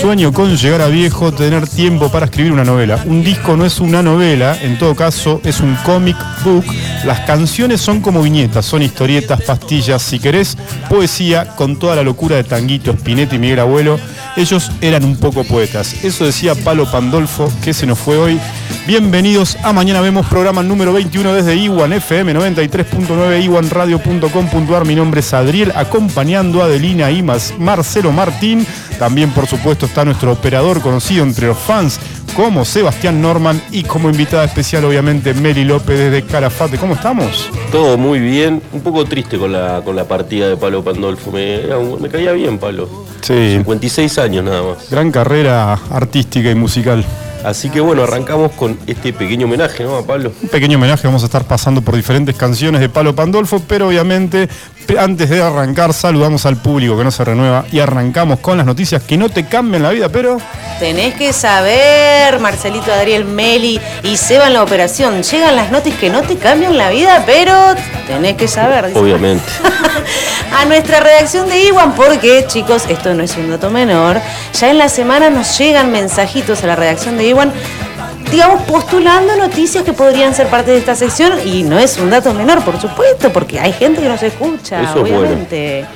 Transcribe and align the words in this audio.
Sueño 0.00 0.32
con 0.32 0.56
llegar 0.56 0.80
a 0.80 0.88
viejo, 0.88 1.32
tener 1.32 1.68
tiempo 1.68 2.10
para 2.10 2.26
escribir 2.26 2.52
una 2.52 2.64
novela. 2.64 3.02
Un 3.04 3.22
disco 3.22 3.56
no 3.56 3.66
es 3.66 3.80
una 3.80 4.02
novela, 4.02 4.56
en 4.62 4.78
todo 4.78 4.94
caso 4.94 5.40
es 5.44 5.60
un 5.60 5.74
comic 5.84 6.16
book. 6.44 6.64
Las 7.04 7.20
canciones 7.20 7.80
son 7.80 8.00
como 8.00 8.22
viñetas, 8.22 8.64
son 8.64 8.82
historietas, 8.82 9.42
pastillas, 9.42 10.02
si 10.02 10.18
querés, 10.18 10.56
poesía 10.88 11.48
con 11.56 11.78
toda 11.78 11.96
la 11.96 12.02
locura 12.02 12.36
de 12.36 12.44
Tanguito, 12.44 12.92
Spinetta 12.92 13.34
y 13.34 13.38
Miguel 13.38 13.60
Abuelo. 13.60 13.98
Ellos 14.36 14.70
eran 14.80 15.04
un 15.04 15.16
poco 15.16 15.44
poetas. 15.44 16.04
Eso 16.04 16.24
decía 16.24 16.54
Palo 16.54 16.90
Pandolfo, 16.90 17.52
que 17.62 17.74
se 17.74 17.86
nos 17.86 17.98
fue 17.98 18.16
hoy. 18.16 18.40
Bienvenidos 18.86 19.56
a 19.62 19.72
Mañana 19.72 20.00
Vemos, 20.00 20.26
programa 20.26 20.62
número 20.62 20.92
21 20.92 21.34
desde 21.34 21.54
Iwan 21.54 21.92
FM 21.92 22.34
93.9, 22.34 23.44
iwanradio.com.ar. 23.44 24.86
Mi 24.86 24.94
nombre 24.94 25.20
es 25.20 25.32
Adriel, 25.34 25.72
acompañando 25.76 26.62
a 26.62 26.64
Adelina 26.64 27.10
y 27.10 27.22
Marcelo 27.22 28.10
Martín. 28.10 28.66
También, 28.98 29.30
por 29.30 29.46
supuesto, 29.46 29.86
está 29.86 30.04
nuestro 30.04 30.32
operador 30.32 30.80
conocido 30.80 31.24
entre 31.24 31.46
los 31.48 31.58
fans 31.58 31.98
como 32.36 32.64
Sebastián 32.64 33.20
Norman 33.20 33.60
y 33.70 33.82
como 33.82 34.08
invitada 34.08 34.44
especial, 34.44 34.84
obviamente, 34.84 35.34
Meli 35.34 35.64
López 35.64 35.98
desde 35.98 36.22
Calafate. 36.22 36.78
¿Cómo 36.78 36.94
estamos? 36.94 37.50
Todo 37.70 37.98
muy 37.98 38.20
bien, 38.20 38.62
un 38.72 38.80
poco 38.80 39.04
triste 39.04 39.38
con 39.38 39.52
la, 39.52 39.82
con 39.84 39.96
la 39.96 40.04
partida 40.04 40.48
de 40.48 40.56
Palo 40.56 40.82
Pandolfo. 40.82 41.30
Me, 41.30 41.60
me 42.00 42.08
caía 42.08 42.32
bien, 42.32 42.58
Palo. 42.58 42.88
Sí. 43.20 43.54
56 43.56 44.18
años 44.18 44.44
nada 44.44 44.62
más. 44.62 44.90
Gran 44.90 45.10
carrera 45.10 45.74
artística 45.90 46.50
y 46.50 46.54
musical. 46.54 47.04
Así 47.44 47.70
que 47.70 47.80
bueno, 47.80 48.04
arrancamos 48.04 48.52
con 48.52 48.78
este 48.86 49.12
pequeño 49.12 49.46
homenaje, 49.46 49.82
¿no? 49.82 49.96
A 49.96 50.06
Pablo. 50.06 50.32
Un 50.42 50.48
pequeño 50.48 50.78
homenaje, 50.78 51.06
vamos 51.08 51.22
a 51.22 51.26
estar 51.26 51.44
pasando 51.44 51.82
por 51.82 51.96
diferentes 51.96 52.36
canciones 52.36 52.80
de 52.80 52.88
Palo 52.88 53.14
Pandolfo, 53.16 53.60
pero 53.66 53.88
obviamente 53.88 54.48
antes 54.98 55.30
de 55.30 55.42
arrancar 55.42 55.92
saludamos 55.92 56.46
al 56.46 56.56
público 56.56 56.96
que 56.96 57.04
no 57.04 57.10
se 57.10 57.24
renueva 57.24 57.64
y 57.70 57.80
arrancamos 57.80 58.40
con 58.40 58.56
las 58.56 58.66
noticias 58.66 59.02
que 59.02 59.16
no 59.16 59.28
te 59.28 59.46
cambian 59.46 59.82
la 59.82 59.90
vida, 59.90 60.08
pero... 60.08 60.38
Tenés 60.78 61.14
que 61.14 61.32
saber, 61.32 62.40
Marcelito 62.40 62.92
Adriel 62.92 63.24
Meli 63.24 63.80
y 64.02 64.16
Seba 64.16 64.48
en 64.48 64.54
la 64.54 64.62
operación, 64.62 65.22
llegan 65.22 65.56
las 65.56 65.70
noticias 65.70 66.00
que 66.00 66.10
no 66.10 66.22
te 66.22 66.36
cambian 66.36 66.76
la 66.76 66.90
vida, 66.90 67.22
pero 67.24 67.54
tenés 68.06 68.36
que 68.36 68.48
saber. 68.48 68.90
Obviamente. 68.94 69.44
a 70.58 70.64
nuestra 70.64 71.00
redacción 71.00 71.48
de 71.48 71.64
Iwan, 71.66 71.94
porque 71.94 72.44
chicos, 72.46 72.84
esto 72.88 73.14
no 73.14 73.22
es 73.22 73.36
un 73.36 73.50
dato 73.50 73.70
menor, 73.70 74.20
ya 74.58 74.70
en 74.70 74.78
la 74.78 74.88
semana 74.88 75.30
nos 75.30 75.56
llegan 75.58 75.92
mensajitos 75.92 76.62
a 76.62 76.66
la 76.66 76.76
redacción 76.76 77.16
de 77.16 77.28
Iwan 77.28 77.52
digamos, 78.32 78.62
postulando 78.62 79.36
noticias 79.36 79.84
que 79.84 79.92
podrían 79.92 80.34
ser 80.34 80.48
parte 80.48 80.70
de 80.70 80.78
esta 80.78 80.94
sección 80.94 81.34
y 81.46 81.62
no 81.62 81.78
es 81.78 81.98
un 81.98 82.10
dato 82.10 82.32
menor, 82.32 82.64
por 82.64 82.80
supuesto, 82.80 83.30
porque 83.30 83.60
hay 83.60 83.72
gente 83.74 84.00
que 84.00 84.08
nos 84.08 84.22
escucha, 84.22 84.92
obviamente. 84.96 85.86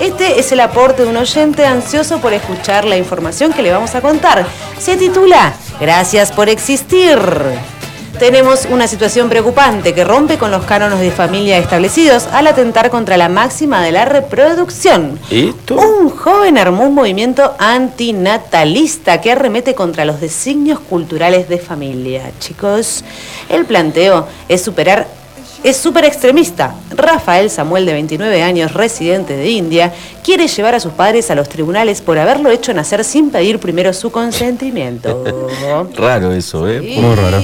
Este 0.00 0.38
es 0.38 0.50
el 0.52 0.60
aporte 0.60 1.02
de 1.02 1.10
un 1.10 1.16
oyente 1.16 1.66
ansioso 1.66 2.18
por 2.20 2.32
escuchar 2.32 2.84
la 2.84 2.96
información 2.96 3.52
que 3.52 3.62
le 3.62 3.72
vamos 3.72 3.94
a 3.94 4.00
contar. 4.00 4.46
Se 4.78 4.96
titula 4.96 5.52
Gracias 5.80 6.32
por 6.32 6.48
existir 6.48 7.18
tenemos 8.18 8.66
una 8.70 8.86
situación 8.86 9.28
preocupante 9.28 9.94
que 9.94 10.04
rompe 10.04 10.38
con 10.38 10.50
los 10.50 10.64
cánones 10.64 11.00
de 11.00 11.10
familia 11.10 11.58
establecidos 11.58 12.26
al 12.32 12.46
atentar 12.46 12.90
contra 12.90 13.16
la 13.16 13.28
máxima 13.28 13.82
de 13.82 13.92
la 13.92 14.04
reproducción. 14.04 15.18
Un 15.70 16.10
joven 16.10 16.58
armó 16.58 16.84
un 16.84 16.94
movimiento 16.94 17.54
antinatalista 17.58 19.20
que 19.20 19.32
arremete 19.32 19.74
contra 19.74 20.04
los 20.04 20.20
designios 20.20 20.80
culturales 20.80 21.48
de 21.48 21.58
familia. 21.58 22.30
Chicos, 22.38 23.04
el 23.48 23.64
planteo 23.64 24.26
es 24.48 24.62
superar 24.62 25.06
es 25.64 25.76
súper 25.76 26.04
extremista. 26.04 26.74
Rafael 26.90 27.48
Samuel, 27.48 27.86
de 27.86 27.92
29 27.92 28.42
años, 28.42 28.72
residente 28.72 29.36
de 29.36 29.48
India, 29.48 29.92
quiere 30.24 30.48
llevar 30.48 30.74
a 30.74 30.80
sus 30.80 30.92
padres 30.92 31.30
a 31.30 31.36
los 31.36 31.48
tribunales 31.48 32.00
por 32.00 32.18
haberlo 32.18 32.50
hecho 32.50 32.74
nacer 32.74 33.04
sin 33.04 33.30
pedir 33.30 33.60
primero 33.60 33.92
su 33.92 34.10
consentimiento. 34.10 35.22
raro 35.96 36.32
eso, 36.32 36.68
¿eh? 36.68 36.80
Muy 36.80 37.14
raro. 37.14 37.40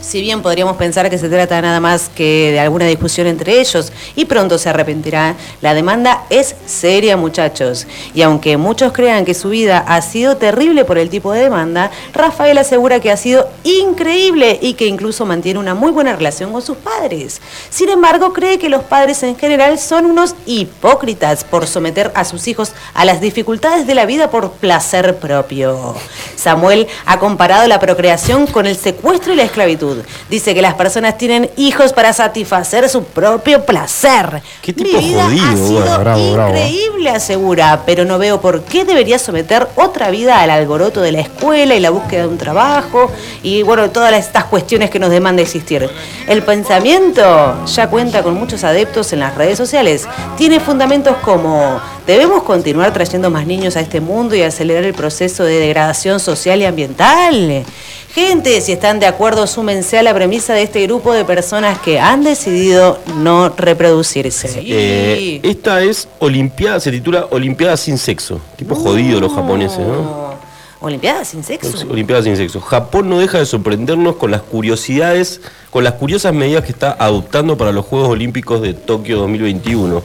Si 0.00 0.22
bien 0.22 0.40
podríamos 0.40 0.78
pensar 0.78 1.10
que 1.10 1.18
se 1.18 1.28
trata 1.28 1.60
nada 1.60 1.78
más 1.78 2.08
que 2.08 2.52
de 2.52 2.60
alguna 2.60 2.86
discusión 2.86 3.26
entre 3.26 3.60
ellos 3.60 3.92
y 4.16 4.24
pronto 4.24 4.56
se 4.56 4.70
arrepentirá, 4.70 5.36
la 5.60 5.74
demanda 5.74 6.24
es 6.30 6.56
seria 6.64 7.18
muchachos. 7.18 7.86
Y 8.14 8.22
aunque 8.22 8.56
muchos 8.56 8.92
crean 8.92 9.26
que 9.26 9.34
su 9.34 9.50
vida 9.50 9.84
ha 9.86 10.00
sido 10.00 10.38
terrible 10.38 10.86
por 10.86 10.96
el 10.96 11.10
tipo 11.10 11.32
de 11.32 11.42
demanda, 11.42 11.90
Rafael 12.14 12.56
asegura 12.56 13.00
que 13.00 13.10
ha 13.10 13.16
sido 13.18 13.50
increíble 13.62 14.58
y 14.62 14.72
que 14.72 14.86
incluso 14.86 15.26
mantiene 15.26 15.60
una 15.60 15.74
muy 15.74 15.90
buena 15.90 16.16
relación 16.16 16.50
con 16.50 16.62
sus 16.62 16.78
padres. 16.78 17.42
Sin 17.68 17.90
embargo, 17.90 18.32
cree 18.32 18.58
que 18.58 18.70
los 18.70 18.82
padres 18.84 19.22
en 19.22 19.36
general 19.36 19.78
son 19.78 20.06
unos 20.06 20.34
hipócritas 20.46 21.44
por 21.44 21.66
someter 21.66 22.10
a 22.14 22.24
sus 22.24 22.48
hijos 22.48 22.72
a 22.94 23.04
las 23.04 23.20
dificultades 23.20 23.86
de 23.86 23.94
la 23.94 24.06
vida 24.06 24.30
por 24.30 24.52
placer 24.52 25.18
propio. 25.18 25.94
Samuel 26.36 26.88
ha 27.04 27.18
comparado 27.18 27.68
la 27.68 27.78
procreación 27.78 28.46
con 28.46 28.64
el 28.64 28.76
secuestro 28.76 29.34
y 29.34 29.36
la 29.36 29.42
esclavitud 29.42 29.89
Dice 30.28 30.54
que 30.54 30.62
las 30.62 30.74
personas 30.74 31.18
tienen 31.18 31.50
hijos 31.56 31.92
para 31.92 32.12
satisfacer 32.12 32.88
su 32.88 33.04
propio 33.04 33.64
placer. 33.64 34.42
¿Qué 34.62 34.72
tipo 34.72 34.98
Mi 34.98 35.08
vida 35.08 35.26
ha 35.26 35.56
sido 35.56 36.18
increíble, 36.18 37.10
asegura, 37.10 37.82
pero 37.86 38.04
no 38.04 38.18
veo 38.18 38.40
por 38.40 38.62
qué 38.62 38.84
debería 38.84 39.18
someter 39.18 39.68
otra 39.76 40.10
vida 40.10 40.40
al 40.40 40.50
alboroto 40.50 41.00
de 41.00 41.12
la 41.12 41.20
escuela 41.20 41.74
y 41.74 41.80
la 41.80 41.90
búsqueda 41.90 42.22
de 42.22 42.28
un 42.28 42.38
trabajo 42.38 43.10
y 43.42 43.62
bueno, 43.62 43.90
todas 43.90 44.12
estas 44.14 44.44
cuestiones 44.44 44.90
que 44.90 44.98
nos 44.98 45.10
demanda 45.10 45.42
existir. 45.42 45.88
El 46.26 46.42
pensamiento 46.42 47.64
ya 47.66 47.88
cuenta 47.88 48.22
con 48.22 48.34
muchos 48.34 48.64
adeptos 48.64 49.12
en 49.12 49.20
las 49.20 49.34
redes 49.34 49.58
sociales. 49.58 50.06
Tiene 50.36 50.60
fundamentos 50.60 51.16
como 51.22 51.80
debemos 52.06 52.42
continuar 52.42 52.92
trayendo 52.92 53.30
más 53.30 53.46
niños 53.46 53.76
a 53.76 53.80
este 53.80 54.00
mundo 54.00 54.34
y 54.34 54.42
acelerar 54.42 54.84
el 54.84 54.94
proceso 54.94 55.44
de 55.44 55.58
degradación 55.58 56.20
social 56.20 56.60
y 56.60 56.64
ambiental. 56.64 57.64
Gente, 58.14 58.60
si 58.60 58.72
están 58.72 58.98
de 58.98 59.06
acuerdo, 59.06 59.46
súmense 59.46 59.96
a 59.96 60.02
la 60.02 60.12
premisa 60.12 60.52
de 60.52 60.62
este 60.62 60.82
grupo 60.82 61.12
de 61.12 61.24
personas 61.24 61.78
que 61.78 62.00
han 62.00 62.24
decidido 62.24 62.98
no 63.18 63.50
reproducirse. 63.50 64.60
Eh, 64.64 65.40
esta 65.44 65.82
es 65.82 66.08
Olimpiada, 66.18 66.80
se 66.80 66.90
titula 66.90 67.28
Olimpiada 67.30 67.76
sin 67.76 67.98
sexo. 67.98 68.40
Tipo 68.56 68.74
jodido 68.74 69.20
los 69.20 69.32
japoneses, 69.32 69.78
¿no? 69.78 70.34
Olimpiada 70.80 71.24
sin 71.24 71.44
sexo. 71.44 71.86
Olimpiada 71.88 72.22
sin 72.22 72.36
sexo. 72.36 72.60
Japón 72.60 73.08
no 73.08 73.20
deja 73.20 73.38
de 73.38 73.46
sorprendernos 73.46 74.16
con 74.16 74.32
las 74.32 74.42
curiosidades, 74.42 75.40
con 75.70 75.84
las 75.84 75.92
curiosas 75.92 76.34
medidas 76.34 76.64
que 76.64 76.72
está 76.72 76.96
adoptando 76.98 77.56
para 77.56 77.70
los 77.70 77.86
Juegos 77.86 78.08
Olímpicos 78.08 78.60
de 78.60 78.74
Tokio 78.74 79.18
2021. 79.18 80.02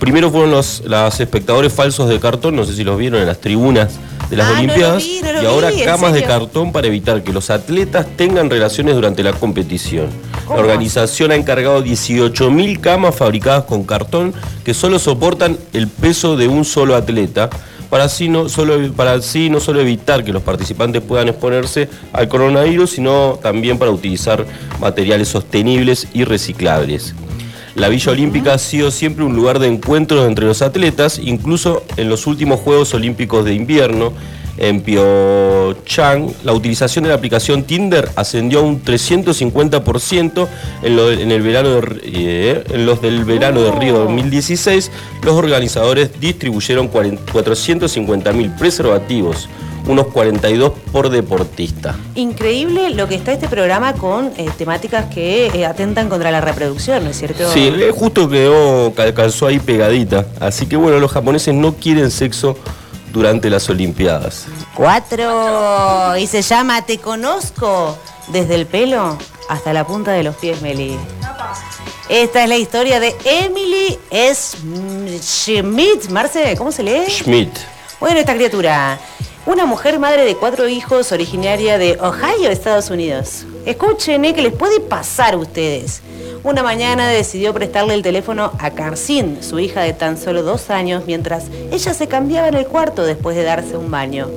Primero 0.00 0.30
fueron 0.30 0.50
los, 0.50 0.82
espectadores 1.20 1.72
falsos 1.72 2.08
de 2.08 2.18
cartón, 2.18 2.56
no 2.56 2.64
sé 2.64 2.74
si 2.74 2.84
los 2.84 2.98
vieron 2.98 3.20
en 3.20 3.26
las 3.26 3.38
tribunas 3.38 4.00
de 4.30 4.36
las 4.36 4.48
ah, 4.48 4.52
Olimpiadas, 4.58 5.04
y 5.04 5.20
ahora 5.46 5.70
camas 5.84 6.14
de 6.14 6.22
cartón 6.24 6.72
para 6.72 6.86
evitar 6.86 7.22
que 7.22 7.32
los 7.34 7.50
atletas 7.50 8.06
tengan 8.16 8.48
relaciones 8.48 8.94
durante 8.94 9.22
la 9.22 9.34
competición. 9.34 10.08
La 10.48 10.56
organización 10.56 11.32
ha 11.32 11.36
encargado 11.36 11.84
18.000 11.84 12.80
camas 12.80 13.14
fabricadas 13.14 13.64
con 13.64 13.84
cartón 13.84 14.32
que 14.64 14.72
solo 14.72 14.98
soportan 14.98 15.58
el 15.74 15.86
peso 15.86 16.36
de 16.36 16.48
un 16.48 16.64
solo 16.64 16.96
atleta 16.96 17.50
para 17.90 18.04
así 18.04 18.28
no 18.28 18.48
solo, 18.48 18.92
para 18.94 19.14
así 19.14 19.50
no 19.50 19.60
solo 19.60 19.80
evitar 19.80 20.24
que 20.24 20.32
los 20.32 20.42
participantes 20.42 21.02
puedan 21.02 21.28
exponerse 21.28 21.88
al 22.12 22.28
coronavirus, 22.28 22.90
sino 22.90 23.38
también 23.42 23.78
para 23.78 23.90
utilizar 23.90 24.46
materiales 24.80 25.28
sostenibles 25.28 26.06
y 26.14 26.22
reciclables. 26.24 27.14
La 27.74 27.88
Villa 27.88 28.12
Olímpica 28.12 28.54
ha 28.54 28.58
sido 28.58 28.90
siempre 28.90 29.24
un 29.24 29.36
lugar 29.36 29.60
de 29.60 29.68
encuentro 29.68 30.26
entre 30.26 30.44
los 30.44 30.60
atletas, 30.60 31.20
incluso 31.22 31.84
en 31.96 32.08
los 32.08 32.26
últimos 32.26 32.60
Juegos 32.60 32.94
Olímpicos 32.94 33.44
de 33.44 33.54
Invierno. 33.54 34.12
En 34.56 34.82
Pyeongchang, 34.82 36.34
la 36.44 36.52
utilización 36.52 37.04
de 37.04 37.10
la 37.10 37.14
aplicación 37.14 37.62
Tinder 37.62 38.10
ascendió 38.16 38.58
a 38.58 38.62
un 38.62 38.82
350% 38.84 40.48
en, 40.82 41.30
el 41.30 41.42
verano 41.42 41.80
eh, 42.02 42.64
en 42.68 42.84
los 42.84 43.00
del 43.00 43.24
verano 43.24 43.62
de 43.62 43.70
Río 43.70 43.98
2016. 44.00 44.90
Los 45.22 45.34
organizadores 45.34 46.10
distribuyeron 46.20 46.90
450.000 46.90 48.58
preservativos 48.58 49.48
unos 49.86 50.08
42 50.08 50.72
por 50.92 51.10
deportista. 51.10 51.96
Increíble 52.14 52.90
lo 52.90 53.08
que 53.08 53.14
está 53.14 53.32
este 53.32 53.48
programa 53.48 53.94
con 53.94 54.32
eh, 54.36 54.48
temáticas 54.56 55.06
que 55.06 55.46
eh, 55.46 55.66
atentan 55.66 56.08
contra 56.08 56.30
la 56.30 56.40
reproducción, 56.40 57.04
¿no 57.04 57.10
es 57.10 57.18
cierto? 57.18 57.50
Sí, 57.52 57.72
justo 57.94 58.28
quedó, 58.28 58.92
calzó 59.14 59.46
ahí 59.46 59.58
pegadita. 59.58 60.26
Así 60.40 60.66
que 60.66 60.76
bueno, 60.76 60.98
los 60.98 61.10
japoneses 61.10 61.54
no 61.54 61.74
quieren 61.74 62.10
sexo 62.10 62.56
durante 63.12 63.50
las 63.50 63.68
Olimpiadas. 63.68 64.46
Cuatro. 64.74 66.16
Y 66.16 66.26
se 66.26 66.42
llama 66.42 66.82
Te 66.82 66.98
conozco 66.98 67.96
desde 68.28 68.54
el 68.54 68.66
pelo 68.66 69.18
hasta 69.48 69.72
la 69.72 69.84
punta 69.86 70.12
de 70.12 70.22
los 70.22 70.36
pies, 70.36 70.62
Meli. 70.62 70.96
Esta 72.08 72.42
es 72.42 72.48
la 72.48 72.56
historia 72.56 72.98
de 73.00 73.14
Emily 73.24 73.98
Schmidt. 75.20 76.08
Marce, 76.10 76.56
¿cómo 76.56 76.72
se 76.72 76.82
lee? 76.82 77.08
Schmidt. 77.08 77.50
Bueno, 78.00 78.18
esta 78.18 78.34
criatura 78.34 78.98
una 79.46 79.64
mujer 79.64 79.98
madre 79.98 80.24
de 80.24 80.36
cuatro 80.36 80.68
hijos 80.68 81.12
originaria 81.12 81.78
de 81.78 81.98
Ohio, 82.00 82.50
Estados 82.50 82.90
Unidos. 82.90 83.46
Escuchen, 83.64 84.24
eh, 84.24 84.34
que 84.34 84.42
les 84.42 84.52
puede 84.52 84.80
pasar 84.80 85.34
a 85.34 85.38
ustedes. 85.38 86.02
Una 86.42 86.62
mañana 86.62 87.08
decidió 87.08 87.52
prestarle 87.54 87.94
el 87.94 88.02
teléfono 88.02 88.52
a 88.58 88.70
Carcín, 88.70 89.42
su 89.42 89.58
hija 89.58 89.82
de 89.82 89.92
tan 89.92 90.18
solo 90.18 90.42
dos 90.42 90.70
años, 90.70 91.04
mientras 91.06 91.44
ella 91.70 91.94
se 91.94 92.06
cambiaba 92.06 92.48
en 92.48 92.54
el 92.54 92.66
cuarto 92.66 93.04
después 93.04 93.36
de 93.36 93.44
darse 93.44 93.76
un 93.76 93.90
baño. 93.90 94.28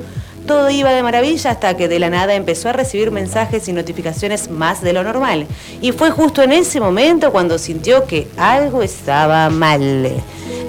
Todo 0.48 0.70
iba 0.70 0.92
de 0.92 1.04
maravilla 1.04 1.52
hasta 1.52 1.78
que 1.78 1.88
de 1.88 2.00
la 2.00 2.10
nada 2.10 2.34
empezó 2.34 2.70
a 2.70 2.74
recibir 2.74 3.12
mensajes 3.12 3.68
y 3.68 3.74
notificaciones 3.74 4.50
más 4.50 4.82
de 4.82 4.92
lo 4.92 5.04
normal. 5.04 5.48
Y 5.82 5.94
fue 5.94 6.12
justo 6.12 6.42
en 6.42 6.52
ese 6.52 6.80
momento 6.80 7.32
cuando 7.32 7.58
sintió 7.58 8.06
que 8.06 8.28
algo 8.38 8.84
estaba 8.84 9.50
mal. 9.50 10.12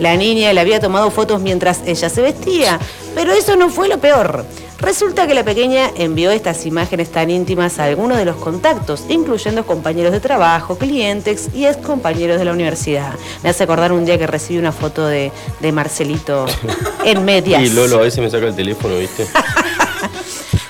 La 0.00 0.16
niña 0.16 0.52
le 0.52 0.60
había 0.60 0.80
tomado 0.80 1.10
fotos 1.10 1.40
mientras 1.40 1.80
ella 1.86 2.08
se 2.08 2.22
vestía, 2.22 2.78
pero 3.14 3.32
eso 3.32 3.56
no 3.56 3.68
fue 3.68 3.88
lo 3.88 3.98
peor. 3.98 4.44
Resulta 4.78 5.26
que 5.26 5.34
la 5.34 5.44
pequeña 5.44 5.90
envió 5.96 6.30
estas 6.30 6.66
imágenes 6.66 7.10
tan 7.10 7.30
íntimas 7.30 7.78
a 7.78 7.84
algunos 7.84 8.18
de 8.18 8.24
los 8.24 8.36
contactos, 8.36 9.04
incluyendo 9.08 9.64
compañeros 9.64 10.12
de 10.12 10.20
trabajo, 10.20 10.76
clientes 10.76 11.48
y 11.54 11.64
ex 11.64 11.78
compañeros 11.78 12.38
de 12.38 12.44
la 12.44 12.52
universidad. 12.52 13.14
Me 13.42 13.48
hace 13.48 13.64
acordar 13.64 13.92
un 13.92 14.04
día 14.04 14.18
que 14.18 14.26
recibí 14.26 14.58
una 14.58 14.72
foto 14.72 15.06
de, 15.06 15.32
de 15.60 15.72
Marcelito 15.72 16.44
en 17.04 17.24
medias. 17.24 17.62
Y 17.62 17.70
Lolo 17.70 17.96
a 17.96 18.02
veces 18.02 18.18
me 18.22 18.28
saca 18.28 18.46
el 18.46 18.54
teléfono, 18.54 18.98
¿viste? 18.98 19.26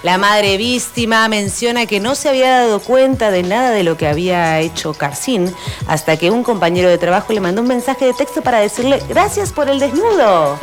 La 0.05 0.19
madre 0.19 0.59
víctima 0.59 1.27
menciona 1.31 1.87
que 1.87 1.99
no 1.99 2.15
se 2.15 2.29
había 2.29 2.59
dado 2.59 2.79
cuenta 2.79 3.31
de 3.31 3.43
nada 3.43 3.71
de 3.71 3.85
lo 3.85 3.97
que 3.97 4.06
había 4.06 4.61
hecho 4.61 4.93
Carcín 4.93 5.51
hasta 5.87 6.19
que 6.19 6.31
un 6.31 6.45
compañero 6.45 6.91
de 6.91 6.99
trabajo 6.99 7.33
le 7.33 7.41
mandó 7.41 7.62
un 7.62 7.69
mensaje 7.69 8.05
de 8.05 8.12
texto 8.12 8.43
para 8.43 8.61
decirle 8.61 9.03
gracias 9.09 9.51
por 9.51 9.71
el 9.71 9.79
desnudo. 9.79 10.59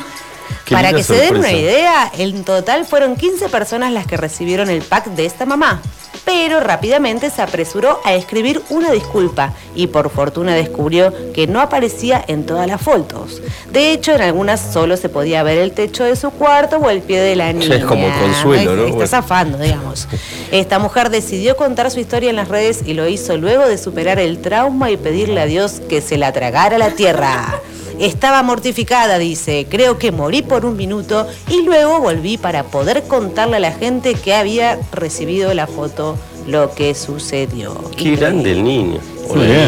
Qué 0.66 0.76
para 0.76 0.94
que 0.94 1.04
se 1.04 1.14
den 1.16 1.38
una 1.38 1.52
idea, 1.52 2.12
en 2.18 2.44
total 2.44 2.86
fueron 2.86 3.16
15 3.16 3.50
personas 3.50 3.92
las 3.92 4.08
que 4.08 4.18
recibieron 4.18 4.70
el 4.70 4.82
pack 4.82 5.08
de 5.08 5.26
esta 5.26 5.46
mamá. 5.46 5.82
Pero 6.24 6.60
rápidamente 6.60 7.32
se 7.32 7.42
apresuró 7.42 8.00
a 8.06 8.14
escribir 8.14 8.62
una 8.70 8.92
disculpa 8.92 9.54
y 9.76 9.88
por 9.88 10.12
fortuna 10.12 10.54
descubrió 10.54 11.12
que 11.34 11.48
no 11.48 11.60
aparecía 11.60 12.24
en 12.28 12.46
todas 12.46 12.68
las 12.68 12.80
fotos. 12.80 13.42
De 13.72 13.92
hecho, 13.92 14.14
en 14.14 14.22
algunas 14.22 14.62
solo 14.62 14.98
se 14.98 15.10
podía 15.10 15.42
ver 15.42 15.58
el 15.58 15.72
techo 15.72 16.04
de 16.04 16.16
su 16.16 16.30
cuarto 16.30 16.78
o 16.78 16.92
el 16.92 17.02
pie 17.02 17.20
de 17.22 17.36
la 17.36 17.52
niña. 17.52 17.76
Es 17.76 17.86
como 17.86 18.08
consuelo, 18.20 18.76
¿no? 18.76 18.84
Está 18.84 18.94
Bueno. 18.94 19.08
zafando, 19.08 19.58
digamos. 19.58 20.08
Esta 20.52 20.78
mujer 20.78 21.10
decidió 21.10 21.58
contar 21.58 21.90
su 21.90 22.00
historia 22.00 22.30
en 22.30 22.36
las 22.36 22.50
redes 22.50 22.82
y 22.86 22.94
lo 22.94 23.08
hizo 23.08 23.36
luego 23.38 23.68
de 23.68 23.80
superar 23.80 24.20
el 24.20 24.42
trauma 24.42 24.92
y 24.92 24.98
pedirle 24.98 25.42
a 25.42 25.46
Dios 25.48 25.82
que 25.90 26.02
se 26.02 26.18
la 26.18 26.32
tragara 26.32 26.78
la 26.78 26.92
tierra. 26.92 27.60
Estaba 28.02 28.42
mortificada, 28.44 29.18
dice. 29.20 29.68
Creo 29.70 29.98
que 29.98 30.12
morí 30.12 30.42
por 30.42 30.66
un 30.66 30.76
minuto 30.76 31.28
y 31.50 31.64
luego 31.64 32.00
volví 32.00 32.38
para 32.38 32.64
poder 32.64 33.04
contarle 33.04 33.58
a 33.58 33.60
la 33.60 33.72
gente 33.72 34.16
que 34.16 34.34
había 34.34 34.80
recibido 34.92 35.54
la 35.54 35.68
foto 35.68 36.18
lo 36.48 36.74
que 36.74 36.96
sucedió. 36.96 37.74
Qué 37.96 38.10
Increíble. 38.10 38.16
grande 38.18 38.52
el 38.54 38.64
niño. 38.64 39.00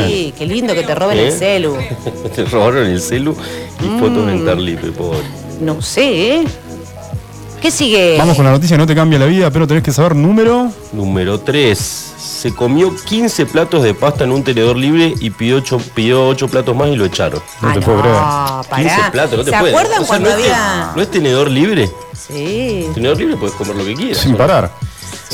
Sí, 0.08 0.34
qué 0.38 0.46
lindo 0.46 0.74
que 0.74 0.84
te 0.84 0.94
roben 0.96 1.20
¿Eh? 1.20 1.28
el 1.28 1.32
celu. 1.32 1.78
Te 2.36 2.44
robaron 2.46 2.86
el 2.88 3.00
celu 3.00 3.36
y 3.82 3.86
Mm. 3.86 4.00
fotos 4.00 4.30
en 4.30 4.46
Tarlipe, 4.46 4.92
pobre. 4.92 5.20
No 5.62 5.82
sé, 5.82 6.36
¿eh? 6.40 6.44
¿Qué 7.62 7.72
sigue? 7.72 8.16
Vamos 8.18 8.36
con 8.36 8.44
la 8.44 8.52
noticia, 8.52 8.78
no 8.78 8.86
te 8.86 8.94
cambia 8.96 9.20
la 9.20 9.26
vida, 9.26 9.50
pero 9.52 9.66
tenés 9.68 9.84
que 9.84 9.94
saber 9.94 10.16
número. 10.16 10.70
Número 10.92 11.40
3. 11.40 12.13
Se 12.44 12.54
comió 12.54 12.94
15 12.94 13.46
platos 13.46 13.84
de 13.84 13.94
pasta 13.94 14.26
en 14.26 14.34
un 14.34 14.44
tenedor 14.44 14.76
libre 14.76 15.14
y 15.22 15.30
pidió 15.30 15.56
8, 15.60 15.80
pidió 15.96 16.28
ocho 16.28 16.50
platos 16.50 16.76
más 16.76 16.90
y 16.90 16.98
lo 16.98 17.06
echaron. 17.06 17.42
No 17.62 17.70
Ah, 17.70 17.74
te 17.74 17.80
puedo 17.80 18.02
creer. 18.02 18.16
15 18.84 18.96
pará. 18.98 19.12
platos, 19.14 19.38
no 19.38 19.46
te 19.46 19.52
¿Se 19.52 19.58
puedes. 19.60 19.74
acuerdan 19.74 19.96
O 19.96 20.00
sea, 20.00 20.08
cuando 20.08 20.30
no 20.30 20.36
es 20.36 20.42
había.? 20.44 20.92
¿No 20.94 21.02
es 21.02 21.10
tenedor 21.10 21.50
libre? 21.50 21.90
Sí. 22.12 22.90
Tenedor 22.94 23.16
libre 23.18 23.38
puedes 23.38 23.56
comer 23.56 23.78
lo 23.78 23.86
que 23.86 23.94
quieras. 23.94 24.18
Sin 24.18 24.34
¿no? 24.34 24.38
parar. 24.40 24.74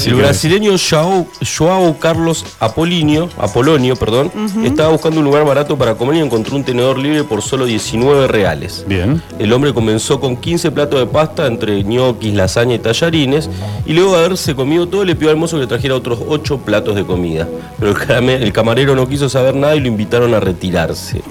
El 0.05 0.15
brasileño 0.15 0.73
Joao, 0.77 1.27
Joao 1.57 1.97
Carlos 1.99 2.45
Apolinio, 2.59 3.29
Apolonio 3.37 3.95
perdón, 3.95 4.31
estaba 4.63 4.89
buscando 4.89 5.19
un 5.19 5.25
lugar 5.25 5.45
barato 5.45 5.77
para 5.77 5.95
comer 5.95 6.17
y 6.17 6.19
encontró 6.19 6.55
un 6.55 6.63
tenedor 6.63 6.97
libre 6.97 7.23
por 7.23 7.41
solo 7.41 7.65
19 7.65 8.27
reales. 8.27 8.85
Bien. 8.87 9.21
El 9.37 9.51
hombre 9.53 9.73
comenzó 9.73 10.19
con 10.19 10.37
15 10.37 10.71
platos 10.71 10.99
de 10.99 11.05
pasta 11.05 11.47
entre 11.47 11.83
ñoquis, 11.83 12.33
lasaña 12.33 12.75
y 12.75 12.79
tallarines 12.79 13.49
y 13.85 13.93
luego 13.93 14.13
de 14.13 14.25
haberse 14.25 14.55
comido 14.55 14.87
todo 14.87 15.03
le 15.03 15.15
pidió 15.15 15.31
al 15.31 15.37
mozo 15.37 15.57
que 15.57 15.61
le 15.61 15.67
trajera 15.67 15.95
otros 15.95 16.19
8 16.27 16.59
platos 16.59 16.95
de 16.95 17.05
comida. 17.05 17.47
Pero 17.79 17.91
el, 17.91 18.53
camarero 18.53 18.95
no 18.95 19.07
quiso 19.07 19.29
saber 19.29 19.55
nada 19.55 19.75
y 19.75 19.79
lo 19.79 19.87
invitaron 19.87 20.33
a 20.33 20.39
retirarse. 20.39 21.21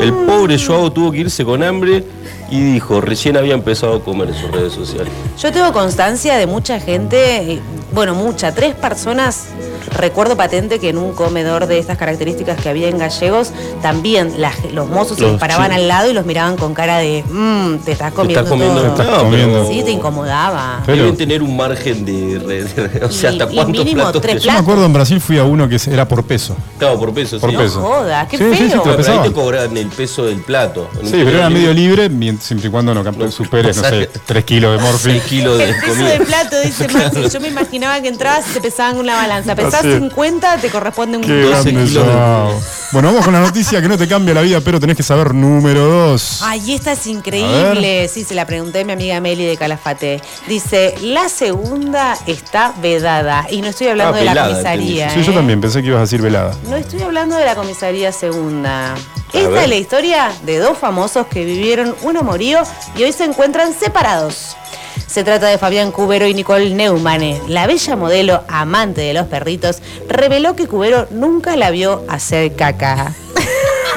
El 0.00 0.12
pobre 0.26 0.58
Joao 0.58 0.90
tuvo 0.90 1.12
que 1.12 1.18
irse 1.18 1.44
con 1.44 1.62
hambre 1.62 2.04
y 2.50 2.60
dijo, 2.60 3.00
recién 3.00 3.36
había 3.36 3.54
empezado 3.54 3.96
a 3.96 4.02
comer 4.04 4.28
en 4.28 4.34
sus 4.34 4.50
redes 4.50 4.72
sociales. 4.72 5.12
Yo 5.40 5.52
tengo 5.52 5.72
constancia 5.72 6.36
de 6.36 6.46
mucha 6.46 6.78
gente, 6.80 7.52
eh, 7.54 7.60
bueno, 7.92 8.14
mucha, 8.14 8.54
tres 8.54 8.74
personas. 8.74 9.46
Recuerdo 9.98 10.36
patente 10.36 10.78
que 10.78 10.88
en 10.88 10.96
un 10.96 11.12
comedor 11.12 11.66
de 11.66 11.78
estas 11.78 11.98
características 11.98 12.58
que 12.60 12.68
había 12.68 12.88
en 12.88 12.98
Gallegos, 12.98 13.52
también 13.82 14.32
los 14.72 14.88
mozos 14.88 15.18
se 15.18 15.24
Los 15.24 15.38
paraban 15.40 15.66
chicos. 15.66 15.82
al 15.82 15.88
lado 15.88 16.10
y 16.10 16.14
los 16.14 16.24
miraban 16.24 16.56
con 16.56 16.72
cara 16.72 16.98
de, 16.98 17.22
mmm, 17.28 17.76
te 17.84 17.92
estás 17.92 18.12
comiendo, 18.12 18.40
estás 18.40 18.50
comiendo- 18.50 18.80
todo". 18.80 19.02
Estás 19.02 19.18
comiendo. 19.22 19.62
pero- 19.64 19.68
Sí, 19.68 19.82
te 19.82 19.90
incomodaba. 19.90 20.82
Pero- 20.86 21.02
Deben 21.02 21.16
tener 21.16 21.42
un 21.42 21.56
margen 21.56 22.04
de... 22.06 22.38
o 23.04 23.10
sea, 23.10 23.32
Y- 23.32 23.40
¿hasta 23.40 23.52
cuántos 23.52 23.84
mínimo 23.84 24.02
platos 24.02 24.22
tres 24.22 24.36
te- 24.36 24.40
Yo 24.46 24.52
me 24.52 24.58
acuerdo 24.58 24.86
en 24.86 24.92
Brasil 24.92 25.20
fui 25.20 25.38
a 25.38 25.44
uno 25.44 25.68
que 25.68 25.78
era 25.90 26.06
por 26.08 26.22
peso. 26.24 26.56
Estaba 26.74 26.98
por 26.98 27.12
peso, 27.12 27.38
Por 27.40 27.50
sí. 27.50 27.56
peso. 27.56 27.80
No 27.80 27.86
joda, 27.86 28.28
qué 28.28 28.38
Sí, 28.38 28.44
sí, 28.52 28.56
sí, 28.56 28.70
feo. 28.70 28.82
te 28.82 28.90
Pero 29.02 29.12
ahí 29.12 29.28
te 29.28 29.32
cobran 29.34 29.76
el 29.76 29.88
peso 29.88 30.24
del 30.24 30.40
plato. 30.42 30.88
Sí, 31.02 31.10
pero 31.12 31.30
era 31.38 31.50
medio 31.50 31.72
libre, 31.74 32.04
libre, 32.04 32.08
mien- 32.08 32.38
siempre 32.42 32.68
y 32.68 32.70
cuando 32.70 32.94
no, 32.94 33.02
No, 33.02 33.30
superes, 33.30 33.76
no 33.76 33.84
sé, 33.84 34.08
que- 34.08 34.18
3 34.26 34.44
kilos 34.44 34.76
de 34.78 34.82
morfina. 34.84 35.12
seis 35.14 35.22
kilos 35.24 35.58
de 35.58 35.64
El 35.64 35.74
peso 35.76 35.86
comida. 35.88 36.08
del 36.10 36.22
plato, 36.22 36.60
dice 36.60 36.88
Maxi. 36.88 37.28
Yo 37.30 37.40
me 37.40 37.48
imaginaba 37.48 38.00
que 38.00 38.08
entrabas 38.08 38.44
y 38.50 38.54
te 38.54 38.60
pesaban 38.60 38.96
una 38.98 39.14
balanza. 39.14 39.54
Pesás 39.54 39.74
Así 39.76 39.88
es. 39.88 39.98
50, 40.00 40.56
te 40.58 40.68
corresponde 40.70 41.18
un 41.18 41.24
Qué 41.24 41.32
12 41.42 41.48
grande 41.70 41.84
kilos 41.86 42.06
de-. 42.06 42.12
Bueno, 42.92 43.08
vamos 43.08 43.24
con 43.24 43.32
la 43.32 43.40
noticia 43.40 43.80
que 43.80 43.88
no 43.88 43.96
te 43.96 44.06
cambia 44.06 44.34
la 44.34 44.42
vida, 44.42 44.60
pero 44.60 44.78
tenés 44.78 44.96
que 44.96 45.02
saber 45.02 45.34
número 45.34 45.84
2. 45.86 46.40
Ay, 46.42 46.74
esta 46.74 46.92
es 46.92 47.06
A 47.06 47.10
increíble. 47.10 48.08
Sí, 48.08 48.24
se 48.24 48.34
la 48.34 48.44
pregunté 48.46 48.80
a 48.80 48.84
mi 48.84 48.92
amiga 48.92 49.20
Meli 49.20 49.44
de 49.46 49.56
Calafate. 49.56 50.20
Dice, 50.46 50.94
la 51.00 51.28
segunda 51.28 52.16
está 52.26 52.74
vedada. 52.82 53.46
Y 53.50 53.62
no 53.62 53.68
estoy 53.68 53.88
hablando 53.88 54.16
Ah, 54.16 54.18
de 54.18 54.24
la 54.26 54.48
comisaría. 54.48 55.10
Sí, 55.10 55.22
yo 55.22 55.32
¿eh? 55.32 55.34
también 55.34 55.60
pensé 55.60 55.80
que 55.80 55.88
ibas 55.88 55.98
a 55.98 56.02
decir 56.02 56.20
velada. 56.20 56.54
No 56.68 56.76
estoy 56.76 57.00
hablando 57.02 57.36
de 57.36 57.44
la 57.44 57.54
comisaría 57.54 58.12
segunda. 58.12 58.94
Esta 59.32 59.62
es 59.62 59.68
la 59.68 59.76
historia 59.76 60.32
de 60.44 60.58
dos 60.58 60.76
famosos 60.76 61.26
que 61.26 61.44
vivieron 61.44 61.94
un 62.02 62.16
amorío 62.18 62.62
y 62.96 63.02
hoy 63.02 63.12
se 63.12 63.24
encuentran 63.24 63.72
separados. 63.72 64.56
Se 65.06 65.24
trata 65.24 65.46
de 65.48 65.58
Fabián 65.58 65.90
Cubero 65.90 66.26
y 66.26 66.34
Nicole 66.34 66.70
Neumann. 66.70 67.38
La 67.48 67.66
bella 67.66 67.96
modelo, 67.96 68.44
amante 68.48 69.00
de 69.00 69.14
los 69.14 69.26
perritos, 69.26 69.82
reveló 70.08 70.54
que 70.54 70.66
Cubero 70.66 71.06
nunca 71.10 71.56
la 71.56 71.70
vio 71.70 72.04
hacer 72.08 72.54
caca. 72.56 73.14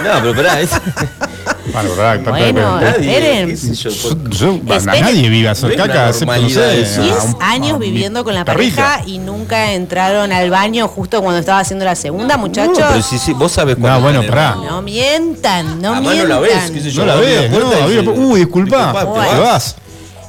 No, 0.04 0.22
pero 0.22 0.36
pará, 0.36 0.62
es, 0.62 0.72
Bueno, 1.82 1.96
verdad, 1.96 2.20
Bueno, 2.54 2.82
nadie, 2.82 3.12
esperen. 3.12 5.02
nadie 5.02 5.30
vive 5.30 5.50
a 5.50 5.54
No 5.54 5.70
caca, 5.76 6.12
no 6.26 6.32
a 6.32 6.38
10 6.38 6.98
un- 6.98 7.42
a 7.42 7.52
años 7.52 7.80
viviendo 7.80 8.24
con 8.24 8.34
la 8.34 8.46
perrita. 8.46 8.76
pareja 8.84 9.04
y 9.10 9.20
nunca 9.20 9.74
entraron 9.74 10.32
al 10.32 10.50
baño 10.50 10.88
justo 10.88 11.22
cuando 11.22 11.40
estaba 11.40 11.60
haciendo 11.60 11.86
la 11.86 11.96
segunda, 11.96 12.36
No, 12.36 12.42
muchachos. 12.44 12.78
pero 12.78 13.02
si, 13.02 13.18
si, 13.18 13.34
vos 13.34 13.52
sabés 13.52 13.78
No, 13.78 13.82
cuándo 13.84 14.02
bueno, 14.02 14.22
tenés- 14.22 14.30
pará. 14.30 14.56
No 14.56 14.82
mientan, 14.82 15.82
no 15.82 16.02
mientan. 16.02 16.18
no 16.18 16.26
la 16.26 16.40
ves, 16.40 16.72
qué 16.72 16.80
sé 16.82 16.92
yo. 16.92 17.02
No 17.06 17.08
la 17.08 17.16
ves, 17.16 17.52
no, 17.52 18.12
Uy, 18.14 18.40
disculpa, 18.40 18.94
te 19.00 19.06
Bueno. 19.06 19.42
vas. 19.42 19.76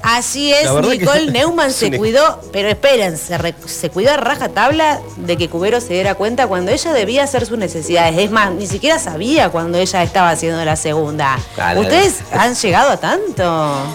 Así 0.06 0.52
es, 0.52 0.72
verdad 0.72 0.90
que- 0.90 0.98
Nicole 0.98 1.26
Neumann 1.32 1.72
se 1.72 1.96
cuidó, 1.96 2.40
pero 2.52 2.68
esperen, 2.68 3.16
se, 3.18 3.36
re- 3.38 3.54
se 3.66 3.90
cuidó 3.90 4.12
a 4.12 4.16
raja 4.16 4.48
tabla 4.50 5.00
de 5.16 5.36
que 5.36 5.48
Cubero 5.48 5.80
se 5.80 5.94
diera 5.94 6.14
cuenta 6.14 6.46
cuando 6.46 6.70
ella 6.70 6.92
debía 6.92 7.24
hacer 7.24 7.44
sus 7.46 7.58
necesidades. 7.58 8.16
Es 8.18 8.30
más, 8.30 8.52
ni 8.52 8.66
siquiera 8.66 8.98
sabía 8.98 9.48
cuando 9.50 9.78
ella 9.78 10.02
estaba 10.02 10.30
haciendo 10.30 10.64
la 10.64 10.76
segunda. 10.76 11.38
La- 11.56 11.78
¿Ustedes 11.80 12.20
han 12.32 12.54
llegado 12.54 12.90
a 12.90 12.96
tanto? 12.98 13.42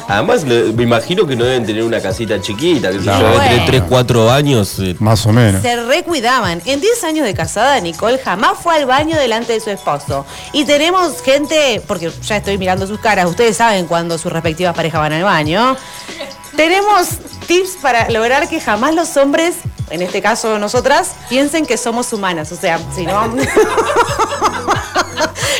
Además, 0.08 0.44
me 0.44 0.84
imagino 0.84 1.26
que 1.26 1.36
no 1.36 1.46
deben 1.46 1.66
tener 1.66 1.84
una 1.84 2.02
casita 2.02 2.40
chiquita, 2.42 2.92
que 2.92 2.98
No. 2.98 3.18
deben 3.18 3.32
tener 3.40 3.48
Bueno. 3.58 3.66
3, 3.68 3.84
4 3.90 4.32
años. 4.32 4.80
eh. 4.80 4.96
Más 5.00 5.26
o 5.26 5.32
menos. 5.32 5.62
Se 5.62 5.76
recuidaban. 5.86 6.62
En 6.66 6.82
10 6.82 7.04
años 7.04 7.26
de 7.26 7.34
casada, 7.34 7.80
Nicole 7.80 8.18
jamás 8.20 8.58
fue 8.62 8.76
al 8.76 8.86
baño 8.86 9.16
delante 9.18 9.54
de 9.54 9.60
su 9.60 9.70
esposo. 9.70 10.26
Y 10.54 10.66
tenemos 10.66 11.22
gente, 11.22 11.82
porque 11.88 12.12
ya 12.24 12.38
estoy 12.38 12.58
mirando 12.58 12.86
sus 12.86 13.00
caras, 13.00 13.26
ustedes 13.28 13.58
saben 13.58 13.86
cuando 13.88 14.18
sus 14.18 14.32
respectivas 14.32 14.76
parejas 14.76 15.00
van 15.02 15.14
al 15.14 15.24
baño. 15.24 15.78
Tenemos 16.56 17.10
tips 17.48 17.78
para 17.82 18.10
lograr 18.10 18.48
que 18.50 18.60
jamás 18.60 18.94
los 18.94 19.18
hombres, 19.18 19.56
en 19.90 20.02
este 20.02 20.22
caso 20.22 20.60
nosotras, 20.60 21.12
piensen 21.30 21.66
que 21.66 21.78
somos 21.78 22.12
humanas. 22.14 22.52
O 22.52 22.56
sea, 22.56 22.80
si 22.94 23.06
no... 23.06 23.34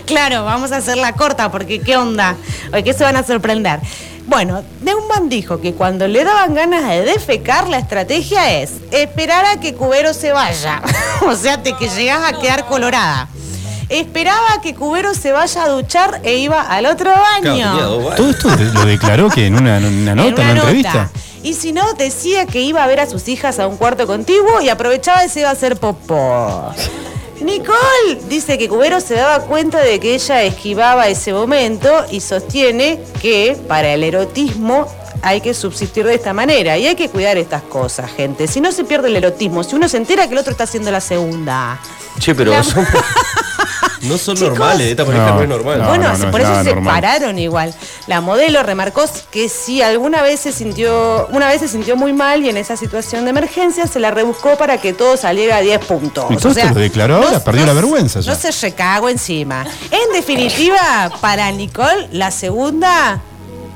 claro, 0.06 0.44
vamos 0.44 0.72
a 0.72 0.78
hacerla 0.78 1.14
corta 1.14 1.52
porque 1.52 1.82
qué 1.82 1.98
onda, 1.98 2.36
¿O 2.78 2.84
qué 2.84 2.94
se 2.94 3.04
van 3.04 3.16
a 3.16 3.24
sorprender. 3.24 3.80
Bueno, 4.28 4.64
Neumann 4.82 5.28
dijo 5.30 5.60
que 5.60 5.74
cuando 5.74 6.08
le 6.08 6.24
daban 6.24 6.54
ganas 6.54 6.88
de 6.88 7.04
defecar, 7.04 7.68
la 7.68 7.80
estrategia 7.80 8.62
es 8.62 8.74
esperar 8.92 9.46
a 9.46 9.60
que 9.60 9.74
Cubero 9.74 10.14
se 10.14 10.32
vaya. 10.32 10.82
o 11.28 11.36
sea, 11.36 11.58
de 11.58 11.76
que 11.76 11.90
llegas 11.90 12.24
a 12.24 12.40
quedar 12.40 12.66
colorada. 12.66 13.28
Esperaba 13.92 14.62
que 14.64 14.74
Cubero 14.74 15.14
se 15.14 15.32
vaya 15.34 15.64
a 15.66 15.68
duchar 15.70 16.22
e 16.24 16.38
iba 16.38 16.62
al 16.62 16.86
otro 16.86 17.12
baño. 17.12 17.56
Claro. 17.56 17.98
Todo 18.16 18.30
esto 18.30 18.50
lo 18.74 18.86
declaró 18.86 19.30
que 19.30 19.46
en 19.48 19.56
una, 19.56 19.78
en 19.78 19.86
una 19.86 20.12
En 20.12 20.18
nota, 20.18 20.28
en 20.30 20.34
una 20.52 20.52
entrevista. 20.52 21.10
Y 21.44 21.54
si 21.56 21.74
no, 21.74 21.94
decía 21.94 22.46
que 22.46 22.62
iba 22.62 22.84
a 22.84 22.88
ver 22.88 23.02
a 23.02 23.06
sus 23.10 23.28
hijas 23.28 23.60
a 23.60 23.68
un 23.68 23.76
cuarto 23.76 24.08
contiguo 24.08 24.62
y 24.62 24.70
aprovechaba 24.70 25.26
y 25.26 25.30
se 25.30 25.42
iba 25.42 25.50
a 25.50 25.54
hacer 25.54 25.76
popó. 25.76 26.74
Nicole 27.42 28.22
dice 28.30 28.58
que 28.58 28.70
Cubero 28.70 29.02
se 29.02 29.16
daba 29.16 29.44
cuenta 29.46 29.80
de 29.80 30.00
que 30.00 30.14
ella 30.14 30.44
esquivaba 30.44 31.08
ese 31.08 31.34
momento 31.34 32.06
y 32.12 32.22
sostiene 32.22 33.00
que 33.22 33.58
para 33.68 33.90
el 33.94 34.04
erotismo 34.04 34.88
hay 35.24 35.42
que 35.42 35.54
subsistir 35.56 36.06
de 36.06 36.14
esta 36.16 36.34
manera 36.34 36.78
y 36.78 36.86
hay 36.88 36.96
que 36.96 37.10
cuidar 37.10 37.38
estas 37.38 37.64
cosas, 37.64 38.12
gente. 38.12 38.48
Si 38.48 38.62
no 38.62 38.72
se 38.72 38.84
pierde 38.84 39.08
el 39.10 39.16
erotismo, 39.18 39.64
si 39.64 39.76
uno 39.76 39.90
se 39.90 39.98
entera 39.98 40.28
que 40.28 40.34
el 40.34 40.38
otro 40.40 40.52
está 40.52 40.64
haciendo 40.66 40.92
la 40.92 41.02
segunda. 41.02 41.80
Che, 42.20 42.36
pero 42.36 42.52
La- 42.52 42.64
son- 42.64 42.86
no 44.04 44.18
son 44.18 44.36
Chicos. 44.36 44.50
normales, 44.50 44.88
esta 44.88 45.06
pareja 45.06 45.26
no, 45.28 45.36
No, 45.36 45.42
es 45.44 45.50
normal. 45.50 45.80
no. 45.80 45.88
bueno, 45.88 46.18
no 46.18 46.32
por 46.32 46.42
es 46.42 46.48
eso 46.48 46.64
se 46.64 46.70
normal. 46.74 46.96
separaron 46.96 47.40
igual. 47.40 47.74
La 48.08 48.22
modelo 48.22 48.64
remarcó 48.64 49.04
que 49.32 49.50
si 49.50 49.82
alguna 49.82 50.22
vez 50.22 50.40
se 50.40 50.52
sintió, 50.52 51.28
una 51.32 51.48
vez 51.48 51.62
se 51.62 51.68
sintió 51.68 51.96
muy 51.96 52.14
mal 52.14 52.44
y 52.44 52.50
en 52.50 52.58
esa 52.58 52.76
situación 52.78 53.24
de 53.26 53.30
emergencia 53.32 53.88
se 53.88 54.00
la 54.00 54.12
rebuscó 54.12 54.58
para 54.58 54.80
que 54.80 54.94
todo 54.94 55.18
saliera 55.18 55.58
a 55.58 55.62
10 55.62 55.86
puntos. 55.86 56.26
¿Y 56.30 56.38
todo 56.38 56.52
esto 56.52 56.74
lo 56.74 56.80
declaró 56.80 57.16
ahora? 57.18 57.44
Perdió 57.44 57.66
la 57.66 57.74
vergüenza 57.74 58.20
ya. 58.22 58.32
No 58.34 58.38
se 58.40 58.52
recago 58.52 59.10
encima. 59.10 59.66
En 59.92 60.14
definitiva, 60.14 61.12
para 61.22 61.52
Nicole, 61.52 62.10
la 62.12 62.32
segunda 62.32 63.20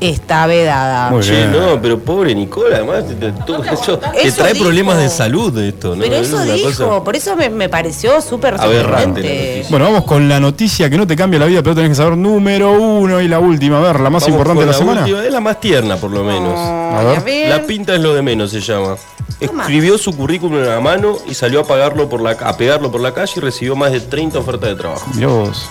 está 0.10 0.46
vedada. 0.48 1.10
Muy 1.12 1.22
Che, 1.24 1.32
bien. 1.32 1.52
no, 1.52 1.82
pero 1.82 2.00
pobre 2.00 2.34
Nicole, 2.36 2.76
además, 2.76 3.04
te, 3.20 3.32
todo 3.46 3.64
eso- 3.64 3.98
te 4.00 4.28
Eso 4.28 4.38
trae 4.38 4.54
dijo. 4.54 4.66
problemas 4.66 4.98
de 4.98 5.10
salud 5.10 5.52
de 5.54 5.70
esto, 5.70 5.96
¿no? 5.96 6.02
Pero 6.02 6.16
Es 6.16 6.28
eso 6.28 6.42
dijo, 6.44 6.70
cosa- 6.88 7.04
por 7.04 7.16
eso 7.16 7.36
me, 7.36 7.50
me 7.50 7.70
pareció 7.70 8.22
súper 8.22 8.56
Aberrante 8.56 8.92
la 8.92 9.00
sorprendente. 9.04 9.66
Bueno, 9.70 9.86
vamos 9.86 10.04
con 10.06 10.28
la 10.30 10.40
noticia 10.40 10.90
que 10.90 10.98
no 10.98 11.06
te 11.08 11.16
cambia 11.16 11.40
la 11.40 11.46
vida, 11.46 11.62
pero 11.64 11.76
tenés 11.76 11.90
que 11.92 11.96
saber 11.96 12.18
número 12.18 12.72
uno 12.72 13.22
y 13.22 13.28
la 13.28 13.40
última. 13.40 13.78
A 13.80 13.82
ver, 13.82 14.00
la 14.00 14.10
más 14.10 14.24
Vamos 14.24 14.28
importante 14.30 14.60
de 14.62 14.66
con 14.66 14.72
la, 14.72 14.78
semana. 14.78 15.02
última, 15.02 15.24
es 15.26 15.32
la 15.32 15.40
más 15.40 15.60
tierna, 15.60 15.98
por 15.98 16.12
lo 16.12 16.24
menos. 16.24 16.54
Ay, 16.58 17.06
ver. 17.06 17.18
a 17.18 17.20
ver. 17.22 17.50
La 17.62 17.68
pinta 17.68 17.94
es 17.96 18.02
lo 18.02 18.14
de 18.14 18.22
menos, 18.22 18.52
se 18.52 18.62
llama. 18.62 18.96
Escribió 19.40 19.98
su 19.98 20.16
currículum 20.16 20.60
en 20.60 20.68
la 20.70 20.80
mano 20.80 21.18
y 21.28 21.34
salió 21.34 21.60
a, 21.62 21.64
pagarlo 21.66 22.08
por 22.08 22.22
la, 22.22 22.32
a 22.32 22.56
pegarlo 22.58 22.92
por 22.92 23.02
la 23.02 23.14
calle 23.14 23.34
y 23.36 23.40
recibió 23.40 23.76
más 23.76 23.92
de 23.92 24.00
30 24.00 24.40
ofertas 24.40 24.70
de 24.70 24.76
trabajo. 24.76 25.06
Vos. 25.16 25.70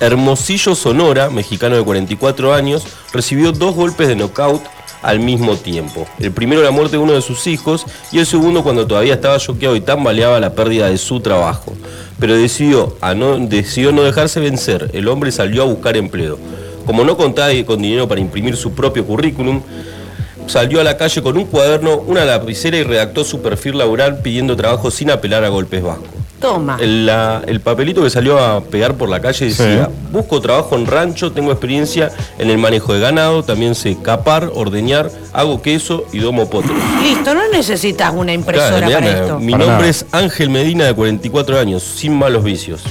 Hermosillo 0.00 0.74
Sonora, 0.74 1.30
mexicano 1.30 1.76
de 1.76 1.84
44 1.84 2.52
años, 2.54 2.84
recibió 3.12 3.52
dos 3.52 3.74
golpes 3.74 4.08
de 4.08 4.16
knockout 4.16 4.62
al 5.02 5.18
mismo 5.18 5.56
tiempo. 5.56 6.06
El 6.18 6.32
primero 6.32 6.62
la 6.62 6.70
muerte 6.70 6.96
de 6.96 7.02
uno 7.02 7.12
de 7.12 7.22
sus 7.22 7.46
hijos 7.46 7.84
y 8.12 8.18
el 8.18 8.26
segundo 8.26 8.62
cuando 8.62 8.86
todavía 8.86 9.14
estaba 9.14 9.38
choqueado 9.38 9.76
y 9.76 9.80
tambaleaba 9.80 10.40
la 10.40 10.54
pérdida 10.54 10.88
de 10.88 10.98
su 10.98 11.20
trabajo. 11.20 11.74
Pero 12.18 12.36
decidió, 12.36 12.96
no, 13.16 13.38
decidió 13.38 13.92
no 13.92 14.02
dejarse 14.02 14.40
vencer. 14.40 14.90
El 14.92 15.08
hombre 15.08 15.32
salió 15.32 15.62
a 15.62 15.66
buscar 15.66 15.96
empleo. 15.96 16.38
Como 16.86 17.04
no 17.04 17.16
contaba 17.16 17.52
con 17.66 17.82
dinero 17.82 18.08
para 18.08 18.20
imprimir 18.20 18.56
su 18.56 18.72
propio 18.72 19.04
currículum, 19.04 19.62
salió 20.46 20.80
a 20.80 20.84
la 20.84 20.96
calle 20.96 21.22
con 21.22 21.36
un 21.36 21.46
cuaderno, 21.46 21.96
una 21.98 22.24
lapicera 22.24 22.76
y 22.76 22.82
redactó 22.82 23.24
su 23.24 23.40
perfil 23.42 23.78
laboral 23.78 24.20
pidiendo 24.22 24.56
trabajo 24.56 24.90
sin 24.90 25.10
apelar 25.10 25.44
a 25.44 25.48
golpes 25.48 25.82
vascos. 25.82 26.21
Toma. 26.42 26.76
El, 26.80 27.06
la- 27.06 27.40
el 27.46 27.60
papelito 27.60 28.02
que 28.02 28.10
salió 28.10 28.38
a 28.38 28.60
pegar 28.62 28.94
por 28.94 29.08
la 29.08 29.20
calle 29.20 29.46
decía, 29.46 29.86
Sí. 29.86 30.08
busco 30.12 30.40
trabajo 30.40 30.76
en 30.76 30.86
rancho, 30.86 31.32
tengo 31.32 31.52
experiencia 31.52 32.10
en 32.38 32.50
el 32.50 32.58
manejo 32.58 32.92
de 32.92 33.00
ganado, 33.00 33.42
también 33.44 33.74
sé 33.74 33.96
capar, 34.02 34.50
ordeñar, 34.54 35.10
hago 35.32 35.62
queso 35.62 36.04
y 36.12 36.18
domo 36.18 36.50
potros. 36.50 36.76
Listo, 37.02 37.32
no 37.34 37.40
necesitas 37.52 38.12
una 38.14 38.32
impresora 38.34 38.86
Claro, 38.86 38.86
mirá, 38.86 38.98
para 39.00 39.22
esto. 39.22 39.38
mi 39.40 39.52
Para 39.52 39.64
nombre 39.64 39.78
nada. 39.86 39.90
es 39.90 40.06
Ángel 40.12 40.50
Medina 40.50 40.84
de 40.84 40.94
44 40.94 41.58
años, 41.58 41.82
sin 41.82 42.14
malos 42.18 42.42
vicios. 42.44 42.82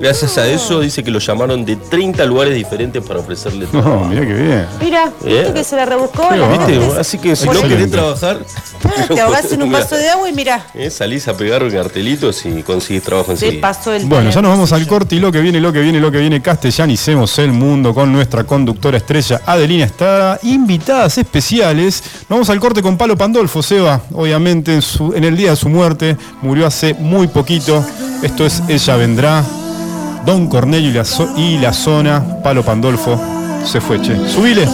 Gracias 0.00 0.36
a 0.38 0.46
eso 0.48 0.80
dice 0.80 1.02
que 1.04 1.10
lo 1.10 1.18
llamaron 1.18 1.64
de 1.64 1.76
30 1.76 2.24
lugares 2.26 2.54
diferentes 2.54 3.02
para 3.04 3.20
ofrecerle 3.20 3.66
No, 3.72 3.80
trabajo. 3.82 4.04
mirá 4.06 4.20
qué 4.26 4.34
bien. 4.34 4.66
Mira, 4.80 5.12
viste 5.22 5.40
Eh. 5.48 5.52
que 5.54 5.64
se 5.64 5.76
la 5.76 5.84
rebuscó. 5.86 6.28
La. 6.34 6.48
¿Viste? 6.48 6.72
gente- 6.80 6.98
Así 7.00 7.18
que 7.18 7.36
si 7.36 7.46
no 7.48 7.60
querés 7.62 7.90
trabajar, 7.90 8.38
Ah, 8.84 9.06
te 9.08 9.20
ahogás 9.20 9.50
en 9.52 9.62
un 9.62 9.72
vaso 9.72 9.96
de 9.96 10.08
agua 10.10 10.28
y 10.28 10.32
mira, 10.32 10.66
Eh, 10.74 10.90
salís 10.90 11.26
a 11.28 11.36
pegar 11.36 11.66
cartelitos 11.72 12.44
y 12.44 12.62
consigues 12.62 13.02
trabajo 13.02 13.28
se 13.28 13.46
enseguida. 13.46 13.60
pasó 13.60 13.92
el 13.92 14.04
Bueno, 14.06 14.30
ya 14.30 14.42
nos 14.42 14.50
vamos 14.50 14.72
al 14.72 14.86
corte 14.86 15.16
y 15.16 15.20
lo 15.20 15.32
que 15.32 15.40
viene, 15.40 15.60
lo 15.60 15.72
que 15.72 15.80
viene, 15.80 16.00
lo 16.00 16.10
que 16.10 16.18
viene. 16.18 16.42
Castellanicemos 16.42 17.38
el 17.38 17.52
mundo 17.52 17.94
con 17.94 18.12
nuestra 18.12 18.44
conductora 18.44 18.98
estrella 18.98 19.40
Adelina 19.46 19.84
Estrada. 19.84 20.38
Invitadas 20.42 21.16
especiales. 21.18 22.02
Nos 22.22 22.28
vamos 22.30 22.50
al 22.50 22.60
corte 22.60 22.82
con 22.82 22.96
Palo 22.98 23.16
Pandolfo, 23.16 23.62
Seba. 23.62 24.00
Obviamente 24.12 24.74
en, 24.74 24.82
su- 24.82 25.14
en 25.14 25.24
el 25.24 25.36
día 25.36 25.50
de 25.50 25.56
su 25.56 25.68
muerte 25.68 26.16
murió 26.42 26.66
hace 26.66 26.94
muy 26.94 27.26
poquito. 27.28 27.84
Esto 28.22 28.44
es 28.44 28.62
Ella 28.68 28.96
Vendrá. 28.96 29.44
Don 30.24 30.46
Cornelio 30.48 30.90
y 30.90 30.92
la, 30.92 31.04
zo- 31.04 31.32
y 31.36 31.58
la 31.58 31.72
zona. 31.72 32.22
Palo 32.42 32.62
Pandolfo 32.62 33.20
se 33.64 33.80
fue, 33.80 34.00
che. 34.00 34.16
Subile. 34.28 34.66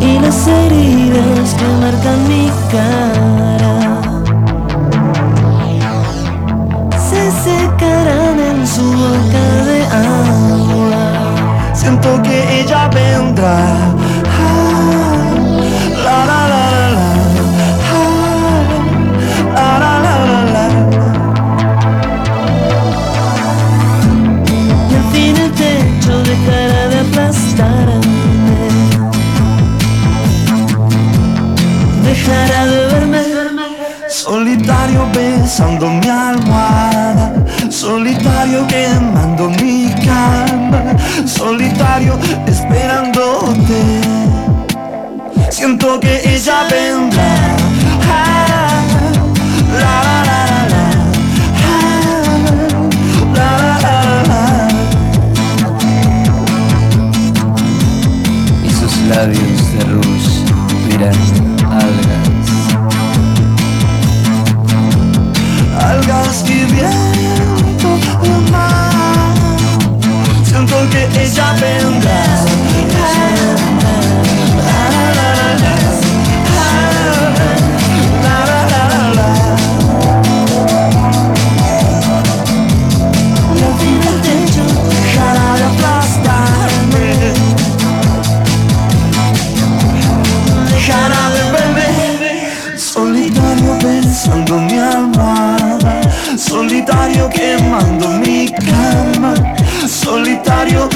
y 0.00 0.18
las 0.20 0.46
heridas 0.46 1.54
que 1.58 1.66
marcan 1.80 2.28
mi 2.28 2.50
cara 2.70 4.00
se 7.08 7.30
secarán 7.44 8.38
en 8.38 8.66
su 8.66 8.82
boca 8.82 9.44
de 9.68 9.84
agua. 9.86 11.74
Siento 11.74 12.22
que 12.22 12.60
ella 12.60 12.88
vendrá. 12.88 13.58
Solitario 34.08 35.06
besando 35.14 35.88
mi 35.88 36.08
almohada, 36.08 37.32
solitario 37.70 38.66
quemando 38.66 39.48
mi 39.50 39.90
cama, 40.04 40.96
solitario 41.26 42.18
esperándote. 42.46 44.00
Siento 45.50 45.98
que 46.00 46.34
ella 46.34 46.66
vendrá. 46.70 47.56
Ah, 48.10 48.82
la, 49.72 50.02
la, 50.28 50.40
la. 50.68 50.84
Ah, 53.36 53.88
labios 59.08 59.72
de 59.72 59.80
rouge 59.84 60.44
miran 60.86 61.47
algas 66.10 66.44
y 66.48 66.64
viento 66.64 67.98
del 68.22 68.50
mar. 68.50 69.34
Siento 70.44 70.76
que 70.90 71.04
ella 71.22 71.52
vendrá. 71.60 72.28
Quemando 97.28 98.08
mi 98.18 98.50
cama. 98.50 99.34
Solitario 99.86 100.88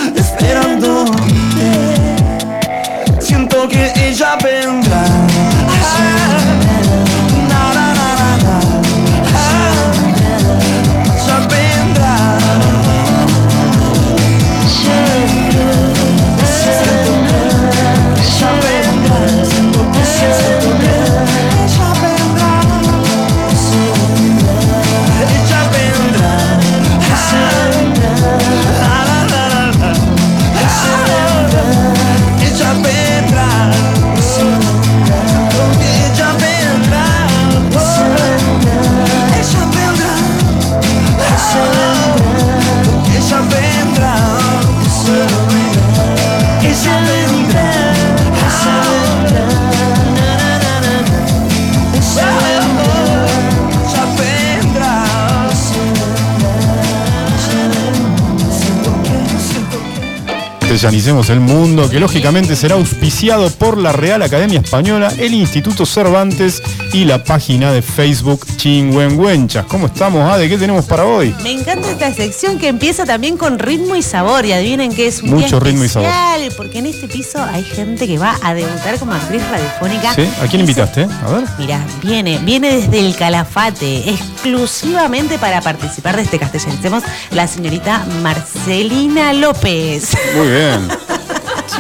Castellanicemos 60.82 61.30
el 61.30 61.38
Mundo, 61.38 61.88
que 61.88 62.00
lógicamente 62.00 62.56
será 62.56 62.74
auspiciado 62.74 63.48
por 63.50 63.78
la 63.78 63.92
Real 63.92 64.20
Academia 64.20 64.58
Española, 64.58 65.12
el 65.16 65.32
Instituto 65.32 65.86
Cervantes 65.86 66.60
y 66.92 67.04
la 67.06 67.24
página 67.24 67.72
de 67.72 67.80
Facebook 67.80 68.46
Chingüengüenchas. 68.56 69.64
¿Cómo 69.66 69.86
estamos, 69.86 70.30
Ade? 70.30 70.48
¿Qué 70.48 70.58
tenemos 70.58 70.84
para 70.84 71.06
hoy? 71.06 71.34
Me 71.42 71.52
encanta 71.52 71.90
esta 71.90 72.12
sección 72.12 72.58
que 72.58 72.68
empieza 72.68 73.06
también 73.06 73.36
con 73.36 73.58
ritmo 73.58 73.96
y 73.96 74.02
sabor. 74.02 74.44
Y 74.44 74.52
adivinen 74.52 74.94
que 74.94 75.06
es 75.06 75.22
un 75.22 75.30
Mucho 75.30 75.58
día 75.58 75.60
ritmo 75.60 75.84
y 75.84 75.88
sabor. 75.88 76.10
Porque 76.56 76.78
en 76.78 76.86
este 76.86 77.08
piso 77.08 77.42
hay 77.42 77.62
gente 77.64 78.06
que 78.06 78.18
va 78.18 78.36
a 78.42 78.52
debutar 78.52 78.98
como 78.98 79.12
actriz 79.12 79.42
radiofónica. 79.50 80.14
¿Sí? 80.14 80.28
¿A 80.42 80.46
quién 80.46 80.60
invitaste? 80.60 81.04
A 81.04 81.30
ver. 81.30 81.44
Mirá, 81.58 81.84
viene, 82.02 82.38
viene 82.38 82.76
desde 82.76 82.98
el 82.98 83.16
Calafate, 83.16 84.10
exclusivamente 84.10 85.38
para 85.38 85.60
participar 85.62 86.16
de 86.16 86.22
este 86.22 86.38
castellanicemos, 86.38 87.02
la 87.30 87.46
señorita 87.46 88.04
Marcelina 88.22 89.32
López. 89.32 90.10
Muy 90.36 90.48
bien. 90.48 90.88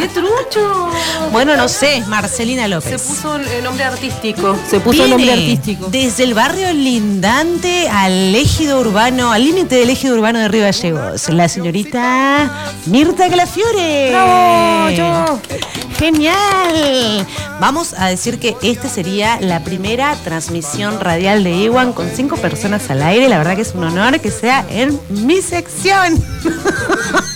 ¡Qué 0.02 0.08
trucho! 0.08 0.90
Bueno, 1.30 1.56
no 1.56 1.68
sé, 1.68 2.02
Marcelina 2.08 2.66
López. 2.66 3.00
Se 3.00 3.08
puso 3.08 3.36
el 3.36 3.62
nombre 3.62 3.84
artístico. 3.84 4.58
Se 4.68 4.80
puso 4.80 5.04
el 5.04 5.10
nombre 5.10 5.32
artístico. 5.32 5.86
Desde 5.90 6.24
el 6.24 6.34
barrio 6.34 6.72
lindante 6.72 7.88
al 7.88 8.34
ejido 8.34 8.80
urbano, 8.80 9.30
al 9.30 9.44
límite 9.44 9.76
del 9.76 9.90
ejido 9.90 10.16
urbano 10.16 10.40
de 10.40 10.48
Río 10.48 10.64
Gallegos, 10.64 11.28
la 11.28 11.48
señorita 11.48 12.72
Mirta 12.86 13.28
Glafiore. 13.28 14.10
¡Bravo, 14.10 14.90
yo! 14.90 15.40
Genial. 16.00 17.24
Vamos 17.60 17.94
a 17.96 18.08
decir 18.08 18.40
que 18.40 18.56
esta 18.60 18.88
sería 18.88 19.40
la 19.40 19.62
primera 19.62 20.16
transmisión 20.24 20.98
radial 20.98 21.44
de 21.44 21.52
Iwan 21.52 21.92
con 21.92 22.10
cinco 22.10 22.36
personas 22.38 22.90
al 22.90 23.02
aire. 23.02 23.28
La 23.28 23.38
verdad 23.38 23.54
que 23.54 23.62
es 23.62 23.72
un 23.72 23.84
honor 23.84 24.18
que 24.18 24.32
sea 24.32 24.66
en 24.68 24.98
mi 25.10 25.40
sección. 25.40 26.20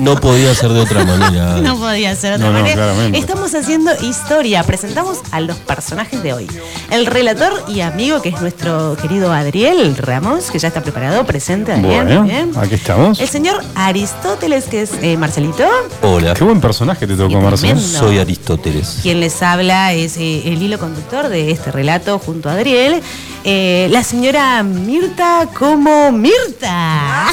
No 0.00 0.16
podía 0.16 0.54
ser 0.54 0.70
de 0.70 0.80
otra 0.80 1.04
manera. 1.04 1.56
No 1.60 1.76
podía 1.78 2.14
ser 2.16 2.38
de 2.38 2.44
otra 2.44 2.46
No, 2.46 2.52
no, 2.52 2.58
manera. 2.60 2.74
claramente. 2.76 3.18
Estamos 3.18 3.54
haciendo 3.54 3.92
historia. 4.02 4.62
Presentamos 4.64 5.18
a 5.30 5.40
los 5.40 5.56
personajes 5.58 6.22
de 6.22 6.32
hoy. 6.32 6.46
El 6.90 7.06
relator 7.06 7.52
y 7.68 7.80
amigo, 7.82 8.22
que 8.22 8.30
es 8.30 8.40
nuestro 8.40 8.96
querido 9.00 9.32
Adriel 9.32 9.96
Ramos, 9.96 10.50
que 10.50 10.58
ya 10.58 10.68
está 10.68 10.80
preparado, 10.82 11.24
presente. 11.24 11.72
Adriel, 11.72 12.04
Bueno, 12.04 12.22
bien. 12.24 12.52
aquí 12.56 12.74
estamos. 12.74 13.20
El 13.20 13.28
señor 13.28 13.62
Aristóteles, 13.74 14.64
que 14.64 14.82
es 14.82 14.90
eh, 15.02 15.16
Marcelito. 15.16 15.64
Hola, 16.02 16.34
Qué 16.34 16.44
buen 16.44 16.60
personaje 16.60 17.06
te 17.06 17.14
tocó, 17.16 17.40
Marcelo. 17.40 17.78
soy 17.80 18.18
Aristóteles. 18.18 18.98
Quien 19.02 19.20
les 19.20 19.42
habla 19.42 19.92
es 19.92 20.16
eh, 20.16 20.42
el 20.46 20.62
hilo 20.62 20.78
conductor 20.78 21.28
de 21.28 21.50
este 21.50 21.70
relato 21.70 22.18
junto 22.18 22.48
a 22.48 22.52
Adriel. 22.52 23.02
Eh, 23.44 23.88
la 23.90 24.02
señora 24.02 24.62
Mirta 24.62 25.48
como 25.58 26.10
Mirta. 26.12 27.26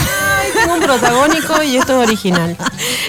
Tengo 0.60 0.74
un 0.76 0.82
protagónico 0.82 1.64
y 1.64 1.78
esto 1.78 2.02
es 2.02 2.08
original. 2.08 2.58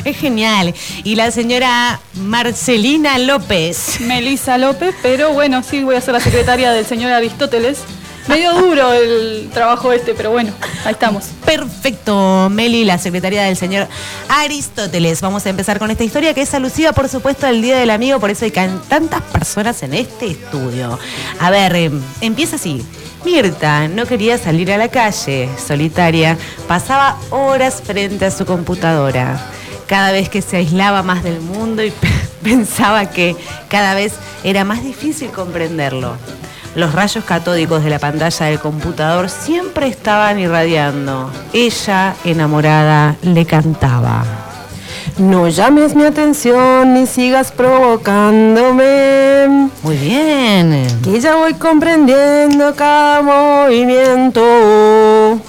Es 0.04 0.16
genial. 0.16 0.74
Y 1.04 1.14
la 1.16 1.30
señora 1.30 2.00
Marcelina 2.14 3.18
López. 3.18 4.00
Melisa 4.00 4.58
López, 4.58 4.94
pero 5.02 5.32
bueno, 5.32 5.62
sí 5.62 5.82
voy 5.82 5.96
a 5.96 6.00
ser 6.00 6.14
la 6.14 6.20
secretaria 6.20 6.72
del 6.72 6.86
señor 6.86 7.12
Aristóteles. 7.12 7.78
Medio 8.28 8.52
duro 8.52 8.92
el 8.92 9.48
trabajo 9.54 9.90
este, 9.90 10.12
pero 10.12 10.30
bueno, 10.30 10.52
ahí 10.84 10.92
estamos. 10.92 11.24
Perfecto, 11.46 12.48
Meli, 12.50 12.84
la 12.84 12.98
secretaria 12.98 13.44
del 13.44 13.56
señor 13.56 13.88
Aristóteles. 14.28 15.22
Vamos 15.22 15.46
a 15.46 15.48
empezar 15.48 15.78
con 15.78 15.90
esta 15.90 16.04
historia 16.04 16.34
que 16.34 16.42
es 16.42 16.52
alusiva, 16.52 16.92
por 16.92 17.08
supuesto, 17.08 17.46
al 17.46 17.62
Día 17.62 17.78
del 17.78 17.88
Amigo, 17.88 18.20
por 18.20 18.28
eso 18.28 18.44
hay 18.44 18.50
tantas 18.50 19.22
personas 19.32 19.82
en 19.82 19.94
este 19.94 20.26
estudio. 20.32 20.98
A 21.40 21.50
ver, 21.50 21.74
eh, 21.74 21.90
empieza 22.20 22.56
así. 22.56 22.84
Mirta 23.24 23.88
no 23.88 24.06
quería 24.06 24.38
salir 24.38 24.72
a 24.72 24.78
la 24.78 24.88
calle, 24.88 25.48
solitaria. 25.58 26.36
Pasaba 26.66 27.16
horas 27.30 27.82
frente 27.84 28.26
a 28.26 28.30
su 28.30 28.46
computadora. 28.46 29.40
Cada 29.86 30.12
vez 30.12 30.28
que 30.28 30.42
se 30.42 30.58
aislaba 30.58 31.02
más 31.02 31.22
del 31.22 31.40
mundo 31.40 31.82
y 31.82 31.92
pensaba 32.42 33.10
que 33.10 33.36
cada 33.68 33.94
vez 33.94 34.14
era 34.44 34.64
más 34.64 34.82
difícil 34.82 35.30
comprenderlo. 35.30 36.16
Los 36.74 36.92
rayos 36.92 37.24
catódicos 37.24 37.82
de 37.82 37.90
la 37.90 37.98
pantalla 37.98 38.46
del 38.46 38.60
computador 38.60 39.30
siempre 39.30 39.88
estaban 39.88 40.38
irradiando. 40.38 41.30
Ella, 41.52 42.14
enamorada, 42.24 43.16
le 43.22 43.46
cantaba. 43.46 44.47
No 45.16 45.48
llames 45.48 45.94
mi 45.94 46.04
atención 46.04 46.92
ni 46.94 47.06
sigas 47.06 47.50
provocándome. 47.50 49.68
Muy 49.82 49.96
bien. 49.96 50.86
Que 51.02 51.18
ya 51.20 51.36
voy 51.36 51.54
comprendiendo 51.54 52.74
cada 52.76 53.22
movimiento. 53.22 54.42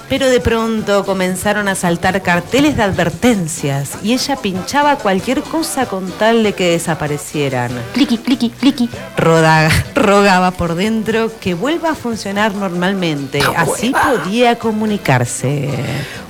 Pero 0.09 0.27
de 0.29 0.39
pronto 0.39 1.05
comenzaron 1.05 1.67
a 1.67 1.75
saltar 1.75 2.21
carteles 2.21 2.77
de 2.77 2.83
advertencias 2.83 3.91
y 4.03 4.13
ella 4.13 4.35
pinchaba 4.37 4.95
cualquier 4.95 5.41
cosa 5.41 5.85
con 5.85 6.09
tal 6.13 6.43
de 6.43 6.53
que 6.53 6.71
desaparecieran. 6.71 7.71
Cliqui, 7.93 8.17
cliqui, 8.17 8.49
cliqui. 8.49 8.89
Roda- 9.17 9.69
rogaba 9.95 10.51
por 10.51 10.75
dentro 10.75 11.31
que 11.39 11.53
vuelva 11.53 11.91
a 11.91 11.95
funcionar 11.95 12.53
normalmente. 12.55 13.41
Así 13.55 13.91
podía 13.91 14.57
comunicarse. 14.57 15.69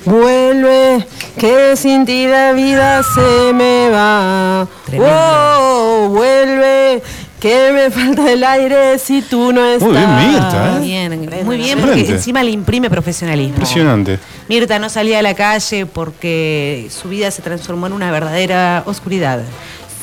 Vuelve, 0.06 1.06
que 1.38 1.76
sin 1.76 2.06
ti 2.06 2.28
la 2.28 2.54
vida 2.54 3.04
se 3.04 3.54
me 3.54 3.90
va. 3.90 4.68
Oh, 4.98 6.08
vuelve, 6.10 7.02
que 7.40 7.72
me 7.72 7.92
falta 7.92 8.32
el 8.32 8.44
aire 8.44 8.98
si 8.98 9.22
tú 9.22 9.52
no 9.52 9.64
estás. 9.66 9.88
Muy 9.88 9.98
bien, 9.98 10.32
Mirta, 10.32 10.68
¿eh? 10.68 10.72
Muy 10.80 10.88
bien, 10.88 11.46
muy 11.46 11.58
bien, 11.58 11.80
porque 11.80 11.94
Excelente. 11.94 12.14
encima 12.14 12.44
le 12.44 12.52
imprime 12.52 12.90
profesionalismo. 12.90 13.56
Impresionante. 13.56 14.20
Mirta 14.48 14.80
no 14.80 14.90
salía 14.90 15.20
a 15.20 15.22
la 15.22 15.36
calle 15.36 15.86
porque 15.86 16.88
su 16.90 17.10
vida 17.10 17.30
se 17.32 17.42
transformó 17.42 17.88
en 17.88 17.94
una 17.94 18.12
verdadera 18.12 18.84
oscuridad. 18.86 19.42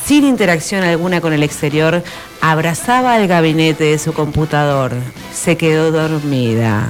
Sin 0.04 0.24
interacción 0.24 0.84
alguna 0.84 1.20
con 1.20 1.32
el 1.32 1.42
exterior, 1.42 2.04
abrazaba 2.40 3.18
el 3.18 3.26
gabinete 3.26 3.84
de 3.84 3.98
su 3.98 4.12
computador. 4.12 4.92
Se 5.34 5.56
quedó 5.56 5.90
dormida. 5.90 6.86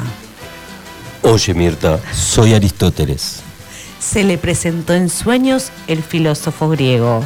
Oye, 1.26 1.54
Mirta, 1.54 1.98
soy 2.12 2.54
Aristóteles. 2.54 3.42
Se 3.98 4.22
le 4.22 4.38
presentó 4.38 4.94
en 4.94 5.08
sueños 5.10 5.72
el 5.88 6.04
filósofo 6.04 6.68
griego. 6.68 7.24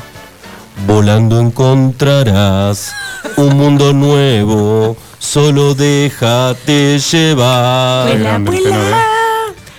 Volando 0.86 1.38
encontrarás 1.38 2.94
un 3.36 3.58
mundo 3.58 3.92
nuevo. 3.92 4.96
Solo 5.18 5.74
déjate 5.74 6.98
llevar. 6.98 8.08
¡Vuela, 8.08 8.38
vuela! 8.38 9.04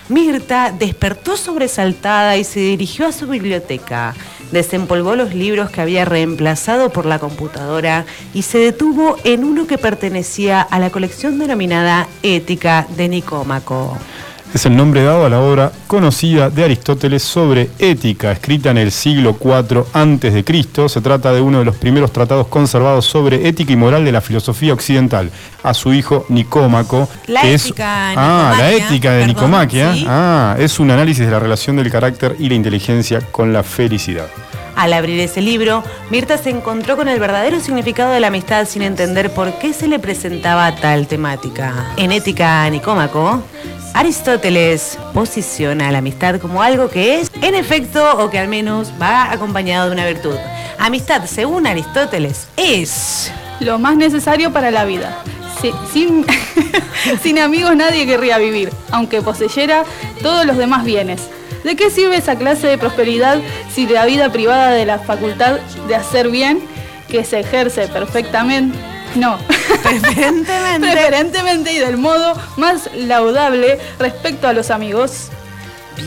Mirta 0.08 0.72
despertó 0.72 1.36
sobresaltada 1.36 2.38
y 2.38 2.44
se 2.44 2.60
dirigió 2.60 3.08
a 3.08 3.12
su 3.12 3.26
biblioteca. 3.26 4.14
Desempolvó 4.52 5.16
los 5.16 5.34
libros 5.34 5.70
que 5.70 5.82
había 5.82 6.06
reemplazado 6.06 6.92
por 6.92 7.06
la 7.06 7.20
computadora 7.20 8.06
y 8.34 8.42
se 8.42 8.58
detuvo 8.58 9.18
en 9.24 9.44
uno 9.44 9.68
que 9.68 9.78
pertenecía 9.78 10.62
a 10.62 10.80
la 10.80 10.90
colección 10.90 11.40
denominada 11.40 12.08
Ética 12.22 12.88
de 12.98 13.08
Nicómaco. 13.08 13.98
Es 14.54 14.66
el 14.66 14.76
nombre 14.76 15.02
dado 15.02 15.26
a 15.26 15.30
la 15.30 15.40
obra 15.40 15.72
conocida 15.88 16.50
de 16.50 16.66
Aristóteles 16.66 17.24
sobre 17.24 17.70
ética, 17.80 18.34
escrita 18.34 18.70
en 18.72 18.78
el 18.80 18.92
siglo 18.92 19.38
IV 19.42 19.86
a.C. 19.94 20.90
Se 20.90 21.00
trata 21.02 21.32
de 21.32 21.40
uno 21.40 21.60
de 21.60 21.66
los 21.66 21.78
primeros 21.78 22.12
tratados 22.12 22.48
conservados 22.48 23.06
sobre 23.06 23.48
ética 23.48 23.72
y 23.72 23.78
moral 23.78 24.04
de 24.04 24.12
la 24.12 24.20
filosofía 24.20 24.74
occidental. 24.74 25.32
A 25.64 25.74
su 25.74 25.94
hijo 25.94 26.26
Nicómaco. 26.28 27.08
La 27.28 27.42
que 27.44 27.54
es- 27.54 27.66
ética 27.68 28.12
Ah, 28.18 28.56
la 28.58 28.72
ética 28.72 29.12
de 29.14 29.20
perdón, 29.26 29.28
Nicomaquia. 29.36 29.94
sí. 29.94 30.06
Ah, 30.10 30.58
es 30.60 30.80
un 30.82 30.92
análisis 30.92 31.26
de 31.26 31.32
la 31.32 31.40
relación 31.40 31.78
del 31.78 31.90
carácter 31.90 32.36
y 32.38 32.50
la 32.50 32.56
inteligencia 32.56 33.22
con 33.32 33.54
la 33.54 33.64
felicidad. 33.64 34.28
Al 34.76 34.92
abrir 34.94 35.20
ese 35.20 35.42
libro, 35.42 35.84
Mirta 36.10 36.38
se 36.38 36.50
encontró 36.50 36.98
con 36.98 37.08
el 37.08 37.20
verdadero 37.20 37.60
significado 37.62 38.12
de 38.14 38.20
la 38.20 38.28
amistad 38.28 38.66
sin 38.68 38.82
entender 38.82 39.32
por 39.34 39.54
qué 39.60 39.74
se 39.74 39.88
le 39.88 40.00
presentaba 40.00 40.76
tal 40.76 41.08
temática. 41.08 41.94
En 41.98 42.12
Ética 42.12 42.70
Nicómaco, 42.70 43.44
Aristóteles 43.94 44.98
posiciona 45.14 45.92
la 45.92 45.98
amistad 46.00 46.40
como 46.40 46.62
algo 46.64 46.90
que 46.90 47.20
es, 47.20 47.30
en 47.42 47.56
efecto, 47.56 48.18
o 48.20 48.30
que 48.30 48.40
al 48.40 48.48
menos 48.48 48.92
va 49.02 49.32
acompañado 49.32 49.88
de 49.88 49.94
una 49.94 50.06
virtud. 50.06 50.36
Amistad, 50.80 51.26
según 51.26 51.68
Aristóteles, 51.68 52.48
es... 52.58 53.32
Lo 53.60 53.78
más 53.78 53.96
necesario 53.96 54.52
para 54.52 54.72
la 54.72 54.86
vida. 54.86 55.18
Si- 55.62 55.74
sin, 55.94 56.26
sin 57.22 57.38
amigos 57.40 57.76
nadie 57.76 58.08
querría 58.08 58.38
vivir, 58.40 58.72
aunque 58.92 59.22
poseyera 59.22 59.84
todos 60.24 60.46
los 60.46 60.58
demás 60.58 60.84
bienes. 60.84 61.22
¿De 61.64 61.76
qué 61.76 61.92
sirve 61.92 62.16
esa 62.18 62.36
clase 62.38 62.66
de 62.68 62.78
prosperidad 62.80 63.38
si 63.72 63.86
la 63.88 64.06
vida 64.06 64.32
privada 64.32 64.72
de 64.72 64.86
la 64.86 64.98
facultad 64.98 65.60
de 65.88 65.96
hacer 65.96 66.30
bien, 66.32 66.60
que 67.08 67.24
se 67.24 67.42
ejerce 67.42 67.88
perfectamente, 67.90 68.76
no, 69.16 69.38
Preferentemente. 69.84 70.80
preferentemente 70.92 71.74
y 71.74 71.80
del 71.80 71.98
modo 71.98 72.34
más 72.58 72.90
laudable 72.96 73.80
respecto 74.00 74.48
a 74.48 74.54
los 74.54 74.72
amigos? 74.72 75.30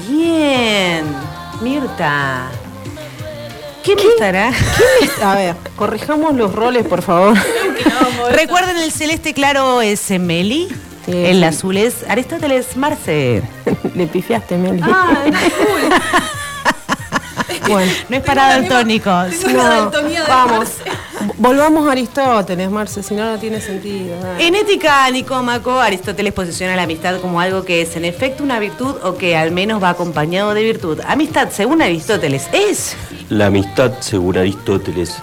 Bien, 0.09 1.05
Mirta. 1.61 2.49
¿Qué, 3.83 3.95
me 3.97 4.03
estará? 4.03 4.51
A 5.23 5.35
ver, 5.35 5.57
corrijamos 5.77 6.35
los 6.35 6.55
roles, 6.55 6.87
por 6.87 7.03
favor. 7.03 7.37
Recuerden 8.31 8.79
el 8.79 8.91
celeste 8.91 9.35
claro 9.35 9.83
es 9.83 10.09
Meli, 10.11 10.69
Sí, 11.05 11.13
el 11.13 11.45
azul 11.45 11.77
es 11.77 12.03
Aristóteles 12.09 12.79
Marce. 12.79 13.43
Le 13.95 14.07
pifiaste, 14.07 14.57
Meli. 14.57 14.81
Ah. 14.83 15.25
Bueno, 17.69 17.93
No 18.09 18.17
es 18.17 18.23
para 18.23 18.49
daltónicos. 18.49 19.31
Tengo 19.39 19.61
una 19.61 19.69
daltonía 19.69 20.23
de 20.23 20.29
vamos. 20.29 20.69
Volvamos 21.39 21.89
a 21.89 21.93
Aristóteles, 21.93 22.71
Marce, 22.71 23.03
si 23.03 23.15
no, 23.15 23.25
no 23.33 23.39
tiene 23.39 23.61
sentido. 23.61 24.19
dale. 24.21 24.47
En 24.47 24.55
Ética 24.55 25.09
Nicómaco, 25.11 25.81
Aristóteles 25.81 26.33
posiciona 26.33 26.77
la 26.77 26.83
amistad 26.83 27.21
como 27.21 27.41
algo 27.41 27.65
que 27.65 27.83
es 27.83 27.97
en 27.97 28.05
efecto 28.05 28.43
una 28.45 28.59
virtud 28.59 28.97
o 29.03 29.17
que 29.17 29.37
al 29.37 29.51
menos 29.51 29.83
va 29.83 29.91
acompañado 29.91 30.53
de 30.55 30.63
virtud. 30.63 31.01
Amistad, 31.07 31.49
según 31.51 31.81
Aristóteles, 31.83 32.49
es 32.53 32.97
La 33.31 33.47
amistad, 33.47 33.93
según 34.01 34.37
Aristóteles, 34.37 35.17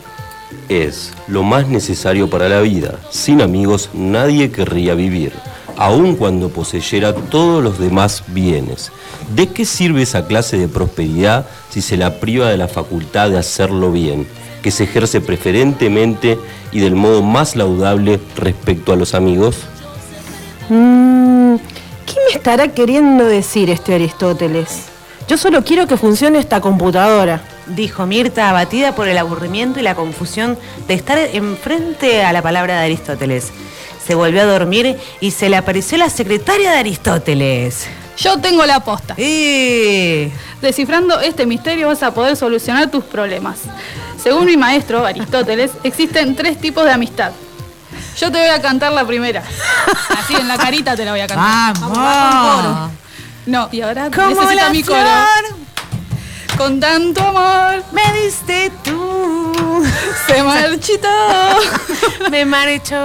es 0.69 1.13
lo 1.27 1.43
más 1.43 1.67
necesario 1.67 2.29
para 2.29 2.49
la 2.49 2.61
vida. 2.61 2.95
Sin 3.09 3.41
amigos 3.41 3.89
nadie 3.93 4.51
querría 4.51 4.95
vivir, 4.95 5.33
aun 5.81 6.15
cuando 6.15 6.49
poseyera 6.49 7.15
todos 7.15 7.63
los 7.63 7.79
demás 7.79 8.23
bienes. 8.27 8.91
¿De 9.33 9.47
qué 9.47 9.65
sirve 9.65 10.03
esa 10.03 10.27
clase 10.27 10.59
de 10.59 10.67
prosperidad 10.67 11.47
si 11.71 11.81
se 11.81 11.97
la 11.97 12.19
priva 12.19 12.49
de 12.49 12.57
la 12.57 12.67
facultad 12.67 13.31
de 13.31 13.39
hacerlo 13.39 13.91
bien, 13.91 14.27
que 14.61 14.69
se 14.69 14.83
ejerce 14.83 15.21
preferentemente 15.21 16.37
y 16.71 16.81
del 16.81 16.95
modo 16.95 17.23
más 17.23 17.55
laudable 17.55 18.19
respecto 18.35 18.93
a 18.93 18.95
los 18.95 19.15
amigos? 19.15 19.57
Mm, 20.69 21.55
¿Qué 22.05 22.15
me 22.27 22.35
estará 22.35 22.67
queriendo 22.67 23.25
decir 23.25 23.71
este 23.71 23.95
Aristóteles? 23.95 24.83
Yo 25.27 25.35
solo 25.35 25.63
quiero 25.63 25.87
que 25.87 25.97
funcione 25.97 26.37
esta 26.37 26.61
computadora. 26.61 27.41
dijo 27.65 28.05
Mirta, 28.05 28.51
abatida 28.51 28.93
por 28.93 29.07
el 29.07 29.17
aburrimiento 29.17 29.79
y 29.79 29.83
la 29.83 29.95
confusión 29.95 30.59
de 30.87 30.93
estar 30.93 31.17
enfrente 31.17 32.23
a 32.23 32.33
la 32.33 32.43
palabra 32.43 32.75
de 32.75 32.85
Aristóteles. 32.85 33.51
Se 34.05 34.15
volvió 34.15 34.41
a 34.41 34.45
dormir 34.45 34.97
y 35.19 35.31
se 35.31 35.49
le 35.49 35.57
apareció 35.57 35.97
la 35.97 36.09
secretaria 36.09 36.71
de 36.71 36.77
Aristóteles. 36.77 37.87
Yo 38.17 38.39
tengo 38.39 38.65
la 38.65 38.79
posta. 38.81 39.15
¡Eh! 39.17 40.31
Descifrando 40.61 41.19
este 41.19 41.45
misterio 41.45 41.87
vas 41.87 42.03
a 42.03 42.13
poder 42.13 42.35
solucionar 42.35 42.89
tus 42.91 43.03
problemas. 43.03 43.59
Según 44.21 44.45
mi 44.45 44.57
maestro, 44.57 45.05
Aristóteles, 45.05 45.71
existen 45.83 46.35
tres 46.35 46.59
tipos 46.59 46.85
de 46.85 46.91
amistad. 46.91 47.31
Yo 48.19 48.31
te 48.31 48.39
voy 48.39 48.49
a 48.49 48.61
cantar 48.61 48.91
la 48.91 49.05
primera. 49.05 49.43
Así 50.09 50.35
en 50.35 50.47
la 50.47 50.57
carita 50.57 50.95
te 50.95 51.05
la 51.05 51.11
voy 51.11 51.21
a 51.21 51.27
cantar. 51.27 51.73
¡Vamos! 51.79 52.91
No, 53.45 53.69
y 53.71 53.81
ahora 53.81 54.09
necesita 54.09 54.69
mi 54.69 54.83
coro. 54.83 54.99
Con 56.57 56.79
tanto 56.79 57.21
amor 57.21 57.83
me 57.91 58.01
diste 58.21 58.71
tú, 58.83 59.83
se 60.27 60.43
marchitó. 60.43 61.07
me 62.29 62.45
marcho 62.45 62.95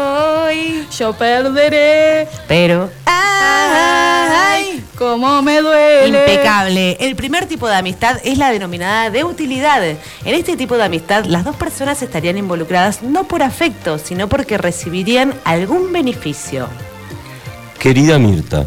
hoy, 0.44 0.86
Yo 0.96 1.12
perderé. 1.14 2.28
pero 2.46 2.90
¡ay! 3.06 4.84
Cómo 4.98 5.42
me 5.42 5.60
duele. 5.60 6.08
Impecable. 6.08 6.96
El 7.00 7.16
primer 7.16 7.46
tipo 7.46 7.66
de 7.68 7.76
amistad 7.76 8.18
es 8.24 8.38
la 8.38 8.50
denominada 8.50 9.10
de 9.10 9.24
utilidad. 9.24 9.82
En 9.82 9.98
este 10.24 10.56
tipo 10.56 10.76
de 10.76 10.84
amistad, 10.84 11.24
las 11.26 11.44
dos 11.44 11.56
personas 11.56 12.00
estarían 12.02 12.38
involucradas 12.38 13.02
no 13.02 13.24
por 13.24 13.42
afecto, 13.42 13.98
sino 13.98 14.28
porque 14.28 14.56
recibirían 14.58 15.34
algún 15.44 15.92
beneficio. 15.92 16.68
Querida 17.78 18.18
Mirta, 18.18 18.66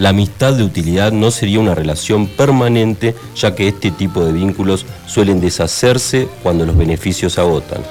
la 0.00 0.08
amistad 0.08 0.54
de 0.54 0.64
utilidad 0.64 1.12
no 1.12 1.30
sería 1.30 1.60
una 1.60 1.74
relación 1.74 2.26
permanente, 2.26 3.14
ya 3.36 3.54
que 3.54 3.68
este 3.68 3.90
tipo 3.90 4.24
de 4.24 4.32
vínculos 4.32 4.86
suelen 5.06 5.42
deshacerse 5.42 6.26
cuando 6.42 6.64
los 6.64 6.74
beneficios 6.74 7.34
se 7.34 7.42
agotan. 7.42 7.82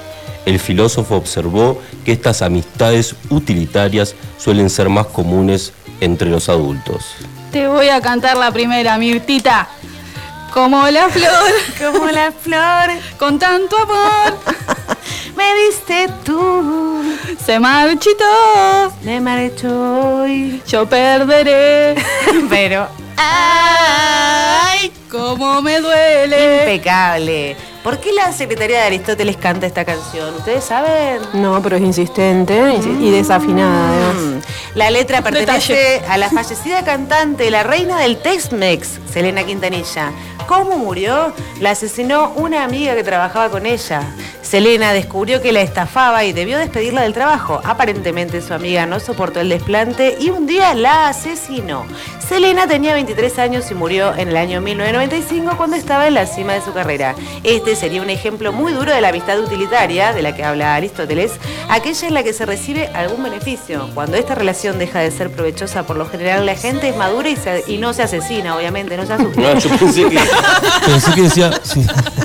El 0.44 0.58
filósofo 0.58 1.14
observó 1.14 1.80
que 2.04 2.10
estas 2.10 2.42
amistades 2.42 3.14
utilitarias 3.28 4.16
suelen 4.38 4.70
ser 4.70 4.88
más 4.88 5.06
comunes 5.06 5.72
entre 6.00 6.28
los 6.28 6.48
adultos. 6.48 7.04
Te 7.52 7.68
voy 7.68 7.90
a 7.90 8.00
cantar 8.00 8.36
la 8.36 8.50
primera, 8.50 8.98
Mirtita. 8.98 9.68
Como 10.52 10.86
la 10.88 11.08
flor, 11.08 11.52
Como 11.78 12.06
la 12.06 12.32
flor, 12.32 12.90
con 13.18 13.38
tanto 13.38 13.76
amor, 13.78 14.36
me 15.36 15.54
diste 15.54 16.08
tú, 16.24 17.02
se 17.44 17.58
marchitó. 17.58 18.92
me 19.02 19.20
marcho 19.20 20.22
hoy, 20.22 20.60
Yo 20.66 20.86
perderé. 20.88 21.94
pero 22.50 22.88
¡ay! 23.16 24.92
Cómo 25.10 25.62
me 25.62 25.80
duele. 25.80 26.58
Impecable. 26.64 27.56
¿Por 27.82 27.98
qué 27.98 28.12
la 28.12 28.30
secretaria 28.32 28.80
de 28.80 28.84
Aristóteles 28.84 29.38
canta 29.38 29.66
esta 29.66 29.86
canción? 29.86 30.34
¿Ustedes 30.34 30.64
saben? 30.64 31.20
No, 31.32 31.62
pero 31.62 31.76
es 31.76 31.82
insistente 31.82 32.52
insi- 32.60 33.00
y 33.00 33.10
desafinada 33.10 33.88
además. 33.88 34.14
Mm. 34.22 34.78
La 34.78 34.90
letra 34.90 35.22
pertenece 35.22 35.72
Detalle. 35.72 36.06
a 36.12 36.18
la 36.18 36.28
fallecida 36.30 36.84
cantante, 36.84 37.50
la 37.50 37.62
reina 37.62 37.98
del 37.98 38.18
Tex-Mex, 38.18 38.98
Selena 39.10 39.44
Quintanilla. 39.44 40.12
¿Cómo 40.46 40.76
murió? 40.76 41.32
La 41.60 41.70
asesinó 41.70 42.32
una 42.36 42.64
amiga 42.64 42.94
que 42.94 43.02
trabajaba 43.02 43.48
con 43.48 43.64
ella. 43.64 44.02
Selena 44.50 44.92
descubrió 44.92 45.40
que 45.40 45.52
la 45.52 45.60
estafaba 45.60 46.24
y 46.24 46.32
debió 46.32 46.58
despedirla 46.58 47.02
del 47.02 47.12
trabajo. 47.12 47.60
Aparentemente 47.62 48.42
su 48.42 48.52
amiga 48.52 48.84
no 48.84 48.98
soportó 48.98 49.38
el 49.40 49.48
desplante 49.48 50.16
y 50.18 50.30
un 50.30 50.48
día 50.48 50.74
la 50.74 51.06
asesinó. 51.06 51.86
Selena 52.28 52.66
tenía 52.66 52.94
23 52.94 53.38
años 53.38 53.70
y 53.70 53.74
murió 53.74 54.12
en 54.16 54.28
el 54.28 54.36
año 54.36 54.60
1995 54.60 55.56
cuando 55.56 55.76
estaba 55.76 56.08
en 56.08 56.14
la 56.14 56.26
cima 56.26 56.54
de 56.54 56.62
su 56.62 56.72
carrera. 56.72 57.14
Este 57.44 57.76
sería 57.76 58.02
un 58.02 58.10
ejemplo 58.10 58.52
muy 58.52 58.72
duro 58.72 58.92
de 58.92 59.00
la 59.00 59.10
amistad 59.10 59.38
utilitaria 59.38 60.12
de 60.12 60.22
la 60.22 60.34
que 60.34 60.42
habla 60.42 60.74
Aristóteles, 60.74 61.32
aquella 61.68 62.08
en 62.08 62.14
la 62.14 62.22
que 62.24 62.32
se 62.32 62.44
recibe 62.44 62.88
algún 62.88 63.22
beneficio. 63.22 63.88
Cuando 63.94 64.16
esta 64.16 64.34
relación 64.34 64.80
deja 64.80 64.98
de 64.98 65.12
ser 65.12 65.30
provechosa, 65.30 65.84
por 65.84 65.96
lo 65.96 66.08
general 66.08 66.44
la 66.46 66.56
gente 66.56 66.88
es 66.88 66.96
madura 66.96 67.28
y, 67.28 67.36
se- 67.36 67.64
y 67.68 67.78
no 67.78 67.92
se 67.92 68.02
asesina, 68.02 68.56
obviamente, 68.56 68.96
no 68.96 69.06
se 69.06 69.12
asusta. 69.12 69.40
No, 69.40 69.58
yo 69.60 69.70
pensé 69.76 70.08
que, 70.08 70.18
pensé 70.86 71.12
que 71.14 71.22
decía, 71.22 71.50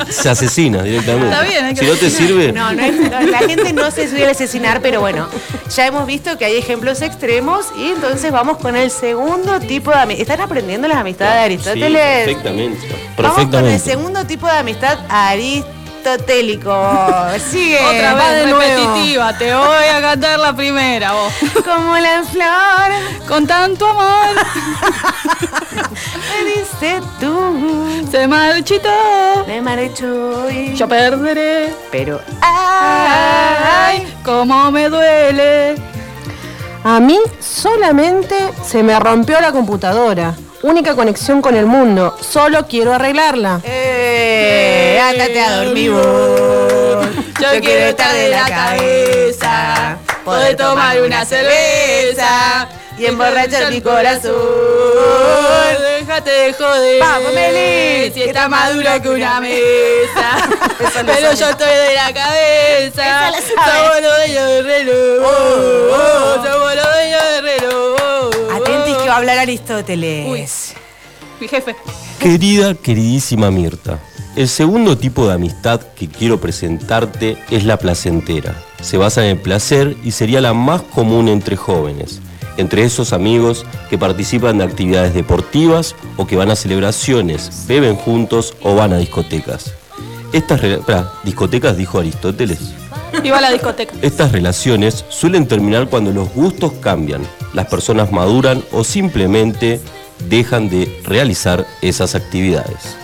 se 0.10 0.30
asesina 0.30 0.82
directamente. 0.82 1.30
Está 1.30 1.44
bien, 1.44 1.66
hay 1.66 1.74
que 1.76 1.82
si 1.82 1.86
no 1.88 1.94
te 1.96 2.06
sirve, 2.18 2.52
No, 2.52 2.72
no 2.74 2.82
es- 2.84 2.96
no, 3.12 3.20
la 3.22 3.40
gente 3.40 3.74
no 3.74 3.92
se 3.92 4.08
suele 4.10 4.28
asesinar, 4.28 4.82
pero 4.82 5.00
bueno, 5.02 5.28
ya 5.76 5.86
hemos 5.88 6.06
visto 6.08 6.38
que 6.38 6.46
hay 6.46 6.56
ejemplos 6.58 7.02
extremos 7.02 7.68
y 7.78 7.90
entonces 7.90 8.32
vamos 8.32 8.58
con 8.58 8.76
el 8.76 8.90
segundo 8.92 9.60
tipo 9.60 9.92
de 9.92 9.98
amistad. 9.98 10.22
¿Están 10.22 10.42
aprendiendo 10.42 10.88
las 10.88 10.98
amistades 10.98 11.34
de 11.34 11.40
Sí, 11.40 11.46
Aristóteles? 11.70 12.26
perfectamente. 12.26 12.88
Vamos 13.18 13.46
con 13.50 13.66
el 13.66 13.80
segundo 13.80 14.26
tipo 14.26 14.48
de 14.48 14.54
amistad 14.58 14.98
aristotélico. 15.10 16.72
Sigue. 17.52 17.80
Otra 17.80 18.14
vez 18.14 18.46
de 18.46 18.52
nuevo. 18.52 18.60
repetitiva. 18.94 19.38
Te 19.38 19.54
voy 19.56 19.86
a 19.94 20.02
cantar 20.02 20.40
la 20.40 20.56
primera, 20.56 21.14
vos. 21.14 21.34
Como 21.64 21.98
la 21.98 22.24
flor, 22.24 23.26
Con 23.28 23.48
tanto 23.48 23.88
amor, 23.88 24.36
me 26.30 26.52
diste 26.52 27.02
tú. 27.20 28.08
se 28.12 28.28
marchitó. 28.28 28.90
Me 29.48 29.62
marcho 29.62 30.46
hoy. 30.46 30.74
Yo 30.76 30.88
perderé. 30.88 31.74
Pero, 31.92 32.20
ay, 32.42 33.98
Ay, 34.02 34.14
cómo 34.24 34.72
me 34.72 34.90
duele. 34.90 35.76
A 36.84 37.00
mí 37.00 37.20
solamente 37.40 38.36
se 38.64 38.84
me 38.84 39.00
rompió 39.00 39.40
la 39.42 39.52
computadora. 39.52 40.36
Única 40.62 40.96
conexión 40.96 41.42
con 41.42 41.56
el 41.56 41.66
mundo. 41.66 42.16
Solo 42.22 42.66
quiero 42.68 42.94
arreglarla. 42.94 43.60
eh, 43.64 45.00
ándate 45.04 45.40
a 45.42 45.58
dormir 45.64 45.92
vos. 45.92 47.06
Yo 47.40 47.60
quiero 47.62 47.86
estar 47.90 48.14
de 48.14 48.30
la 48.30 48.46
cabeza, 48.48 49.98
poder 50.24 50.56
tomar 50.56 51.02
una 51.02 51.26
cerveza 51.26 52.68
y 52.98 53.06
emborrachar 53.06 53.72
mi 53.72 53.82
corazón. 53.82 54.32
Déjate 56.16 56.32
de 56.32 56.54
joder. 56.54 57.00
Vamos, 57.02 57.34
Meli, 57.34 58.14
Si 58.14 58.22
está 58.22 58.48
más 58.48 58.74
dura 58.74 59.02
que 59.02 59.10
una 59.10 59.42
mesa. 59.42 60.48
Pero 61.06 61.34
yo 61.34 61.50
estoy 61.50 61.68
de 61.68 61.94
la 61.94 62.14
cabeza. 62.14 63.32
Somos 63.42 64.02
los 64.02 64.18
dueños 64.18 64.48
del 64.48 64.66
reloj. 64.66 65.26
Oh, 65.26 65.92
oh. 65.92 66.36
Somos 66.36 66.76
los 66.76 66.86
dueños 66.86 67.22
del 67.32 67.44
reloj. 67.44 68.56
Atentis 68.56 68.96
que 68.96 69.08
va 69.10 69.14
a 69.14 69.18
hablar 69.18 69.40
Aristóteles. 69.40 70.28
Uy. 70.30 70.48
Mi 71.42 71.50
jefe. 71.50 71.76
Querida, 72.18 72.76
queridísima 72.76 73.52
Mirta, 73.52 74.00
el 74.38 74.48
segundo 74.48 74.98
tipo 74.98 75.28
de 75.28 75.34
amistad 75.34 75.82
que 75.82 76.08
quiero 76.08 76.40
presentarte 76.40 77.38
es 77.50 77.66
la 77.66 77.76
placentera. 77.78 78.56
Se 78.82 78.96
basa 78.96 79.22
en 79.26 79.32
el 79.32 79.42
placer 79.42 79.98
y 80.02 80.12
sería 80.12 80.40
la 80.40 80.54
más 80.54 80.82
común 80.82 81.28
entre 81.28 81.58
jóvenes. 81.58 82.22
Entre 82.58 82.84
esos 82.84 83.14
amigos 83.14 83.66
que 83.90 83.98
participan 83.98 84.58
de 84.58 84.64
actividades 84.64 85.14
deportivas 85.14 85.96
o 86.18 86.26
que 86.26 86.36
van 86.36 86.52
a 86.52 86.56
celebraciones, 86.56 87.66
beben 87.68 87.96
juntos 87.96 88.56
o 88.62 88.76
van 88.76 88.94
a 88.94 88.98
discotecas. 88.98 89.74
Estas 90.32 90.62
discotecas 91.24 91.78
dijo 91.78 92.00
Aristóteles. 92.00 92.60
Iba 93.24 93.38
a 93.38 93.42
la 93.42 93.52
discoteca. 93.52 93.94
Estas 94.02 94.32
relaciones 94.32 95.06
suelen 95.10 95.48
terminar 95.48 95.88
cuando 95.88 96.12
los 96.12 96.34
gustos 96.34 96.74
cambian, 96.82 97.22
las 97.54 97.68
personas 97.68 98.12
maduran 98.12 98.64
o 98.72 98.84
simplemente 98.84 99.80
dejan 100.30 100.70
de 100.70 101.02
realizar 101.06 101.66
esas 101.82 102.16
actividades. 102.16 102.98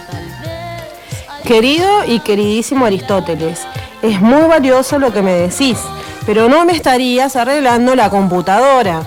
Querido 1.45 2.05
y 2.05 2.19
queridísimo 2.19 2.85
Aristóteles, 2.85 3.59
es 4.01 4.21
muy 4.21 4.47
valioso 4.47 4.99
lo 4.99 5.11
que 5.11 5.21
me 5.21 5.33
decís, 5.33 5.77
pero 6.25 6.49
no 6.49 6.65
me 6.65 6.73
estarías 6.73 7.35
arreglando 7.35 7.95
la 7.95 8.09
computadora. 8.09 9.03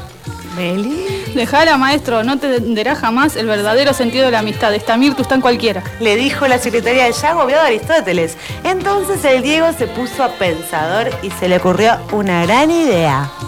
Meli. 0.57 1.25
Dejala, 1.35 1.77
maestro, 1.77 2.23
no 2.23 2.39
te 2.39 2.55
entenderás 2.57 2.99
jamás 2.99 3.37
el 3.37 3.47
verdadero 3.47 3.93
sentido 3.93 4.27
de 4.27 4.31
la 4.31 4.39
amistad. 4.41 4.75
Esta 4.75 4.97
Mirtu 4.97 5.23
está 5.23 5.35
en 5.35 5.41
cualquiera. 5.41 5.83
Le 6.01 6.17
dijo 6.17 6.47
la 6.47 6.59
secretaria 6.59 7.09
ya 7.11 7.31
agobiado 7.31 7.63
a 7.63 7.67
Aristóteles. 7.67 8.37
Entonces 8.63 9.25
el 9.25 9.43
Diego 9.43 9.69
se 9.77 9.87
puso 9.87 10.23
a 10.23 10.29
pensador 10.31 11.11
y 11.23 11.31
se 11.31 11.49
le 11.49 11.57
ocurrió 11.57 11.99
una 12.13 12.45
gran 12.47 12.71
idea. 12.71 13.31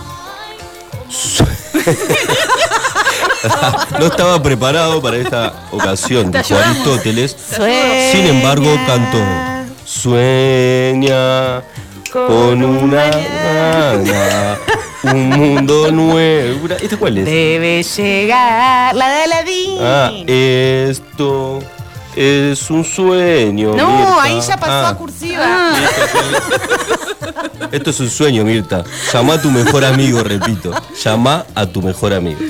No 3.98 4.06
estaba 4.06 4.42
preparado 4.42 5.00
para 5.00 5.16
esta 5.18 5.52
ocasión, 5.70 6.32
dijo. 6.32 6.56
Aristóteles. 6.56 7.36
Sueña 7.54 8.12
Sin 8.12 8.26
embargo, 8.26 8.76
cantó. 8.86 9.18
Sueña 9.84 11.62
con 12.12 12.64
una 12.64 13.10
un 15.02 15.28
mundo 15.30 15.90
nuevo. 15.92 16.68
¿Esta 16.80 16.96
cuál 16.96 17.18
es? 17.18 17.24
Debe 17.24 17.82
llegar 17.82 18.94
la 18.94 19.08
de 19.08 19.22
Aladín. 19.22 19.78
Ah, 19.80 20.10
esto 20.26 21.60
es 22.14 22.70
un 22.70 22.84
sueño. 22.84 23.74
no, 23.74 23.88
Mirta. 23.98 24.22
ahí 24.22 24.40
ya 24.40 24.56
pasó 24.56 24.72
Ah, 24.72 24.88
a 24.90 24.96
cursiva. 24.96 25.72
Esto 27.72 27.90
es 27.90 28.00
un 28.00 28.10
sueño, 28.10 28.44
Mirta. 28.44 28.84
Llama 29.12 29.34
a 29.34 29.42
tu 29.42 29.50
mejor 29.50 29.84
amigo, 29.84 30.22
repito. 30.22 30.70
Llama 31.02 31.44
a 31.54 31.66
tu 31.66 31.82
mejor 31.82 32.14
amigo. 32.14 32.40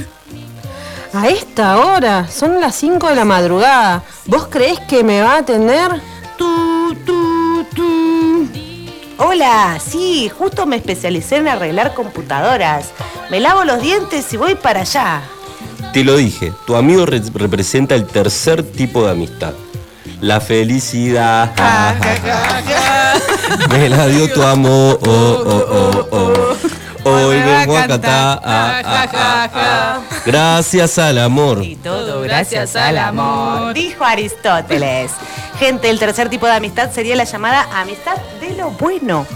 A 1.12 1.28
esta 1.28 1.78
hora, 1.78 2.28
son 2.28 2.60
las 2.60 2.74
5 2.76 3.08
de 3.08 3.14
la 3.16 3.24
madrugada. 3.24 4.02
¿Vos 4.26 4.48
creés 4.48 4.78
que 4.80 5.02
me 5.02 5.22
va 5.22 5.34
a 5.34 5.38
atender? 5.38 5.90
Tu, 6.36 6.94
tu. 7.06 7.25
Hola, 9.18 9.78
sí, 9.84 10.30
justo 10.36 10.66
me 10.66 10.76
especialicé 10.76 11.36
en 11.36 11.48
arreglar 11.48 11.94
computadoras. 11.94 12.90
Me 13.30 13.40
lavo 13.40 13.64
los 13.64 13.80
dientes 13.80 14.30
y 14.32 14.36
voy 14.36 14.54
para 14.56 14.80
allá. 14.80 15.22
Te 15.92 16.04
lo 16.04 16.16
dije, 16.16 16.52
tu 16.66 16.76
amigo 16.76 17.06
re- 17.06 17.22
representa 17.34 17.94
el 17.94 18.06
tercer 18.06 18.62
tipo 18.62 19.04
de 19.04 19.12
amistad. 19.12 19.54
La 20.20 20.40
felicidad. 20.40 21.52
ja, 21.56 21.96
ja, 22.00 22.16
ja, 22.24 22.62
ja. 22.62 23.68
Me 23.68 23.88
la 23.88 24.06
dio 24.06 24.30
tu 24.32 24.42
amor. 24.42 24.98
Oh, 25.06 25.42
oh, 25.46 26.06
oh, 26.10 26.16
oh. 27.04 27.10
Hoy 27.10 27.38
vengo 27.66 27.76
a 27.78 27.86
cantar. 27.86 28.40
ah, 28.44 28.82
ah, 28.84 29.08
ah, 29.12 29.50
ah. 29.54 30.00
Gracias 30.24 30.98
al 30.98 31.18
amor. 31.18 31.62
Y 31.62 31.76
todo 31.76 32.22
gracias 32.22 32.76
al 32.76 32.98
amor. 32.98 33.74
Dijo 33.74 34.04
Aristóteles. 34.04 35.12
Gente, 35.58 35.88
el 35.90 35.98
tercer 35.98 36.28
tipo 36.28 36.46
de 36.46 36.52
amistad 36.52 36.90
sería 36.92 37.16
la 37.16 37.24
llamada 37.24 37.66
amistad 37.72 38.16
de 38.40 38.54
lo 38.54 38.70
bueno. 38.72 39.26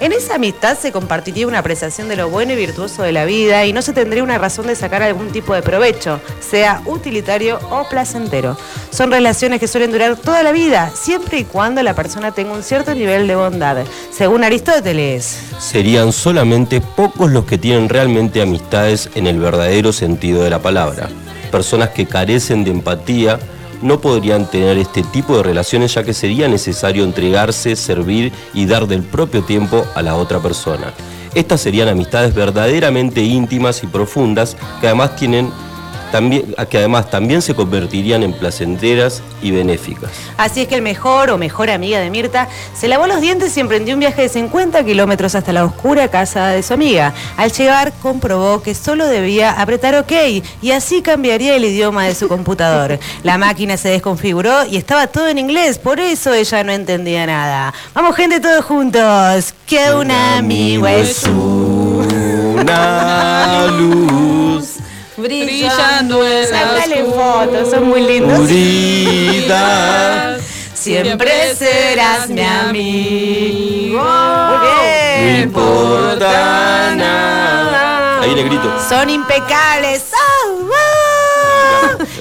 En 0.00 0.12
esa 0.12 0.36
amistad 0.36 0.78
se 0.78 0.92
compartiría 0.92 1.48
una 1.48 1.58
apreciación 1.58 2.08
de 2.08 2.14
lo 2.14 2.30
bueno 2.30 2.52
y 2.52 2.56
virtuoso 2.56 3.02
de 3.02 3.10
la 3.10 3.24
vida 3.24 3.66
y 3.66 3.72
no 3.72 3.82
se 3.82 3.92
tendría 3.92 4.22
una 4.22 4.38
razón 4.38 4.68
de 4.68 4.76
sacar 4.76 5.02
algún 5.02 5.32
tipo 5.32 5.54
de 5.54 5.62
provecho, 5.62 6.20
sea 6.38 6.82
utilitario 6.86 7.58
o 7.70 7.82
placentero. 7.88 8.56
Son 8.90 9.10
relaciones 9.10 9.58
que 9.58 9.66
suelen 9.66 9.90
durar 9.90 10.16
toda 10.16 10.44
la 10.44 10.52
vida, 10.52 10.92
siempre 10.94 11.40
y 11.40 11.44
cuando 11.44 11.82
la 11.82 11.94
persona 11.94 12.30
tenga 12.30 12.52
un 12.52 12.62
cierto 12.62 12.94
nivel 12.94 13.26
de 13.26 13.34
bondad. 13.34 13.78
Según 14.12 14.44
Aristóteles. 14.44 15.40
Serían 15.58 16.12
solamente 16.12 16.80
pocos 16.80 17.32
los 17.32 17.44
que 17.44 17.58
tienen 17.58 17.88
realmente 17.88 18.40
amistades 18.40 19.10
en 19.16 19.26
el 19.26 19.40
verdadero 19.40 19.92
sentido 19.92 20.44
de 20.44 20.50
la 20.50 20.60
palabra. 20.60 21.08
Personas 21.50 21.88
que 21.88 22.06
carecen 22.06 22.62
de 22.62 22.70
empatía 22.70 23.40
no 23.82 24.00
podrían 24.00 24.50
tener 24.50 24.78
este 24.78 25.02
tipo 25.02 25.36
de 25.36 25.42
relaciones 25.42 25.94
ya 25.94 26.02
que 26.02 26.14
sería 26.14 26.48
necesario 26.48 27.04
entregarse, 27.04 27.76
servir 27.76 28.32
y 28.54 28.66
dar 28.66 28.86
del 28.86 29.02
propio 29.02 29.42
tiempo 29.42 29.84
a 29.94 30.02
la 30.02 30.16
otra 30.16 30.40
persona. 30.40 30.92
Estas 31.34 31.60
serían 31.60 31.88
amistades 31.88 32.34
verdaderamente 32.34 33.22
íntimas 33.22 33.82
y 33.84 33.86
profundas 33.86 34.56
que 34.80 34.86
además 34.86 35.16
tienen 35.16 35.50
también, 36.10 36.54
que 36.68 36.78
además 36.78 37.10
también 37.10 37.42
se 37.42 37.54
convertirían 37.54 38.22
en 38.22 38.32
placenteras 38.32 39.22
y 39.42 39.50
benéficas. 39.50 40.10
Así 40.36 40.62
es 40.62 40.68
que 40.68 40.74
el 40.74 40.82
mejor 40.82 41.30
o 41.30 41.38
mejor 41.38 41.70
amiga 41.70 41.98
de 41.98 42.10
Mirta 42.10 42.48
se 42.74 42.88
lavó 42.88 43.06
los 43.06 43.20
dientes 43.20 43.56
y 43.56 43.60
emprendió 43.60 43.94
un 43.94 44.00
viaje 44.00 44.22
de 44.22 44.28
50 44.28 44.84
kilómetros 44.84 45.34
hasta 45.34 45.52
la 45.52 45.64
oscura 45.64 46.08
casa 46.08 46.48
de 46.48 46.62
su 46.62 46.74
amiga. 46.74 47.14
Al 47.36 47.52
llegar 47.52 47.92
comprobó 48.02 48.62
que 48.62 48.74
solo 48.74 49.06
debía 49.06 49.52
apretar 49.52 49.94
OK 49.96 50.12
y 50.62 50.70
así 50.70 51.02
cambiaría 51.02 51.56
el 51.56 51.64
idioma 51.64 52.04
de 52.04 52.14
su 52.14 52.28
computador. 52.28 52.98
La 53.22 53.38
máquina 53.38 53.76
se 53.76 53.88
desconfiguró 53.88 54.64
y 54.66 54.76
estaba 54.76 55.06
todo 55.06 55.28
en 55.28 55.38
inglés, 55.38 55.78
por 55.78 56.00
eso 56.00 56.32
ella 56.34 56.64
no 56.64 56.72
entendía 56.72 57.26
nada. 57.26 57.74
Vamos 57.94 58.16
gente 58.16 58.40
todos 58.40 58.64
juntos, 58.64 59.54
que 59.66 59.92
un 59.92 60.10
amigo 60.10 60.86
es 60.86 61.24
una 62.54 63.66
luz. 63.78 64.77
Brillando 65.18 66.24
en 66.24 66.46
Sácale 66.46 67.04
fotos, 67.04 67.70
son 67.70 67.88
muy 67.88 68.00
lindos. 68.02 68.48
Siempre 70.74 71.54
serás 71.56 72.28
mi 72.28 72.40
amigo. 72.40 73.98
Muy 73.98 73.98
No 73.98 74.60
bien. 75.24 75.40
importa 75.42 76.94
nada. 76.94 78.20
Ahí 78.22 78.32
le 78.34 78.44
grito. 78.44 78.72
Son 78.88 79.10
impecables. 79.10 80.04
¡Ah, 80.12 80.16
ah! 80.16 80.27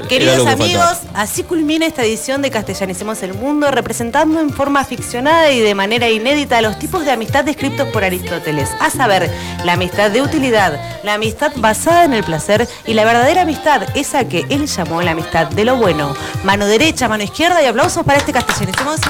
Queridos 0.07 0.47
amigos, 0.47 0.99
así 1.13 1.43
culmina 1.43 1.85
esta 1.85 2.03
edición 2.03 2.41
de 2.41 2.49
Castellanicemos 2.49 3.21
el 3.23 3.33
Mundo, 3.33 3.71
representando 3.71 4.39
en 4.39 4.51
forma 4.51 4.83
ficcionada 4.85 5.51
y 5.51 5.59
de 5.59 5.75
manera 5.75 6.09
inédita 6.09 6.61
los 6.61 6.79
tipos 6.79 7.03
de 7.03 7.11
amistad 7.11 7.43
descritos 7.43 7.89
por 7.89 8.03
Aristóteles. 8.03 8.69
A 8.79 8.89
saber, 8.89 9.29
la 9.65 9.73
amistad 9.73 10.09
de 10.09 10.21
utilidad, 10.21 10.79
la 11.03 11.15
amistad 11.15 11.51
basada 11.57 12.05
en 12.05 12.13
el 12.13 12.23
placer 12.23 12.67
y 12.85 12.93
la 12.93 13.03
verdadera 13.03 13.41
amistad, 13.41 13.83
esa 13.95 14.27
que 14.27 14.45
él 14.49 14.67
llamó 14.67 15.01
la 15.01 15.11
amistad 15.11 15.47
de 15.47 15.65
lo 15.65 15.75
bueno. 15.75 16.15
Mano 16.43 16.67
derecha, 16.67 17.09
mano 17.09 17.23
izquierda 17.23 17.61
y 17.61 17.65
aplausos 17.65 18.05
para 18.05 18.19
este 18.19 18.31
Castellanicemos 18.31 19.01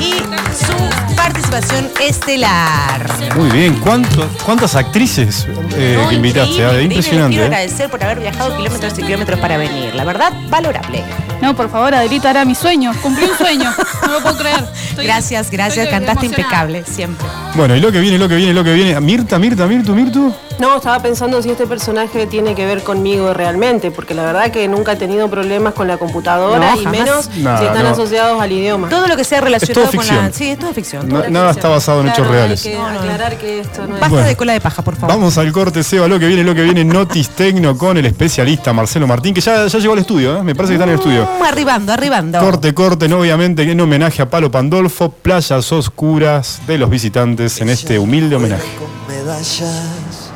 y 0.00 0.12
su 0.14 1.19
participación 1.32 1.88
estelar. 2.02 3.08
Muy 3.36 3.50
bien, 3.50 3.74
¿cuánto- 3.80 4.28
¿cuántas 4.44 4.74
actrices 4.74 5.46
eh, 5.76 5.96
No, 6.02 6.08
que 6.08 6.16
invitaste? 6.16 6.50
increíble, 6.54 6.64
ah? 6.64 6.82
increíble. 6.82 6.82
Impresionante. 6.94 7.30
quiero 7.36 7.42
¿eh? 7.44 7.46
agradecer 7.46 7.90
por 7.90 8.02
haber 8.04 8.20
viajado 8.20 8.56
kilómetros 8.56 8.98
y 8.98 9.02
kilómetros 9.02 9.38
para 9.38 9.56
venir. 9.56 9.94
La 9.94 10.04
verdad, 10.04 10.32
valorable. 10.48 11.04
No, 11.40 11.54
por 11.56 11.70
favor, 11.70 11.94
Adelita, 11.94 12.30
era 12.30 12.44
mi 12.44 12.54
sueño. 12.54 12.92
Cumplí 13.02 13.24
un 13.24 13.36
sueño. 13.36 13.70
No 14.06 14.12
lo 14.12 14.20
puedo 14.20 14.36
creer. 14.36 14.64
Estoy- 14.90 15.04
gracias, 15.06 15.50
gracias. 15.50 15.86
estoy 15.86 15.98
Cantaste 16.00 16.26
emocionada. 16.26 16.64
impecable, 16.66 16.84
siempre. 16.84 17.26
Bueno, 17.54 17.74
y 17.76 17.80
lo 17.80 17.90
que 17.90 18.00
viene, 18.00 18.18
lo 18.18 18.28
que 18.28 18.36
viene, 18.36 18.52
lo 18.52 18.62
que 18.64 18.72
viene. 18.74 19.00
Mirta, 19.00 19.38
Mirta, 19.38 19.66
Mirtu, 19.66 19.94
Mirtu. 19.94 20.32
No, 20.58 20.76
estaba 20.76 21.00
pensando 21.00 21.40
si 21.40 21.50
este 21.50 21.66
personaje 21.66 22.26
tiene 22.26 22.54
que 22.54 22.66
ver 22.66 22.82
conmigo 22.82 23.32
realmente, 23.32 23.90
porque 23.90 24.12
la 24.12 24.24
verdad 24.24 24.50
que 24.50 24.68
nunca 24.68 24.92
he 24.92 24.96
tenido 24.96 25.28
problemas 25.30 25.72
con 25.72 25.88
la 25.88 25.96
computadora 25.96 26.58
No, 26.74 26.80
y 26.80 26.84
jamás. 26.84 27.00
menos 27.00 27.30
No, 27.38 27.58
si 27.58 27.64
están 27.64 27.82
no. 27.82 27.88
asociados 27.88 28.42
al 28.42 28.52
idioma. 28.52 28.90
Todo 28.90 29.06
lo 29.08 29.16
que 29.16 29.24
sea 29.24 29.40
relacionado 29.40 29.84
Es 29.86 29.90
todo 29.90 29.96
con 29.96 30.06
la. 30.06 30.12
ficción. 30.12 30.32
Sí, 30.34 30.50
es 30.50 30.58
todo 30.58 30.72
ficción. 30.74 31.02
Es 31.04 31.08
nada 31.08 31.22
ficción. 31.24 31.48
está 31.50 31.68
basado 31.68 32.02
en 32.02 32.08
hechos 32.08 32.26
reales. 32.26 32.66
Hay 32.66 32.72
que 32.72 32.78
No, 32.78 32.90
no. 32.92 32.98
aclarar 33.00 33.38
que 33.38 33.60
esto 33.60 33.86
no 33.86 33.94
es. 33.94 34.00
Basta 34.00 34.08
Bueno. 34.08 34.28
de 34.28 34.36
cola 34.36 34.52
de 34.52 34.60
paja, 34.60 34.82
por 34.82 34.96
favor. 34.96 35.16
Vamos 35.16 35.38
al 35.38 35.50
corte, 35.50 35.82
Seba, 35.82 36.06
lo 36.08 36.18
que 36.18 36.26
viene, 36.26 36.44
lo 36.44 36.54
que 36.54 36.62
viene, 36.62 36.84
Notis 36.84 37.30
Tecno 37.30 37.78
con 37.78 37.96
el 37.96 38.04
especialista 38.04 38.74
Marcelo 38.74 39.06
Martín, 39.06 39.32
que 39.32 39.40
ya, 39.40 39.66
ya 39.66 39.78
llegó 39.78 39.94
al 39.94 40.00
estudio, 40.00 40.36
¿eh? 40.36 40.42
me 40.42 40.54
parece 40.54 40.72
que 40.72 40.74
está 40.74 40.84
en 40.84 40.90
el 40.90 40.96
estudio. 40.96 41.26
Mm, 41.38 41.42
arribando, 41.42 41.92
arribando. 41.92 42.38
Corte, 42.40 42.74
corte, 42.74 43.08
no, 43.08 43.20
obviamente 43.20 43.62
en 43.62 43.80
homenaje 43.80 44.22
a 44.22 44.30
Palo 44.30 44.50
Pandolfo, 44.50 45.10
playas 45.10 45.72
oscuras 45.72 46.60
de 46.66 46.78
los 46.78 46.90
visitantes 46.90 47.60
en 47.60 47.68
este 47.68 47.98
humilde 47.98 48.36
homenaje. 48.36 48.68
Con 48.78 48.88
medallas, 49.14 50.30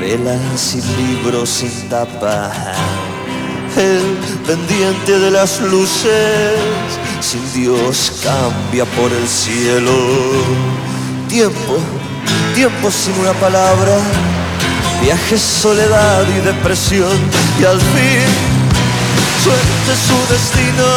velas 0.00 0.74
y 0.74 0.82
libros 1.00 1.48
sin 1.48 1.88
tapa. 1.88 2.52
El 3.76 4.16
pendiente 4.46 5.18
de 5.18 5.30
las 5.30 5.60
luces, 5.60 6.54
sin 7.20 7.52
Dios 7.52 8.22
cambia 8.22 8.86
por 8.86 9.12
el 9.12 9.28
cielo. 9.28 9.92
Tiempo, 11.28 11.76
tiempo 12.54 12.90
sin 12.90 13.18
una 13.20 13.32
palabra. 13.34 13.98
Viaje, 15.02 15.36
soledad 15.36 16.24
y 16.26 16.40
depresión. 16.40 17.12
Y 17.60 17.64
al 17.64 17.78
fin, 17.78 18.55
suerte 19.46 19.92
su 20.08 20.18
destino. 20.34 20.88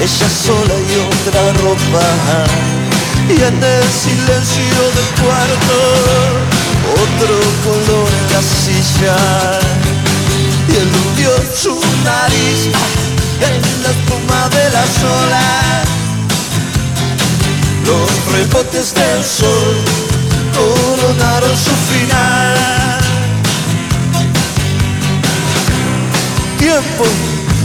Ella 0.00 0.28
sola 0.46 0.76
y 0.90 0.94
otra 1.10 1.42
ropa. 1.64 2.06
Y 3.28 3.42
en 3.42 3.58
el 3.74 3.84
silencio 4.04 4.80
del 4.96 5.10
cuarto 5.22 5.76
otro 7.04 7.36
color 7.64 8.08
en 8.20 8.26
la 8.34 8.42
silla. 8.42 9.18
Y 10.68 10.74
eludió 10.84 11.30
su 11.62 11.74
nariz 12.04 12.60
en 13.48 13.82
la 13.82 13.90
espuma 13.90 14.48
de 14.50 14.70
las 14.70 14.92
olas 15.02 15.86
los 17.86 18.10
rebotes 18.32 18.94
del 18.94 19.22
sol 19.22 19.76
coronaron 20.52 21.56
su 21.56 21.74
final 21.90 22.75
tiempo 26.66 27.04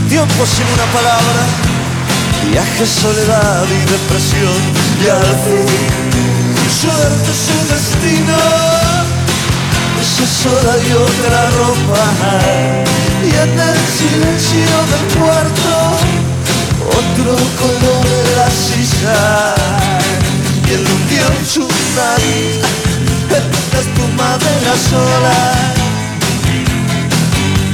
tiempo 0.10 0.46
sin 0.46 0.68
una 0.78 0.88
palabra. 0.94 1.42
Viaje, 2.52 2.86
soledad 2.86 3.66
y 3.66 3.80
depresión. 3.96 4.62
Y 5.04 5.08
al 5.10 5.34
fin 5.44 5.70
Suerte 6.82 7.32
su 7.46 7.58
destino. 7.74 8.38
Casa 9.98 10.26
sola 10.42 10.76
y 10.88 10.92
otra 11.08 11.40
ropa. 11.60 12.04
Y 13.26 13.32
en 13.44 13.60
el 13.70 13.80
silencio 13.98 14.76
del 14.92 15.06
cuarto 15.18 15.74
otro 17.00 17.34
color 17.62 18.06
en 18.20 18.38
la 18.38 18.50
sisa 18.50 19.56
y 20.68 20.74
el 20.74 20.82
hundió 20.82 21.26
su 21.48 21.68
nariz 21.96 22.58
en 23.38 23.46
la 23.72 23.80
espuma 23.80 24.38
de 24.38 24.54
las 24.66 24.94
olas 24.94 25.91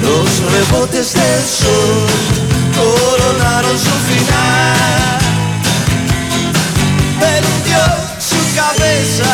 los 0.08 0.30
rebotes 0.52 1.14
del 1.14 1.44
sol 1.44 2.08
coronaron 2.80 3.78
su 3.78 3.96
final. 4.10 5.20
Él 7.34 7.44
hundió 7.52 7.84
su 8.20 8.40
cabeza 8.56 9.34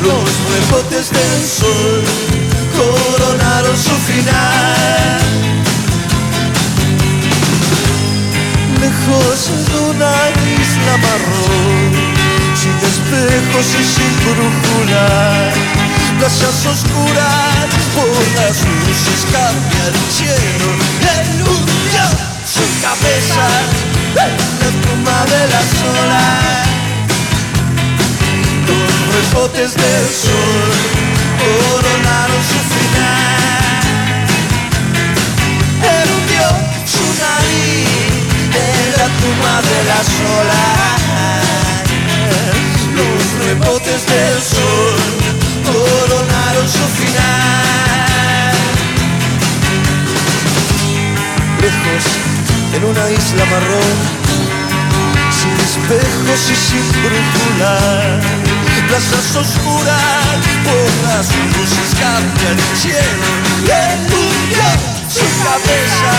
Los 0.02 0.28
rebotes 0.52 1.06
del 1.10 1.42
sol 1.58 2.02
coronaron 2.76 3.76
su 3.76 3.96
final. 4.08 5.20
Lejos 8.80 9.38
de 9.68 9.78
una 9.90 10.14
isla 10.60 10.94
marrón 11.06 12.12
sin 12.62 12.76
espejos 12.76 13.66
y 13.80 13.84
sin 13.84 14.12
brújula 14.24 15.31
playas 16.22 16.66
oscuras 16.66 17.66
por 17.96 18.06
las 18.36 18.56
luces 18.62 19.26
cambia 19.32 19.82
el 19.88 19.94
cielo 20.08 20.68
él 21.18 21.42
hundió 21.42 22.04
su 22.46 22.64
cabeza 22.80 23.46
en 24.06 24.14
la 24.14 24.66
espuma 24.68 25.18
de 25.26 25.42
las 25.48 25.68
olas 25.82 26.62
los 28.68 28.90
rebotes 29.14 29.70
del 29.74 30.06
sol 30.08 31.12
coronaron 31.42 32.42
su 32.50 32.60
final. 32.72 33.42
Él 35.82 36.08
hundió 36.16 36.46
su 36.86 37.06
nariz 37.22 38.22
en 38.54 38.86
la 38.98 39.08
tumba 39.18 39.54
de 39.70 39.78
las 39.90 40.08
olas. 40.38 41.02
Los 42.96 43.22
rebotes 43.44 44.00
del 44.06 44.31
su 46.72 46.84
final. 47.00 48.54
Lejos 51.60 52.04
en 52.74 52.84
una 52.84 53.10
isla 53.10 53.44
marrón 53.46 53.98
sin 55.30 55.52
espejos 55.68 56.50
y 56.50 56.56
sin 56.56 56.86
brújula 57.02 58.42
plazas 58.92 59.36
oscuras 59.36 60.36
por 60.64 60.88
las 61.08 61.26
luces 61.56 61.90
cambian 61.98 62.58
el 62.58 62.76
cielo. 62.76 63.26
Y 63.64 63.70
hundió 64.12 64.68
su 65.08 65.26
cabeza 65.44 66.14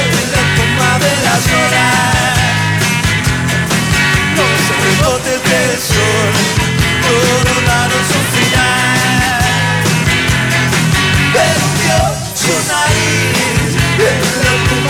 en 0.00 0.10
la 0.32 0.42
toma 0.56 0.92
de 1.04 1.12
las 1.24 1.42
horas. 1.56 2.34
Los 4.36 4.60
rebotes 4.84 5.40
del 5.50 5.72
sol 5.80 6.32
coronaron 7.06 8.04
su 8.12 8.20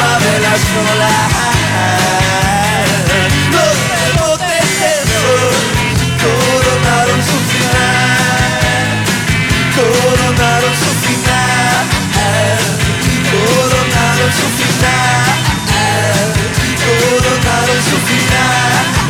de 0.05 0.38
las 0.40 0.61
olas. 0.93 1.33
Los 3.55 3.75
rebotes 3.93 4.69
del 4.81 5.05
sol 5.21 5.53
coronaron 6.25 7.21
su 7.23 7.38
final, 7.53 8.90
coronaron 9.75 10.75
su 10.83 10.90
final, 11.05 11.85
coronaron 13.33 14.31
su 14.33 14.47
final, 14.59 15.07
coronaron 16.85 17.81
su 17.90 17.97
final. 18.09 19.04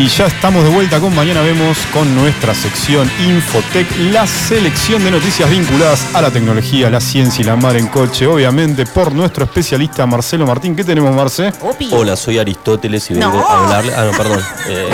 Y 0.00 0.08
ya 0.08 0.24
estamos 0.28 0.64
de 0.64 0.70
vuelta 0.70 0.98
con 0.98 1.14
Mañana 1.14 1.42
Vemos 1.42 1.76
con 1.92 2.14
nuestra 2.14 2.54
sección 2.54 3.06
Infotec, 3.28 3.86
la 4.10 4.26
selección 4.26 5.04
de 5.04 5.10
noticias 5.10 5.50
vinculadas 5.50 6.14
a 6.14 6.22
la 6.22 6.30
tecnología, 6.30 6.88
la 6.88 7.02
ciencia 7.02 7.42
y 7.42 7.44
la 7.44 7.54
mar 7.54 7.76
en 7.76 7.86
coche, 7.88 8.26
obviamente 8.26 8.86
por 8.86 9.12
nuestro 9.12 9.44
especialista 9.44 10.06
Marcelo 10.06 10.46
Martín. 10.46 10.74
¿Qué 10.74 10.84
tenemos, 10.84 11.14
Marce? 11.14 11.52
Hola, 11.90 12.16
soy 12.16 12.38
Aristóteles 12.38 13.10
y 13.10 13.14
vengo 13.14 13.28
No. 13.30 13.46
a 13.46 13.62
hablarle. 13.64 13.92
Ah, 13.94 14.06
no, 14.10 14.16
perdón. 14.16 14.40
Eh, 14.68 14.88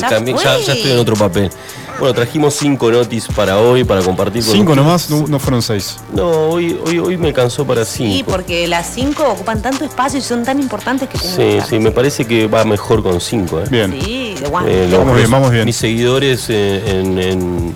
Ya 0.00 0.10
ya, 0.20 0.72
estoy 0.74 0.92
en 0.92 0.98
otro 1.00 1.16
papel. 1.16 1.50
Bueno, 1.98 2.14
trajimos 2.14 2.54
cinco 2.54 2.90
notis 2.90 3.26
para 3.28 3.58
hoy, 3.58 3.84
para 3.84 4.02
compartir 4.02 4.44
con 4.44 4.52
Cinco 4.54 4.74
nomás, 4.74 5.08
no, 5.10 5.26
no 5.28 5.38
fueron 5.38 5.62
seis. 5.62 5.98
No, 6.12 6.26
hoy, 6.28 6.76
hoy, 6.86 6.98
hoy 6.98 7.16
me 7.16 7.32
cansó 7.32 7.64
para 7.66 7.84
cinco. 7.84 8.12
Sí, 8.12 8.24
porque 8.26 8.66
las 8.66 8.88
cinco 8.94 9.24
ocupan 9.24 9.60
tanto 9.62 9.84
espacio 9.84 10.18
y 10.18 10.22
son 10.22 10.44
tan 10.44 10.58
importantes 10.60 11.08
que 11.08 11.18
Sí, 11.18 11.58
sí, 11.68 11.78
me 11.78 11.90
parece 11.92 12.24
que 12.24 12.46
va 12.46 12.64
mejor 12.64 13.02
con 13.02 13.20
cinco. 13.20 13.60
¿eh? 13.60 13.64
Bien. 13.70 13.92
Sí. 14.02 14.31
Eh, 14.66 14.86
los- 14.90 14.98
Vamos 15.00 15.16
bien, 15.16 15.30
vamos 15.30 15.50
bien. 15.50 15.64
Mis 15.64 15.76
seguidores 15.76 16.46
eh, 16.48 16.82
en, 17.00 17.18
en- 17.18 17.74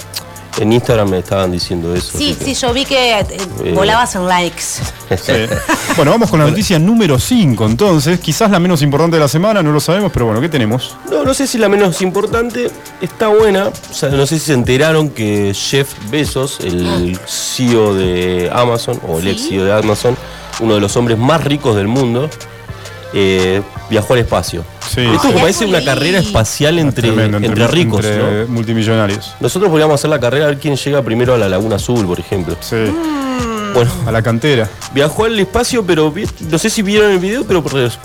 en 0.58 0.72
Instagram 0.72 1.10
me 1.10 1.18
estaban 1.18 1.52
diciendo 1.52 1.94
eso. 1.94 2.16
Sí, 2.16 2.34
sí, 2.42 2.54
yo 2.54 2.72
vi 2.72 2.86
que 2.86 3.18
eh, 3.20 3.26
Eh. 3.62 3.72
volabas 3.74 4.14
en 4.16 4.26
likes. 4.26 4.62
Sí. 4.62 5.32
Bueno, 5.96 6.10
vamos 6.10 6.28
con 6.30 6.38
la 6.40 6.46
noticia 6.46 6.78
número 6.78 7.18
5, 7.18 7.64
entonces. 7.64 8.20
Quizás 8.20 8.50
la 8.50 8.58
menos 8.58 8.82
importante 8.82 9.16
de 9.16 9.20
la 9.20 9.28
semana, 9.28 9.62
no 9.62 9.72
lo 9.72 9.80
sabemos, 9.80 10.12
pero 10.12 10.26
bueno, 10.26 10.42
¿qué 10.42 10.48
tenemos? 10.50 10.94
No, 11.10 11.24
no 11.24 11.32
sé 11.32 11.46
si 11.46 11.56
la 11.56 11.70
menos 11.70 12.02
importante 12.02 12.70
está 13.00 13.28
buena. 13.28 13.68
O 13.68 13.94
sea, 13.94 14.10
no 14.10 14.26
sé 14.26 14.38
si 14.38 14.46
se 14.46 14.52
enteraron 14.52 15.08
que 15.08 15.54
Jeff 15.54 15.94
Bezos, 16.10 16.60
el 16.60 17.18
CEO 17.26 17.94
de 17.94 18.50
Amazon, 18.52 19.00
o 19.08 19.18
el 19.20 19.28
ex 19.28 19.40
Sí. 19.42 19.48
CEO 19.50 19.64
de 19.64 19.72
Amazon, 19.72 20.16
uno 20.60 20.74
de 20.74 20.80
los 20.80 20.94
hombres 20.98 21.16
más 21.16 21.42
ricos 21.44 21.76
del 21.76 21.88
mundo, 21.88 22.28
eh, 23.18 23.62
viajó 23.88 24.12
al 24.12 24.18
espacio. 24.18 24.62
Sí, 24.86 25.00
Esto 25.00 25.28
sí. 25.28 25.34
parece 25.34 25.64
una 25.64 25.82
carrera 25.82 26.18
espacial 26.18 26.78
entre, 26.78 27.08
Tremendo, 27.08 27.38
entre, 27.38 27.66
ricos, 27.66 28.04
entre 28.04 28.42
¿no? 28.42 28.48
multimillonarios. 28.48 29.34
Nosotros 29.40 29.70
podríamos 29.70 29.94
hacer 29.94 30.10
la 30.10 30.20
carrera 30.20 30.44
a 30.44 30.48
ver 30.48 30.58
quién 30.58 30.76
llega 30.76 31.02
primero 31.02 31.32
a 31.32 31.38
la 31.38 31.48
Laguna 31.48 31.76
Azul, 31.76 32.06
por 32.06 32.20
ejemplo. 32.20 32.56
Sí, 32.60 32.76
Bueno, 33.76 33.90
a 34.06 34.12
la 34.12 34.22
cantera. 34.22 34.68
viajó 34.94 35.24
al 35.24 35.38
espacio, 35.38 35.84
pero 35.84 36.12
no 36.50 36.58
sé 36.58 36.70
si 36.70 36.82
vieron 36.82 37.10
el 37.12 37.18
video, 37.18 37.44
pero 37.46 37.62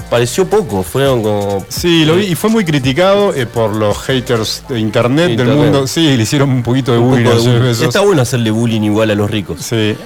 pareció 0.09 0.45
poco. 0.47 0.83
Fueron 0.83 1.23
como 1.23 1.65
Sí, 1.69 2.05
lo 2.05 2.15
vi 2.17 2.25
y 2.25 2.35
fue 2.35 2.49
muy 2.49 2.65
criticado 2.65 3.33
eh, 3.33 3.45
por 3.45 3.75
los 3.75 3.97
haters 3.99 4.63
de 4.69 4.79
internet, 4.79 5.37
del 5.37 5.47
mundo. 5.47 5.87
Sí, 5.87 6.15
le 6.17 6.23
hicieron 6.23 6.49
un 6.49 6.63
poquito 6.63 6.91
de 6.91 6.97
un 6.99 7.09
bullying 7.11 7.25
de 7.25 7.33
bullying. 7.35 7.59
Bezos. 7.61 7.87
Está 7.87 8.01
bueno 8.01 8.21
hacerle 8.21 8.51
bullying 8.51 8.81
igual 8.81 9.09
a 9.11 9.15
los 9.15 9.29
ricos. 9.29 9.61
Sí. 9.61 9.95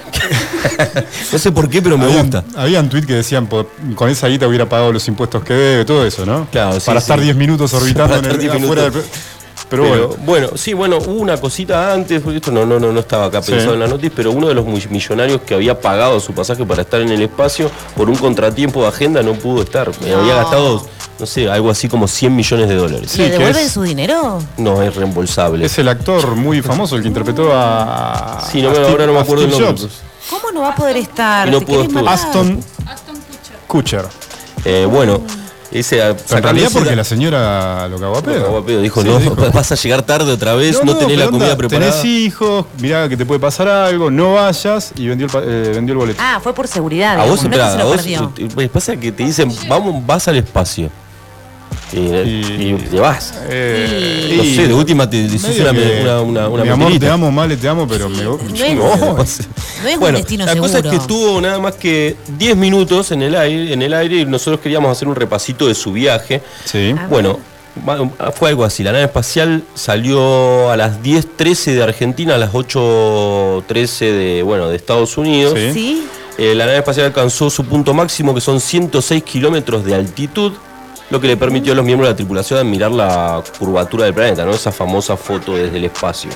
No 1.32 1.38
sé 1.38 1.52
por 1.52 1.68
qué, 1.68 1.80
pero 1.80 1.96
me 1.96 2.04
habían, 2.06 2.22
gusta. 2.30 2.44
Habían 2.56 2.88
tweets 2.88 3.06
que 3.06 3.14
decían, 3.14 3.46
"Po- 3.46 3.66
con 3.94 4.08
esa 4.10 4.28
guita 4.28 4.46
hubiera 4.48 4.68
pagado 4.68 4.92
los 4.92 5.06
impuestos 5.08 5.42
que 5.44 5.54
debe, 5.54 5.84
todo 5.84 6.04
eso, 6.06 6.26
¿no? 6.26 6.46
Claro, 6.50 6.78
sí, 6.80 6.86
Para 6.86 7.00
sí. 7.00 7.04
estar 7.04 7.20
10 7.20 7.36
minutos 7.36 7.72
orbitando 7.72 8.16
en 8.16 8.24
el, 8.26 8.38
10 8.38 8.52
afuera 8.54 8.82
minutos. 8.82 8.94
del- 8.94 9.04
Pero, 9.68 9.82
Pero, 9.82 10.08
bueno, 10.08 10.16
bueno, 10.24 10.48
sí, 10.56 10.74
bueno, 10.74 10.98
hubo 10.98 11.20
una 11.20 11.36
cosita 11.40 11.92
antes, 11.92 12.20
porque 12.22 12.36
esto 12.36 12.52
no, 12.52 12.64
no, 12.64 12.78
no, 12.78 12.92
no 12.92 13.00
estaba 13.00 13.24
acá 13.26 13.42
Sí. 13.42 13.50
pensado 13.50 13.74
en 13.74 13.80
la 13.80 13.88
noticia, 13.88 14.12
pero 14.14 14.30
uno 14.30 14.46
de 14.46 14.54
los 14.54 14.64
millonarios 14.64 15.40
que 15.42 15.54
había 15.54 15.80
pagado 15.80 16.20
su 16.20 16.32
pasaje 16.32 16.64
para 16.64 16.82
estar 16.82 17.00
en 17.00 17.10
el 17.10 17.20
espacio 17.22 17.68
por 17.96 18.08
un 18.08 18.14
contratiempo 18.16 18.82
de 18.82 18.88
agenda 18.88 19.22
no 19.24 19.32
pudo 19.34 19.62
estar. 19.62 19.90
Me 20.02 20.14
había 20.14 20.36
gastado, 20.36 20.86
no 21.18 21.26
sé, 21.26 21.50
algo 21.50 21.68
así 21.70 21.88
como 21.88 22.06
100 22.06 22.36
millones 22.36 22.68
de 22.68 22.76
dólares. 22.76 23.10
Sí, 23.10 23.18
¿Le 23.22 23.30
devuelven 23.30 23.64
es- 23.66 23.72
su 23.72 23.82
dinero? 23.82 24.40
No, 24.56 24.80
es 24.82 24.94
reembolsable. 24.94 25.64
es 25.66 25.76
el 25.78 25.88
actor 25.88 26.36
muy 26.36 26.62
famoso, 26.62 26.94
el 26.94 27.02
que 27.02 27.08
interpretó 27.08 27.50
a. 27.52 28.46
Sí, 28.48 28.62
no 28.62 28.70
a 28.70 28.72
Steve- 28.72 28.88
ahora 28.88 29.06
no 29.06 29.14
me 29.14 29.18
acuerdo 29.20 29.44
el 29.46 29.50
nombre. 29.50 29.88
¿Cómo 30.30 30.52
no 30.52 30.60
va 30.60 30.68
a 30.70 30.74
poder 30.76 30.96
estar? 30.98 31.48
Y 31.48 31.50
no 31.50 31.58
¿Te 31.60 31.66
pudo? 31.66 32.08
Aston 32.08 32.62
Kutcher. 33.66 34.04
Eh, 34.64 34.86
realidad 34.90 35.20
ese 35.70 35.96
Pero 36.28 36.38
en 36.38 36.42
realidad 36.42 36.70
porque 36.72 36.96
la 36.96 37.04
señora 37.04 37.88
lo 37.88 37.98
cagó 37.98 38.16
a 38.18 38.22
pedo. 38.22 38.44
Cagó 38.44 38.58
a 38.58 38.66
pedo, 38.66 38.80
dijo, 38.82 39.02
Sí, 39.02 39.08
no, 39.08 39.18
dijo, 39.18 39.36
vas 39.54 39.72
a 39.72 39.74
llegar 39.74 40.02
tarde 40.02 40.32
otra 40.32 40.54
vez, 40.54 40.82
no, 40.84 40.96
tenés 40.96 41.18
la 41.18 41.26
comida 41.26 41.44
onda, 41.46 41.56
preparada. 41.56 41.90
Tenés 41.90 42.04
hijos, 42.04 42.66
mirá 42.80 43.08
que 43.08 43.16
te 43.16 43.26
puede 43.26 43.40
pasar 43.40 43.68
algo, 43.68 44.10
no 44.10 44.34
vayas 44.34 44.92
y 44.96 45.08
vendió 45.08 45.26
el, 45.26 45.32
eh, 45.48 45.72
vendió 45.74 45.92
el 45.92 45.98
boleto. 45.98 46.20
Ah, 46.22 46.40
fue 46.42 46.54
por 46.54 46.68
seguridad. 46.68 47.18
A 47.20 47.24
vos, 47.24 47.42
no 47.42 47.48
esperá, 47.48 47.70
se 47.70 47.74
a 47.76 47.78
lo 47.80 47.86
vos 47.86 47.96
perdió. 47.96 48.32
te- 48.34 48.46
pues, 48.46 48.68
pasa 48.70 48.96
que 48.96 49.12
te 49.12 49.24
dicen, 49.24 49.52
vamos, 49.68 50.04
vas 50.06 50.28
al 50.28 50.36
espacio. 50.36 50.90
Y, 51.92 51.98
y 51.98 52.74
te 52.90 52.98
vas. 52.98 53.34
Eh, 53.48 54.34
No 54.36 54.42
y- 54.44 54.54
sé, 54.56 54.66
de 54.66 54.74
última 54.74 55.08
te 55.08 55.22
medio 55.22 56.02
una, 56.02 56.20
una, 56.20 56.22
una, 56.22 56.48
una 56.48 56.62
Mi 56.64 56.68
amor, 56.70 56.78
mentirita. 56.88 57.06
te 57.06 57.12
amo, 57.12 57.30
Male, 57.30 57.56
te 57.56 57.68
amo, 57.68 57.86
pero 57.86 58.08
me 58.08 58.22
No 58.24 58.38
yo 58.54 58.64
es- 58.64 58.74
no 58.74 58.82
voy. 58.82 59.16
No 59.16 59.22
es 59.22 59.94
un 59.94 60.00
bueno, 60.00 60.18
destino 60.18 60.44
la 60.44 60.52
seguro. 60.52 60.72
cosa 60.72 60.78
es 60.80 60.90
que 60.90 60.96
estuvo 60.96 61.40
nada 61.40 61.58
más 61.60 61.74
que 61.76 62.16
10 62.38 62.56
minutos 62.56 63.12
en 63.12 63.22
el 63.22 63.34
aire, 63.36 63.72
en 63.72 63.82
el 63.82 63.94
aire 63.94 64.16
y 64.20 64.26
nosotros 64.26 64.60
queríamos 64.60 64.90
hacer 64.90 65.06
un 65.06 65.14
repasito 65.14 65.68
de 65.68 65.74
su 65.74 65.92
viaje. 65.92 66.42
Sí. 66.64 66.94
Bueno, 67.08 67.38
fue 68.34 68.48
algo 68.48 68.64
así. 68.64 68.82
La 68.82 68.90
nave 68.92 69.04
espacial 69.04 69.62
salió 69.74 70.70
a 70.72 70.76
las 70.76 71.02
10.13 71.02 71.74
de 71.74 71.82
Argentina, 71.84 72.34
a 72.34 72.38
las 72.38 72.52
8.13 72.52 73.98
de, 74.12 74.42
bueno, 74.42 74.68
de 74.68 74.76
Estados 74.76 75.16
Unidos. 75.18 75.54
Sí. 75.56 75.72
Sí. 75.72 76.06
Eh, 76.38 76.54
la 76.54 76.66
nave 76.66 76.78
espacial 76.78 77.06
alcanzó 77.06 77.48
su 77.48 77.64
punto 77.64 77.94
máximo, 77.94 78.34
que 78.34 78.40
son 78.42 78.60
106 78.60 79.22
kilómetros 79.22 79.84
de 79.84 79.94
altitud, 79.94 80.52
lo 81.10 81.20
que 81.20 81.26
le 81.28 81.36
permitió 81.36 81.72
a 81.72 81.76
los 81.76 81.84
miembros 81.84 82.08
de 82.08 82.12
la 82.12 82.16
tripulación 82.16 82.58
admirar 82.58 82.90
la 82.90 83.42
curvatura 83.58 84.04
del 84.06 84.14
planeta, 84.14 84.44
¿no? 84.44 84.50
Esa 84.52 84.72
famosa 84.72 85.16
foto 85.16 85.54
desde 85.54 85.76
el 85.76 85.84
espacio. 85.84 86.30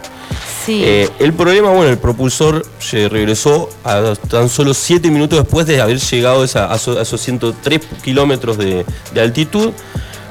Sí. 0.64 0.82
Eh, 0.84 1.08
el 1.18 1.32
problema, 1.32 1.70
bueno, 1.70 1.90
el 1.90 1.98
propulsor 1.98 2.64
se 2.78 3.08
regresó 3.08 3.68
a 3.82 4.12
tan 4.28 4.48
solo 4.48 4.72
7 4.74 5.10
minutos 5.10 5.38
después 5.38 5.66
de 5.66 5.80
haber 5.80 5.98
llegado 5.98 6.42
a, 6.42 6.44
esa- 6.44 6.72
a 6.72 6.76
esos, 6.76 6.96
a 6.98 7.02
esos 7.02 7.20
103 7.20 7.80
kilómetros 8.04 8.58
de, 8.58 8.84
de 9.12 9.20
altitud, 9.20 9.70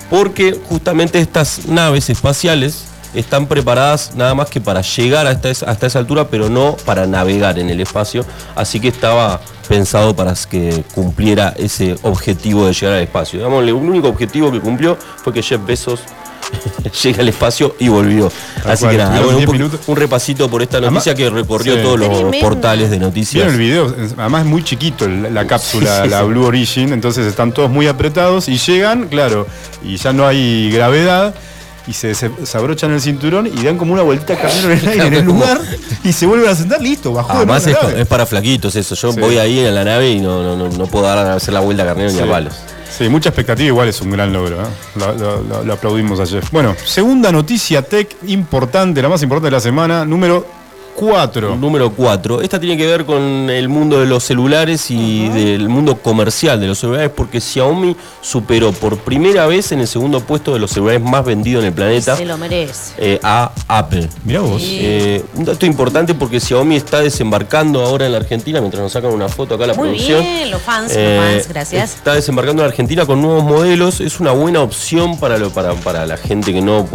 porque 0.09 0.57
justamente 0.67 1.19
estas 1.19 1.65
naves 1.67 2.09
espaciales 2.09 2.85
están 3.13 3.47
preparadas 3.47 4.13
nada 4.15 4.35
más 4.35 4.49
que 4.49 4.61
para 4.61 4.81
llegar 4.81 5.25
hasta 5.27 5.49
esa, 5.49 5.65
hasta 5.69 5.87
esa 5.87 5.99
altura, 5.99 6.27
pero 6.29 6.47
no 6.49 6.77
para 6.85 7.07
navegar 7.07 7.57
en 7.59 7.69
el 7.69 7.81
espacio, 7.81 8.23
así 8.55 8.79
que 8.79 8.87
estaba 8.87 9.41
pensado 9.69 10.13
para 10.15 10.33
que 10.49 10.83
cumpliera 10.93 11.53
ese 11.57 11.95
objetivo 12.01 12.65
de 12.65 12.73
llegar 12.73 12.95
al 12.95 13.03
espacio. 13.03 13.39
Digamos, 13.39 13.63
el 13.63 13.71
único 13.71 14.09
objetivo 14.09 14.51
que 14.51 14.59
cumplió 14.59 14.97
fue 15.23 15.31
que 15.31 15.41
Jeff 15.43 15.61
Bezos 15.65 16.01
llega 17.03 17.21
al 17.21 17.29
espacio 17.29 17.75
y 17.79 17.87
volvió. 17.89 18.31
Tal 18.63 18.71
Así 18.71 18.83
cual, 18.83 18.91
que 18.93 18.97
nada, 18.97 19.11
bueno, 19.19 19.29
un, 19.29 19.35
10 19.37 19.45
po- 19.45 19.51
minutos. 19.53 19.79
un 19.85 19.95
repasito 19.95 20.49
por 20.49 20.63
esta 20.63 20.81
noticia 20.81 21.11
Además- 21.11 21.31
que 21.31 21.41
recorrió 21.41 21.75
sí. 21.75 21.81
todos 21.83 21.99
los 21.99 22.09
Tremenda. 22.09 22.39
portales 22.39 22.89
de 22.89 22.97
noticias. 22.99 23.45
Vieron 23.45 23.53
el 23.53 23.59
video, 23.95 24.13
además 24.17 24.41
es 24.41 24.47
muy 24.47 24.63
chiquito 24.63 25.05
el- 25.05 25.31
la 25.33 25.45
cápsula, 25.45 25.97
Sí, 25.97 26.03
sí, 26.05 26.09
la 26.09 26.21
sí. 26.21 26.25
Blue 26.27 26.45
Origin, 26.45 26.91
entonces 26.93 27.27
están 27.27 27.51
todos 27.51 27.69
muy 27.69 27.85
apretados 27.87 28.49
y 28.49 28.57
llegan, 28.57 29.07
claro, 29.07 29.45
y 29.83 29.97
ya 29.97 30.11
no 30.11 30.25
hay 30.27 30.71
gravedad. 30.71 31.35
Y 31.89 31.93
se, 31.93 32.13
se, 32.13 32.29
se 32.43 32.57
abrochan 32.57 32.91
el 32.91 33.01
cinturón 33.01 33.47
y 33.47 33.63
dan 33.63 33.77
como 33.77 33.93
una 33.93 34.03
vueltita 34.03 34.35
carnero 34.39 34.71
en 34.71 34.79
el 34.79 34.87
aire 34.89 35.07
en 35.07 35.13
el 35.15 35.25
lugar 35.25 35.59
y 36.03 36.13
se 36.13 36.27
vuelven 36.27 36.49
a 36.49 36.53
sentar, 36.55 36.79
listo, 36.81 37.11
bajó 37.13 37.29
de 37.33 37.37
Además 37.39 37.65
es, 37.65 38.05
para 38.07 38.27
flaquitos 38.27 38.75
eso. 38.75 38.93
Yo 38.93 39.11
Sí. 39.11 39.19
voy 39.19 39.37
ahí 39.39 39.59
en 39.59 39.73
la 39.73 39.83
nave 39.83 40.11
y 40.11 40.19
no, 40.19 40.43
no, 40.43 40.55
no, 40.55 40.69
no 40.69 40.85
puedo 40.85 41.05
dar 41.05 41.17
a 41.17 41.33
hacer 41.33 41.51
la 41.53 41.61
vuelta 41.61 41.81
a 41.83 41.87
carnero 41.87 42.11
ni 42.11 42.19
a 42.19 42.23
Sí. 42.23 42.29
palos. 42.29 42.53
Sí, 42.95 43.09
mucha 43.09 43.29
expectativa, 43.29 43.67
igual 43.67 43.87
es 43.87 43.99
un 44.01 44.11
gran 44.11 44.31
logro. 44.33 44.61
¿eh? 44.61 44.65
Lo, 45.65 45.73
aplaudimos 45.73 46.19
a 46.19 46.25
Jeff. 46.27 46.51
Bueno, 46.51 46.75
segunda 46.85 47.31
noticia 47.31 47.81
tech 47.81 48.15
importante, 48.27 49.01
la 49.01 49.09
más 49.09 49.23
importante 49.23 49.45
de 49.47 49.51
la 49.57 49.59
semana, 49.61 50.05
número 50.05 50.45
4. 50.99 51.55
Número 51.55 51.91
4. 51.91 52.41
Esta 52.41 52.59
tiene 52.59 52.75
que 52.75 52.85
ver 52.85 53.05
con 53.05 53.49
el 53.49 53.69
mundo 53.69 53.99
de 54.01 54.05
los 54.05 54.23
celulares 54.23 54.91
y 54.91 55.29
del 55.29 55.69
mundo 55.69 55.97
comercial 56.01 56.59
de 56.59 56.67
los 56.67 56.77
celulares 56.79 57.09
porque 57.15 57.39
Xiaomi 57.39 57.95
superó 58.21 58.73
por 58.73 58.97
primera 58.97 59.47
vez 59.47 59.71
en 59.71 59.79
el 59.79 59.87
segundo 59.87 60.19
puesto 60.19 60.53
de 60.53 60.59
los 60.59 60.71
celulares 60.71 61.01
más 61.01 61.23
vendidos 61.23 61.61
en 61.63 61.67
el 61.69 61.73
planeta 61.73 62.17
Se 62.17 62.25
lo 62.25 62.37
merece. 62.37 62.93
eh, 62.97 63.19
a 63.23 63.51
Apple. 63.69 64.09
Mirá 64.25 64.41
vos. 64.41 64.61
Eh, 64.65 65.23
un 65.35 65.45
dato 65.45 65.65
importante 65.65 66.13
porque 66.13 66.39
Xiaomi 66.41 66.75
está 66.75 66.99
desembarcando 66.99 67.81
ahora 67.81 68.05
en 68.05 68.11
la 68.11 68.17
Argentina, 68.17 68.59
mientras 68.59 68.83
nos 68.83 68.91
sacan 68.91 69.11
una 69.13 69.29
foto 69.29 69.55
acá 69.55 69.67
la 69.67 69.73
Muy 69.75 69.89
producción. 69.89 70.21
bien, 70.21 70.51
los 70.51 70.61
fans, 70.61 70.91
Eh, 70.93 71.15
los 71.15 71.25
fans, 71.43 71.47
gracias. 71.47 71.95
Está 71.95 72.13
desembarcando 72.15 72.61
en 72.63 72.67
Argentina 72.67 73.05
con 73.05 73.21
nuevos 73.21 73.43
modelos. 73.45 74.01
Es 74.01 74.19
una 74.19 74.31
buena 74.31 74.61
opción 74.61 75.17
para, 75.17 75.37
lo, 75.37 75.49
para, 75.51 75.73
para 75.75 76.05
la 76.05 76.17
gente 76.17 76.53
que 76.53 76.61
no, 76.61 76.85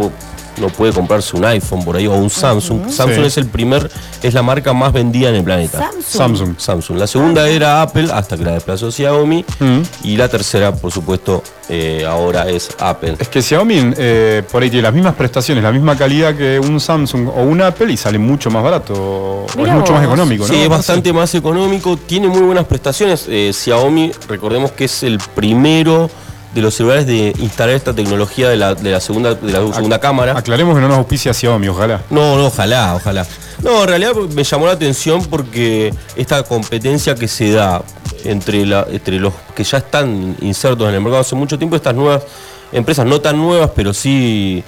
no 0.59 0.67
puede 0.69 0.93
comprarse 0.93 1.35
un 1.35 1.45
iPhone 1.45 1.83
por 1.83 1.95
ahí 1.95 2.07
o 2.07 2.13
un 2.13 2.29
Samsung. 2.29 2.89
Samsung 2.89 3.21
Sí. 3.21 3.27
es 3.27 3.37
el 3.37 3.47
primer, 3.47 3.89
es 4.23 4.33
la 4.33 4.41
marca 4.41 4.73
más 4.73 4.91
vendida 4.93 5.29
en 5.29 5.35
el 5.35 5.43
planeta. 5.43 5.79
Samsung. 5.79 6.03
Samsung. 6.03 6.55
Samsung. 6.59 6.97
La 6.97 7.07
segunda 7.07 7.47
era 7.47 7.81
Apple 7.81 8.09
hasta 8.13 8.37
que 8.37 8.43
la 8.43 8.51
desplazó 8.53 8.91
Xiaomi. 8.91 9.45
Mm. 9.59 9.79
Y 10.03 10.17
la 10.17 10.27
tercera, 10.29 10.73
por 10.73 10.91
supuesto, 10.91 11.43
eh, 11.69 12.05
ahora 12.07 12.49
es 12.49 12.69
Apple. 12.79 13.15
Es 13.19 13.27
que 13.27 13.41
Xiaomi 13.41 13.93
eh, 13.97 14.43
por 14.51 14.61
ahí 14.63 14.69
tiene 14.69 14.83
las 14.83 14.93
mismas 14.93 15.15
prestaciones, 15.15 15.63
la 15.63 15.71
misma 15.71 15.97
calidad 15.97 16.35
que 16.35 16.59
un 16.59 16.79
Samsung 16.79 17.27
o 17.29 17.41
un 17.43 17.61
Apple 17.61 17.91
y 17.91 17.97
sale 17.97 18.17
mucho 18.17 18.49
más 18.51 18.63
barato. 18.63 18.93
O 18.93 19.45
es 19.65 19.71
mucho 19.71 19.93
más 19.93 20.03
económico, 20.03 20.47
¿no? 20.47 20.53
Sí, 20.53 20.61
es 20.61 20.69
bastante 20.69 21.11
más 21.13 21.33
económico, 21.35 21.97
tiene 21.97 22.27
muy 22.27 22.41
buenas 22.41 22.65
prestaciones. 22.65 23.25
Eh, 23.29 23.51
Xiaomi, 23.53 24.11
recordemos 24.27 24.71
que 24.71 24.85
es 24.85 25.03
el 25.03 25.19
primero 25.33 26.09
de 26.55 26.61
los 26.61 26.73
celulares 26.73 27.05
de 27.05 27.33
instalar 27.39 27.75
esta 27.75 27.93
tecnología 27.93 28.47
de 28.47 28.55
la, 28.55 28.75
de 28.75 28.89
la 28.89 29.01
segunda, 29.01 29.35
de 29.35 29.51
la 29.51 29.73
segunda 29.73 29.99
cámara. 29.99 30.37
Aclaremos 30.37 30.73
que 30.73 30.79
no 30.79 30.87
nos 30.87 30.99
auspicia 30.99 31.33
Xiaomi, 31.33 31.67
ojalá. 31.67 32.01
No, 32.09 32.37
no, 32.37 32.45
ojalá, 32.45 32.95
ojalá. 32.95 33.27
No, 33.61 33.81
en 33.81 33.89
realidad 33.89 34.15
me 34.33 34.41
llamó 34.41 34.65
la 34.65 34.71
atención 34.71 35.25
porque 35.25 35.93
esta 36.15 36.43
competencia 36.43 37.13
que 37.13 37.27
se 37.27 37.51
da 37.51 37.83
entre, 38.23 38.65
la, 38.65 38.87
entre 38.89 39.19
los 39.19 39.33
que 39.53 39.65
ya 39.65 39.79
están 39.79 40.37
insertos 40.39 40.87
en 40.87 40.95
el 40.95 41.01
mercado 41.01 41.21
hace 41.23 41.35
mucho 41.35 41.57
tiempo, 41.57 41.75
estas 41.75 41.93
nuevas 41.93 42.23
empresas, 42.71 43.05
no 43.05 43.19
tan 43.19 43.37
nuevas, 43.37 43.71
pero 43.75 43.93
sí 43.93 44.63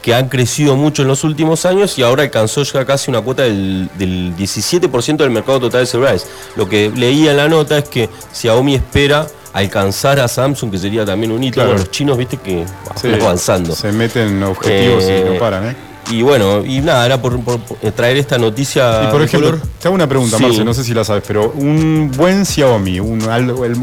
que 0.00 0.14
han 0.14 0.28
crecido 0.28 0.76
mucho 0.76 1.02
en 1.02 1.08
los 1.08 1.24
últimos 1.24 1.66
años 1.66 1.98
y 1.98 2.02
ahora 2.02 2.22
alcanzó 2.22 2.62
ya 2.62 2.84
casi 2.84 3.10
una 3.10 3.20
cuota 3.20 3.42
del, 3.42 3.90
del 3.98 4.32
17% 4.36 5.16
del 5.16 5.30
mercado 5.30 5.58
total 5.58 5.80
de 5.80 5.86
celulares. 5.86 6.24
Lo 6.54 6.68
que 6.68 6.92
leía 6.94 7.32
en 7.32 7.36
la 7.36 7.48
nota 7.48 7.78
es 7.78 7.88
que 7.88 8.08
Xiaomi 8.32 8.76
espera 8.76 9.26
alcanzar 9.52 10.18
a 10.20 10.28
Samsung, 10.28 10.70
que 10.70 10.78
sería 10.78 11.04
también 11.04 11.32
un 11.32 11.42
hito. 11.42 11.54
Claro. 11.54 11.72
Los 11.74 11.90
chinos, 11.90 12.16
viste 12.16 12.36
que 12.38 12.64
Sí, 13.00 13.08
avanzando. 13.12 13.74
Se 13.74 13.92
meten 13.92 14.42
objetivos 14.42 15.04
Eh, 15.04 15.24
y 15.26 15.32
no 15.32 15.38
paran, 15.38 15.68
¿eh? 15.68 15.76
Y 16.12 16.22
bueno, 16.22 16.64
y 16.64 16.80
nada, 16.80 17.06
era 17.06 17.20
por, 17.22 17.40
por- 17.40 17.60
por 17.60 17.78
traer 17.92 18.16
esta 18.18 18.36
noticia. 18.38 19.04
Y 19.04 19.06
por 19.12 19.22
ejemplo, 19.22 19.50
color. 19.52 19.62
te 19.80 19.88
hago 19.88 19.94
una 19.94 20.06
pregunta, 20.06 20.36
Sí. 20.36 20.42
Marce, 20.44 20.64
no 20.64 20.74
sé 20.74 20.84
si 20.84 20.92
la 20.94 21.04
sabes, 21.04 21.22
pero 21.26 21.52
un 21.56 22.10
buen 22.16 22.44
Xiaomi, 22.44 23.00
un- 23.00 23.22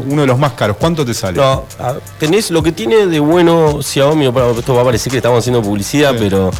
uno 0.08 0.20
de 0.20 0.26
los 0.26 0.38
más 0.38 0.52
caros, 0.52 0.76
¿cuánto 0.78 1.04
te 1.04 1.12
sale? 1.14 1.38
No, 1.40 1.64
tenés 2.18 2.50
lo 2.50 2.62
que 2.62 2.72
tiene 2.72 3.06
de 3.06 3.18
bueno 3.20 3.82
Xiaomi, 3.82 4.26
esto 4.58 4.74
va 4.74 4.82
a 4.82 4.84
parecer 4.84 5.10
que 5.10 5.16
estamos 5.18 5.38
haciendo 5.40 5.60
publicidad, 5.62 6.12
Sí. 6.12 6.16
pero 6.20 6.50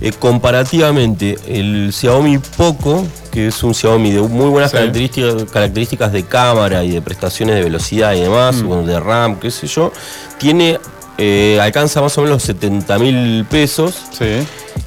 eh, 0.00 0.12
comparativamente 0.18 1.38
el 1.48 1.92
Xiaomi 1.92 2.38
Poco, 2.56 3.06
que 3.30 3.46
es 3.48 3.62
un 3.62 3.74
Xiaomi 3.74 4.10
de 4.12 4.20
muy 4.20 4.48
buenas 4.50 4.70
Sí. 4.70 4.76
características, 4.76 5.44
características 5.50 6.12
de 6.12 6.24
cámara 6.24 6.84
y 6.84 6.90
de 6.90 7.00
prestaciones 7.00 7.54
de 7.56 7.62
velocidad 7.62 8.12
y 8.14 8.20
demás, 8.20 8.56
Mm. 8.56 8.66
bueno, 8.66 8.82
de 8.84 9.00
RAM, 9.00 9.38
qué 9.40 9.50
sé 9.50 9.66
yo, 9.66 9.92
tiene 10.38 10.78
eh, 11.22 11.58
alcanza 11.60 12.00
más 12.00 12.16
o 12.16 12.22
menos 12.22 12.36
los 12.36 12.42
70 12.44 12.98
mil 12.98 13.44
pesos 13.44 13.94
Sí. 14.10 14.24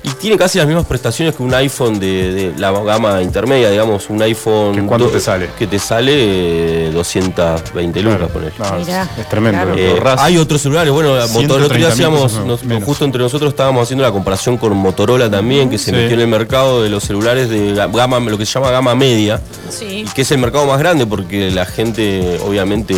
Y 0.03 0.09
tiene 0.09 0.37
casi 0.37 0.57
las 0.57 0.67
mismas 0.67 0.85
prestaciones 0.85 1.35
que 1.35 1.43
un 1.43 1.53
iPhone 1.53 1.99
de, 1.99 2.31
de 2.33 2.53
la 2.59 2.71
gama 2.71 3.21
intermedia, 3.21 3.69
digamos, 3.69 4.09
un 4.09 4.21
iPhone. 4.21 4.75
¿Que 4.75 4.81
cuánto 4.83 5.05
do- 5.05 5.11
te 5.11 5.19
sale? 5.19 5.49
Que 5.57 5.67
te 5.67 5.79
sale 5.79 6.87
eh, 6.87 6.91
220 6.93 8.01
lucas, 8.01 8.29
poner. 8.31 8.53
No, 8.59 8.77
es, 8.77 8.87
Mirá, 8.87 9.09
es 9.17 9.29
tremendo. 9.29 9.61
claro. 9.73 9.75
Eh, 9.77 10.01
hay 10.17 10.37
otros 10.37 10.61
celulares, 10.61 10.91
bueno, 10.93 11.15
la 11.15 11.27
Motor- 11.27 11.57
el 11.57 11.63
otro 11.65 11.77
día 11.77 11.89
130.000 11.89 11.91
hacíamos, 11.91 12.33
nos- 12.45 12.83
justo 12.83 13.05
entre 13.05 13.21
nosotros 13.21 13.49
estábamos 13.49 13.83
haciendo 13.83 14.03
la 14.03 14.11
comparación 14.11 14.57
con 14.57 14.75
Motorola 14.77 15.29
también, 15.29 15.69
que 15.69 15.77
se 15.77 15.85
Sí. 15.85 15.91
metió 15.91 16.13
en 16.15 16.21
el 16.21 16.27
mercado 16.27 16.81
de 16.83 16.89
los 16.89 17.03
celulares 17.03 17.49
de 17.49 17.73
ga- 17.75 17.91
gama, 17.93 18.19
lo 18.19 18.37
que 18.37 18.45
se 18.45 18.53
llama 18.53 18.71
gama 18.71 18.95
media, 18.95 19.41
Sí. 19.69 20.05
y 20.07 20.13
que 20.13 20.21
es 20.23 20.31
el 20.31 20.37
mercado 20.39 20.65
más 20.65 20.79
grande 20.79 21.05
porque 21.05 21.51
la 21.51 21.65
gente, 21.65 22.39
obviamente, 22.45 22.95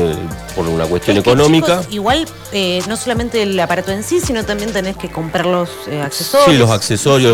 por 0.55 0.67
una 0.67 0.85
cuestión 0.85 1.17
Es 1.17 1.23
que, 1.23 1.29
económica, 1.29 1.79
chicos, 1.79 1.93
igual, 1.93 2.25
eh, 2.53 2.81
no 2.87 2.95
solamente 2.95 3.41
el 3.43 3.59
aparato 3.59 3.91
en 3.91 4.03
sí, 4.03 4.19
sino 4.21 4.43
también 4.45 4.71
tenés 4.71 4.95
que 4.95 5.09
comprar 5.11 5.45
los 5.45 5.69
eh, 5.87 6.01
accesorios. 6.01 6.49
Sí, 6.51 6.57
los 6.57 6.69
accesorios. 6.69 6.84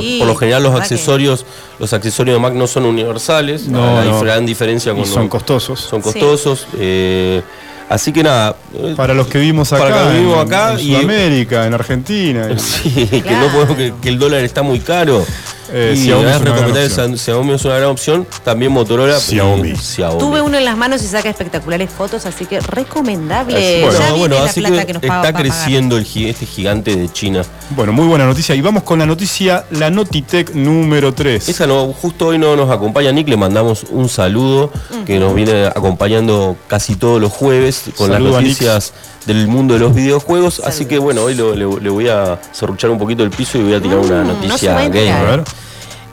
Sí, 0.01 0.17
por 0.19 0.27
lo 0.27 0.35
general 0.35 0.63
los 0.63 0.73
que- 0.73 0.81
accesorios, 0.81 1.45
los 1.79 1.91
accesorios 1.93 2.35
de 2.35 2.39
Mac 2.41 2.53
no 2.53 2.67
son 2.67 2.85
universales. 2.85 3.67
No, 3.67 3.95
la 3.95 4.05
no. 4.05 4.19
gran 4.21 4.45
diferencia 4.45 4.91
Y 4.91 4.95
con 4.95 5.05
son 5.05 5.23
los- 5.23 5.31
costosos. 5.31 5.79
Son 5.79 6.01
costosos. 6.01 6.67
eh, 6.79 7.41
así 7.89 8.11
que 8.13 8.23
nada. 8.23 8.55
eh, 8.73 8.93
Para 8.95 9.13
los 9.13 9.27
que 9.27 9.37
vivimos 9.39 9.71
acá, 9.73 9.83
Para 9.83 10.03
que 10.07 10.13
vivimos 10.13 10.35
en- 10.35 10.47
acá 10.47 10.73
en 10.73 10.79
y- 10.79 10.87
Sudamérica, 10.93 11.65
en 11.67 11.73
Argentina. 11.73 12.47
en- 12.51 12.59
Sí, 12.59 12.89
que 13.07 13.31
no 13.31 13.47
podemos 13.53 13.75
que, 13.77 13.93
que 14.01 14.09
el 14.09 14.17
dólar 14.19 14.43
está 14.43 14.61
muy 14.61 14.79
caro. 14.79 15.25
Eh, 15.73 15.93
y 15.95 16.03
Xiaomi 16.03 16.25
es 16.29 16.35
una 16.35 16.39
recomendable 16.39 16.85
opción. 16.85 17.17
Xiaomi 17.17 17.53
es 17.53 17.65
una 17.65 17.75
gran 17.77 17.89
opción. 17.89 18.27
También 18.43 18.71
Motorola. 18.71 19.17
y 19.17 19.21
Xiaomi. 19.21 19.75
Xiaomi. 19.75 20.19
Tuve 20.19 20.41
uno 20.41 20.57
en 20.57 20.65
las 20.65 20.75
manos 20.77 21.01
y 21.03 21.07
saca 21.07 21.29
espectaculares 21.29 21.89
fotos, 21.89 22.25
así 22.25 22.45
que 22.45 22.59
recomendable. 22.59 23.57
Así- 23.57 23.81
Bueno, 23.83 23.99
ya 23.99 24.13
bueno, 24.13 24.35
la 24.35 24.43
así 24.45 24.59
plata 24.61 24.79
que, 24.81 24.85
que, 24.87 24.93
nos 24.93 25.01
paga- 25.03 25.27
está 25.29 25.39
creciendo 25.39 25.97
el, 25.97 26.05
este 26.25 26.45
gigante 26.45 26.95
de 26.95 27.09
China. 27.11 27.41
Bueno, 27.75 27.93
muy 27.93 28.05
buena 28.07 28.25
noticia. 28.25 28.53
Y 28.55 28.61
vamos 28.61 28.83
con 28.83 28.99
la 28.99 29.05
noticia, 29.05 29.65
la 29.71 29.89
Notitech 29.89 30.53
número 30.55 31.13
3. 31.13 31.47
Esa 31.49 31.67
no, 31.67 31.87
justo 31.93 32.27
hoy 32.27 32.37
no 32.37 32.55
nos 32.55 32.69
acompaña 32.69 33.11
Nick, 33.11 33.27
le 33.29 33.37
mandamos 33.37 33.85
un 33.89 34.09
saludo 34.09 34.71
que 35.05 35.19
nos 35.19 35.33
viene 35.33 35.67
acompañando 35.67 36.55
casi 36.67 36.95
todos 36.95 37.21
los 37.21 37.31
jueves 37.31 37.83
con 37.97 38.09
Saludo 38.11 38.31
las 38.33 38.41
Nick. 38.41 38.51
noticias 38.51 38.93
del 39.25 39.47
mundo 39.47 39.75
de 39.75 39.79
los 39.79 39.93
videojuegos. 39.95 40.61
Así 40.65 40.85
que 40.85 40.97
bueno, 40.99 41.21
hoy 41.23 41.35
lo- 41.35 41.55
le, 41.55 41.81
le 41.81 41.89
voy 41.89 42.09
a 42.09 42.39
serruchar 42.51 42.89
un 42.89 42.97
poquito 42.99 43.23
el 43.23 43.29
piso 43.29 43.57
y 43.57 43.63
voy 43.63 43.73
a 43.73 43.81
tirar 43.81 43.99
una 43.99 44.23
Mm, 44.23 44.27
no 44.27 44.33
noticia. 44.33 44.77
A 44.77 44.87
ver. 44.89 45.43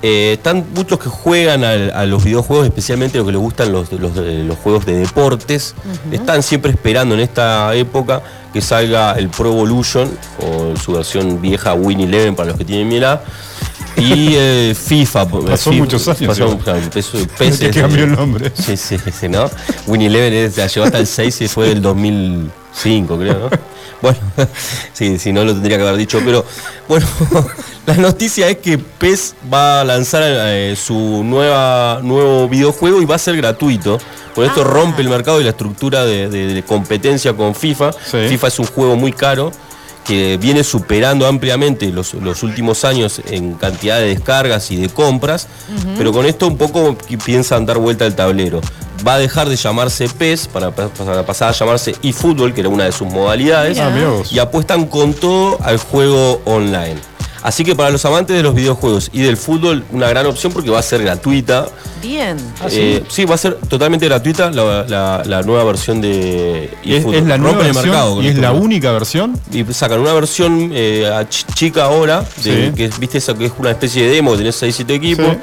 Eh, 0.01 0.35
están 0.35 0.65
muchos 0.75 0.99
que 1.01 1.09
juegan 1.09 1.65
al- 1.65 1.91
a, 1.93 2.07
los 2.07 2.23
videojuegos, 2.23 2.67
especialmente 2.67 3.19
los 3.19 3.27
que 3.27 3.33
les 3.33 3.41
gustan 3.41 3.73
los, 3.73 3.91
los, 3.93 4.13
eh, 4.19 4.45
los 4.47 4.57
juegos 4.59 4.87
de 4.87 4.97
deportes. 4.99 5.75
Están 6.13 6.43
siempre 6.45 6.71
esperando 6.71 7.15
en 7.17 7.21
esta 7.21 7.75
época 7.75 8.23
que 8.53 8.61
salga 8.61 9.13
el 9.19 9.29
Pro 9.29 9.51
Evolution 9.53 10.09
o 10.41 10.77
su 10.77 10.93
versión 10.93 11.41
vieja 11.43 11.75
Win 11.75 12.01
Eleven 12.01 12.37
para 12.37 12.51
los 12.51 12.59
que 12.59 12.65
tienen 12.65 12.87
mi 12.89 12.97
edad. 12.99 13.23
Y 13.97 14.35
eh, 14.37 14.77
FIFA. 14.81 15.27
Pasó 15.29 15.71
FIFA- 15.73 15.77
muchos 15.79 16.07
años, 16.07 16.21
pasó- 16.39 16.59
que 16.91 16.99
es- 17.01 17.75
cambió 17.75 18.05
el 18.05 18.13
nombre. 18.13 18.53
Sí, 18.55 18.77
sí, 18.77 18.97
sí, 19.19 19.29
¿no? 19.29 19.51
Win 19.89 20.03
Eleven 20.03 20.33
es- 20.33 20.57
la 20.57 20.69
llevó 20.69 20.87
hasta 20.87 20.99
el 20.99 21.09
6 21.09 21.41
y 21.41 21.49
fue 21.49 21.71
del 21.71 21.83
2005, 21.83 23.19
creo, 23.19 23.39
¿no? 23.41 23.51
Bueno, 24.01 24.19
sí, 24.93 25.19
si 25.19 25.33
no 25.33 25.43
lo 25.45 25.53
tendría 25.55 25.77
que 25.77 25.83
haber 25.83 25.97
dicho, 25.97 26.21
pero 26.25 26.45
bueno, 26.89 27.05
la 27.89 27.95
noticia 27.97 28.49
es 28.49 28.59
que 28.59 28.79
PES 28.79 29.35
va 29.53 29.81
a 29.81 29.85
lanzar 29.85 30.23
eh, 30.25 30.77
su 30.77 31.23
nueva, 31.25 32.01
nuevo 32.03 32.49
videojuego 32.49 33.01
y 33.03 33.07
va 33.07 33.15
a 33.17 33.19
ser 33.19 33.37
gratuito. 33.37 33.99
Con 34.35 34.45
esto 34.45 34.61
Ah. 34.61 34.65
rompe 34.65 35.03
el 35.03 35.09
mercado 35.09 35.41
y 35.41 35.45
la 35.45 35.51
estructura 35.51 36.05
de, 36.05 36.29
de- 36.29 36.53
de 36.55 36.63
competencia 36.63 37.33
con 37.35 37.55
FIFA. 37.55 37.93
Sí. 37.93 38.29
FIFA 38.29 38.47
es 38.49 38.59
un 38.59 38.67
juego 38.67 38.95
muy 38.97 39.13
caro 39.13 39.51
que 40.05 40.39
viene 40.39 40.65
superando 40.65 41.27
ampliamente 41.27 41.89
los, 41.91 42.15
los 42.15 42.43
últimos 42.43 42.85
años 42.85 43.21
en 43.27 43.55
cantidad 43.55 43.99
de 43.99 44.07
descargas 44.09 44.71
y 44.71 44.77
de 44.77 44.89
compras, 44.89 45.49
pero 45.99 46.13
con 46.13 46.25
esto 46.25 46.47
un 46.47 46.57
poco 46.57 46.97
piensan 47.25 47.67
dar 47.67 47.77
vuelta 47.79 48.05
al 48.07 48.15
tablero. 48.15 48.61
Va 49.07 49.15
a 49.15 49.19
dejar 49.19 49.49
de 49.49 49.57
llamarse 49.57 50.09
PES 50.09 50.49
para, 50.49 50.71
pa- 50.71 50.89
para 50.89 51.25
pasar 51.27 51.51
a 51.51 51.53
llamarse 51.53 51.95
eFootball, 52.03 52.53
que 52.55 52.61
era 52.61 52.69
una 52.71 52.85
de 52.85 52.93
sus 52.93 53.07
modalidades, 53.07 53.79
Ah, 53.79 53.91
y 54.31 54.39
apuestan 54.39 54.87
con 54.87 55.13
todo 55.15 55.59
al 55.63 55.77
juego 55.79 56.41
online. 56.47 56.97
Así 57.43 57.65
que 57.65 57.77
para 57.77 57.91
los 57.91 58.05
amantes 58.05 58.37
de 58.37 58.43
los 58.43 58.55
videojuegos 58.55 59.11
y 59.13 59.21
del 59.23 59.37
fútbol, 59.37 59.85
una 59.93 60.09
gran 60.09 60.27
opción 60.27 60.53
porque 60.53 60.71
va 60.71 60.81
a 60.81 60.83
ser 60.83 61.03
gratuita. 61.03 61.69
Bien. 62.03 62.37
Eh, 62.71 63.03
sí, 63.09 63.25
va 63.25 63.35
a 63.37 63.39
ser 63.39 63.55
totalmente 63.69 64.07
gratuita 64.07 64.51
la, 64.51 64.85
la- 64.89 65.23
la 65.25 65.43
nueva 65.43 65.65
versión 65.65 66.01
de 66.01 66.65
Es, 66.85 66.99
eFootball. 67.01 67.15
es 67.15 67.25
la 67.27 67.39
nueva 67.39 67.59
el 67.61 67.65
versión 67.67 67.85
mercado 67.87 68.23
y 68.23 68.27
es 68.29 68.39
la 68.39 68.53
única 68.53 68.93
versión. 68.93 69.39
y 69.53 69.65
sacan 69.73 70.01
una 70.01 70.13
versión 70.13 70.71
eh, 70.75 71.11
chica 71.55 71.85
ahora, 71.85 72.25
de- 72.43 72.69
Sí. 72.69 72.75
que 72.75 72.91
viste 72.99 73.19
esa 73.19 73.35
que 73.35 73.47
es 73.47 73.53
una 73.59 73.71
especie 73.71 74.05
de 74.05 74.11
demo, 74.15 74.33
que 74.33 74.39
tenés 74.39 74.57
6 74.57 74.75
7 74.77 74.95
equipos. 74.95 75.37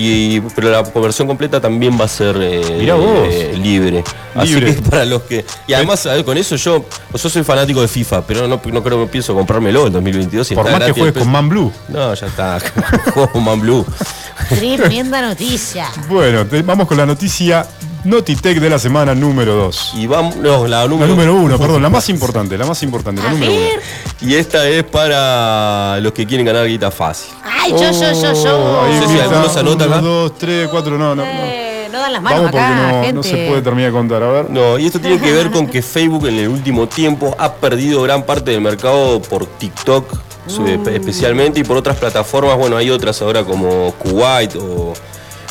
Y, 0.00 0.40
pero 0.54 0.70
la 0.70 0.82
versión 0.82 1.26
completa 1.26 1.60
también 1.60 1.98
va 2.00 2.04
a 2.04 2.08
ser 2.08 2.36
eh, 2.40 2.76
Mirá 2.78 2.94
vos. 2.94 3.26
eh, 3.28 3.58
libre. 3.60 4.04
Así 4.34 4.54
que 4.54 4.72
para 4.88 5.04
los 5.04 5.22
que. 5.22 5.44
Y 5.66 5.72
además, 5.72 6.06
a 6.06 6.14
ver, 6.14 6.24
con 6.24 6.38
eso 6.38 6.54
yo. 6.54 6.84
Yo 7.12 7.28
soy 7.28 7.42
fanático 7.42 7.80
de 7.82 7.88
FIFA, 7.88 8.24
pero 8.24 8.46
no, 8.46 8.60
no 8.64 8.82
creo 8.84 9.00
que 9.04 9.10
pienso 9.10 9.34
comprármelo 9.34 9.88
en 9.88 9.92
2022. 9.94 10.52
y 10.52 10.54
Por 10.54 10.66
está 10.66 10.78
más 10.78 10.86
que 10.86 10.92
juegues 10.92 11.16
el 11.16 11.22
con. 11.22 11.32
Man 11.32 11.48
Blue. 11.48 11.72
No, 11.88 12.14
ya 12.14 12.26
está. 12.28 12.60
Juego 13.12 13.28
con 13.32 13.44
Man 13.44 13.60
Blue. 13.60 13.84
Tremenda 14.48 15.20
noticia. 15.20 15.88
Bueno, 16.08 16.46
te- 16.46 16.62
vamos 16.62 16.86
con 16.86 16.96
la 16.96 17.04
noticia 17.04 17.66
Notitech 18.04 18.58
de 18.60 18.70
la 18.70 18.78
semana 18.78 19.14
número 19.14 19.54
2. 19.56 19.94
Y 19.96 20.06
vamos. 20.06 20.36
No, 20.36 20.66
la 20.66 20.82
La 20.82 20.88
número, 20.88 21.08
número 21.08 21.34
1, 21.34 21.58
perdón, 21.58 21.82
la 21.82 21.88
más 21.90 22.08
importante, 22.08 22.56
la 22.56 22.64
más 22.64 22.82
importante, 22.82 23.22
la 23.22 23.30
número 23.30 23.52
1. 23.52 23.60
ver. 23.60 23.80
Y 24.20 24.34
esta 24.34 24.68
es 24.68 24.84
para 24.84 25.98
los 26.00 26.12
que 26.12 26.26
quieren 26.26 26.46
ganar 26.46 26.66
guita 26.66 26.90
fácil. 26.90 27.34
Ay, 27.44 27.72
yo, 27.72 27.90
yo, 27.90 28.12
yo, 28.12 28.32
yo. 28.44 28.88
No 28.88 29.06
sé 29.08 29.12
si 29.14 29.20
alguno 29.20 29.48
se 29.48 29.58
anota 29.60 29.84
acá. 29.84 30.00
2, 30.00 30.38
3, 30.38 30.68
4, 30.68 30.98
no, 30.98 31.14
no. 31.14 31.16
no. 31.16 31.24
Eh, 31.24 31.88
no 31.92 31.98
dan 31.98 32.12
las 32.12 32.22
manos 32.22 32.38
Vamos 32.38 32.50
porque 32.52 32.64
acá, 32.64 32.82
no, 32.92 33.00
gente. 33.02 33.12
no 33.14 33.22
se 33.22 33.48
puede 33.48 33.62
terminar 33.62 33.90
de 33.90 33.96
contar. 33.98 34.22
A 34.22 34.28
ver. 34.30 34.50
No, 34.50 34.78
y 34.78 34.86
esto 34.86 35.00
tiene 35.00 35.18
que 35.20 35.32
ver 35.32 35.50
con 35.50 35.66
que 35.66 35.82
Facebook 35.82 36.26
en 36.28 36.38
el 36.38 36.48
último 36.48 36.86
tiempo 36.88 37.34
ha 37.38 37.52
perdido 37.54 38.02
gran 38.02 38.22
parte 38.22 38.52
del 38.52 38.60
mercado 38.60 39.20
por 39.22 39.44
TikTok 39.46 40.04
su- 40.46 40.66
especialmente 40.66 41.60
y 41.60 41.64
por 41.64 41.76
otras 41.76 41.96
plataformas. 41.96 42.56
Bueno, 42.56 42.76
hay 42.76 42.90
otras 42.90 43.20
ahora 43.22 43.44
como 43.44 43.92
Kuwait 43.98 44.54
o 44.56 44.94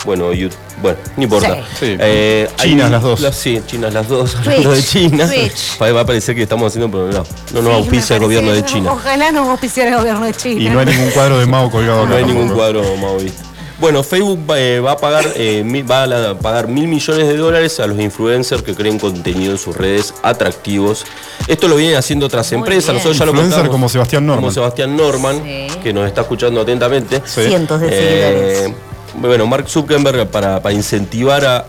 bueno, 0.07 0.33
You- 0.33 0.49
bueno, 0.81 0.97
no 1.17 1.23
importa. 1.23 1.57
Sí. 1.79 1.95
Eh, 1.99 2.47
hay- 2.57 2.69
Chinas 2.69 2.89
las 2.89 3.03
dos. 3.03 3.19
sí, 3.35 3.61
chinas 3.67 3.93
las 3.93 4.07
dos. 4.07 4.35
Hablando 4.39 4.71
de 4.71 4.81
China. 4.81 5.27
Twitch. 5.27 5.77
Va 5.81 5.99
a 6.01 6.05
parecer 6.05 6.33
que 6.33 6.43
estamos 6.43 6.67
haciendo, 6.71 6.89
pero 6.89 7.07
no, 7.11 7.25
no 7.53 7.61
nos 7.61 7.73
Sí, 7.73 7.77
auspicia 7.79 8.15
el 8.15 8.21
gobierno 8.23 8.51
de 8.53 8.63
China. 8.65 8.93
Ojalá 8.93 9.31
nos 9.31 9.47
auspiciara 9.49 9.91
el 9.91 9.97
gobierno 9.97 10.25
de 10.25 10.33
China. 10.33 10.61
Y 10.63 10.69
no 10.69 10.79
hay 10.79 10.85
ningún 10.85 11.11
cuadro 11.11 11.37
de 11.39 11.45
Mao 11.45 11.69
colgado 11.69 12.01
acá. 12.01 12.09
No 12.09 12.15
hay 12.15 12.25
ningún 12.25 12.49
cuadro 12.49 12.81
Maui. 12.95 13.31
Bueno, 13.79 14.01
Facebook 14.01 14.39
va, 14.49 14.59
eh, 14.59 14.79
va 14.79 14.93
a 14.93 14.97
pagar 14.97 15.23
eh, 15.35 15.61
mil- 15.63 15.85
va 15.89 16.03
a 16.05 16.33
pagar 16.39 16.67
mil 16.67 16.87
millones 16.87 17.27
de 17.27 17.37
dólares 17.37 17.79
a 17.79 17.85
los 17.85 17.99
influencers 17.99 18.63
que 18.63 18.73
creen 18.73 18.97
contenido 18.97 19.51
en 19.51 19.59
sus 19.59 19.77
redes 19.77 20.15
atractivos. 20.23 21.05
Esto 21.47 21.67
lo 21.67 21.75
vienen 21.75 21.95
haciendo 21.95 22.25
otras 22.25 22.49
Muy 22.53 22.57
empresas. 22.59 22.85
bien. 22.85 22.95
Nosotros 22.95 23.17
ya 23.19 23.25
lo 23.25 23.31
Influencer 23.33 23.57
contamos. 23.59 23.75
como 23.75 23.89
Sebastián 23.89 24.25
Norman. 24.25 24.41
Como 24.41 24.51
Sebastián 24.51 24.97
Norman, 24.97 25.43
Sí. 25.43 25.67
que 25.83 25.93
nos 25.93 26.07
está 26.07 26.21
escuchando 26.21 26.61
atentamente. 26.61 27.21
Sí. 27.25 27.43
Cientos 27.45 27.79
de 27.81 27.87
Eh, 27.91 28.55
seguidores. 28.55 28.75
Bueno, 29.15 29.47
Mark 29.47 29.67
Zuckerberg 29.69 30.27
para, 30.27 30.61
para 30.61 30.73
incentivar 30.73 31.43
a, 31.45 31.65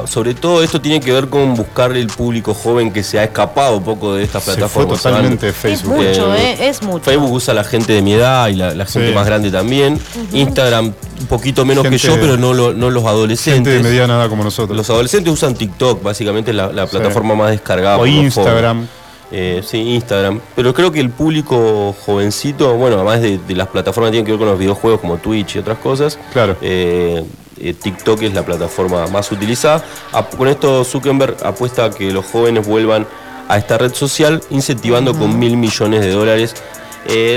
a- 0.00 0.06
Sobre 0.06 0.34
todo 0.34 0.62
esto 0.62 0.80
tiene 0.80 1.00
que 1.00 1.12
ver 1.12 1.28
con 1.28 1.54
buscar 1.54 1.96
el 1.96 2.06
público 2.08 2.52
joven 2.54 2.92
que 2.92 3.02
se 3.02 3.18
ha 3.18 3.24
escapado 3.24 3.78
un 3.78 3.84
poco 3.84 4.14
de 4.14 4.24
estas 4.24 4.44
plataformas. 4.44 4.98
Se 5.00 5.08
totalmente 5.08 5.48
Es 5.48 5.56
Facebook. 5.56 5.96
mucho, 5.96 6.34
Eh, 6.34 6.38
eh, 6.58 6.68
es 6.68 6.82
mucho. 6.82 7.04
Facebook 7.04 7.32
usa 7.32 7.54
la 7.54 7.64
gente 7.64 7.92
de 7.92 8.02
mi 8.02 8.12
edad 8.14 8.48
y 8.48 8.56
la, 8.56 8.74
la 8.74 8.86
gente 8.86 9.08
Sí. 9.08 9.14
más 9.14 9.26
grande 9.26 9.50
también. 9.50 9.98
Instagram 10.32 10.92
un 11.20 11.26
poquito 11.26 11.64
menos 11.64 11.82
Gente- 11.84 11.98
que 11.98 12.06
yo, 12.08 12.14
pero 12.20 12.36
no, 12.36 12.52
lo- 12.54 12.72
no 12.72 12.90
los 12.90 13.02
Gente 13.02 13.08
adolescentes. 13.16 13.74
de 13.82 13.88
mediana 13.88 14.16
edad 14.16 14.28
como 14.28 14.44
nosotros. 14.44 14.76
Los 14.76 14.88
adolescentes 14.90 15.32
usan 15.32 15.54
TikTok, 15.54 16.02
básicamente 16.02 16.52
la, 16.52 16.72
la 16.72 16.86
plataforma 16.86 17.34
más 17.34 17.50
descargada. 17.50 17.96
o 17.96 18.00
por 18.00 18.08
Instagram. 18.08 18.86
Eh, 19.32 19.62
sí, 19.64 19.78
Instagram. 19.94 20.40
Pero 20.56 20.74
creo 20.74 20.90
que 20.90 20.98
el 21.00 21.10
público 21.10 21.94
jovencito, 22.04 22.74
bueno, 22.74 22.96
además 22.96 23.20
de, 23.22 23.38
de 23.38 23.54
las 23.54 23.68
plataformas 23.68 24.08
que 24.08 24.12
tienen 24.12 24.26
que 24.26 24.32
ver 24.32 24.38
con 24.40 24.48
los 24.48 24.58
videojuegos 24.58 25.00
como 25.00 25.18
Twitch 25.18 25.56
y 25.56 25.58
otras 25.60 25.78
cosas, 25.78 26.18
Claro. 26.32 26.56
eh, 26.60 27.24
eh, 27.60 27.74
TikTok 27.74 28.22
es 28.22 28.34
la 28.34 28.44
plataforma 28.44 29.06
más 29.06 29.30
utilizada. 29.30 29.84
A- 30.12 30.24
con 30.24 30.48
esto 30.48 30.82
Zuckerberg 30.84 31.36
apuesta 31.44 31.84
a 31.84 31.90
que 31.90 32.10
los 32.10 32.24
jóvenes 32.26 32.66
vuelvan 32.66 33.06
a 33.48 33.56
esta 33.58 33.78
red 33.78 33.94
social, 33.94 34.42
incentivando 34.50 35.16
con 35.16 35.38
mil 35.38 35.56
millones 35.56 36.00
de 36.00 36.10
dólares. 36.10 36.54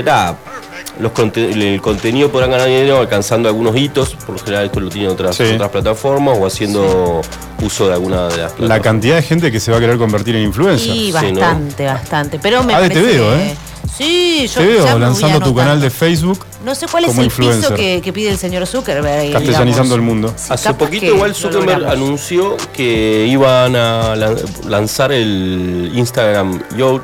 Nada, 0.04 0.36
los 1.00 1.12
conte- 1.12 1.50
el 1.52 1.80
contenido 1.80 2.30
podrán 2.30 2.50
ganar 2.50 2.66
dinero 2.68 2.98
alcanzando 3.00 3.48
algunos 3.48 3.76
hitos, 3.76 4.14
por 4.26 4.36
lo 4.36 4.38
general 4.44 4.66
esto 4.66 4.80
lo 4.80 4.88
tienen 4.88 5.10
otras, 5.10 5.36
Sí. 5.36 5.44
otras 5.54 5.70
plataformas 5.70 6.38
o 6.40 6.46
haciendo 6.46 7.20
uso 7.62 7.88
de 7.88 7.94
alguna 7.94 8.22
de 8.28 8.36
las 8.36 8.52
plataformas. 8.52 8.68
La 8.68 8.80
cantidad 8.80 9.16
de 9.16 9.22
gente 9.22 9.50
que 9.52 9.60
se 9.60 9.70
va 9.70 9.78
a 9.78 9.80
querer 9.80 9.98
convertir 9.98 10.36
en 10.36 10.42
influencer. 10.44 10.92
Sí, 10.92 11.06
Sí, 11.06 11.12
bastante, 11.12 11.84
bastante. 11.86 12.38
Pero 12.38 12.62
me 12.64 12.74
Ah, 12.74 12.78
parece 12.78 13.00
te 13.00 13.06
veo, 13.06 13.34
¿eh? 13.34 13.54
Sí, 13.96 14.48
yo 14.52 14.60
Te 14.60 14.66
veo 14.66 14.84
ya 14.86 14.98
lanzando 14.98 15.38
tu 15.40 15.54
canal 15.54 15.80
de 15.80 15.88
Facebook, 15.90 16.44
No 16.64 16.74
sé 16.74 16.86
cuál 16.90 17.04
es 17.04 17.10
el 17.10 17.26
piso 17.28 17.42
influencer. 17.42 17.74
que, 17.76 18.00
que 18.02 18.12
pide 18.12 18.30
el 18.30 18.38
señor 18.38 18.66
Zuckerberg. 18.66 19.30
castellanizando 19.32 19.72
digamos. 19.72 19.92
el 19.94 20.00
mundo. 20.00 20.34
Sí, 20.36 20.46
Hace 20.48 20.74
poquito 20.74 21.06
igual 21.06 21.34
Zuckerberg 21.34 21.86
anunció 21.86 22.56
que 22.72 23.26
iban 23.28 23.76
a 23.76 24.16
lan- 24.16 24.42
lanzar 24.68 25.12
el 25.12 25.92
Instagram 25.94 26.60
Youth, 26.76 27.02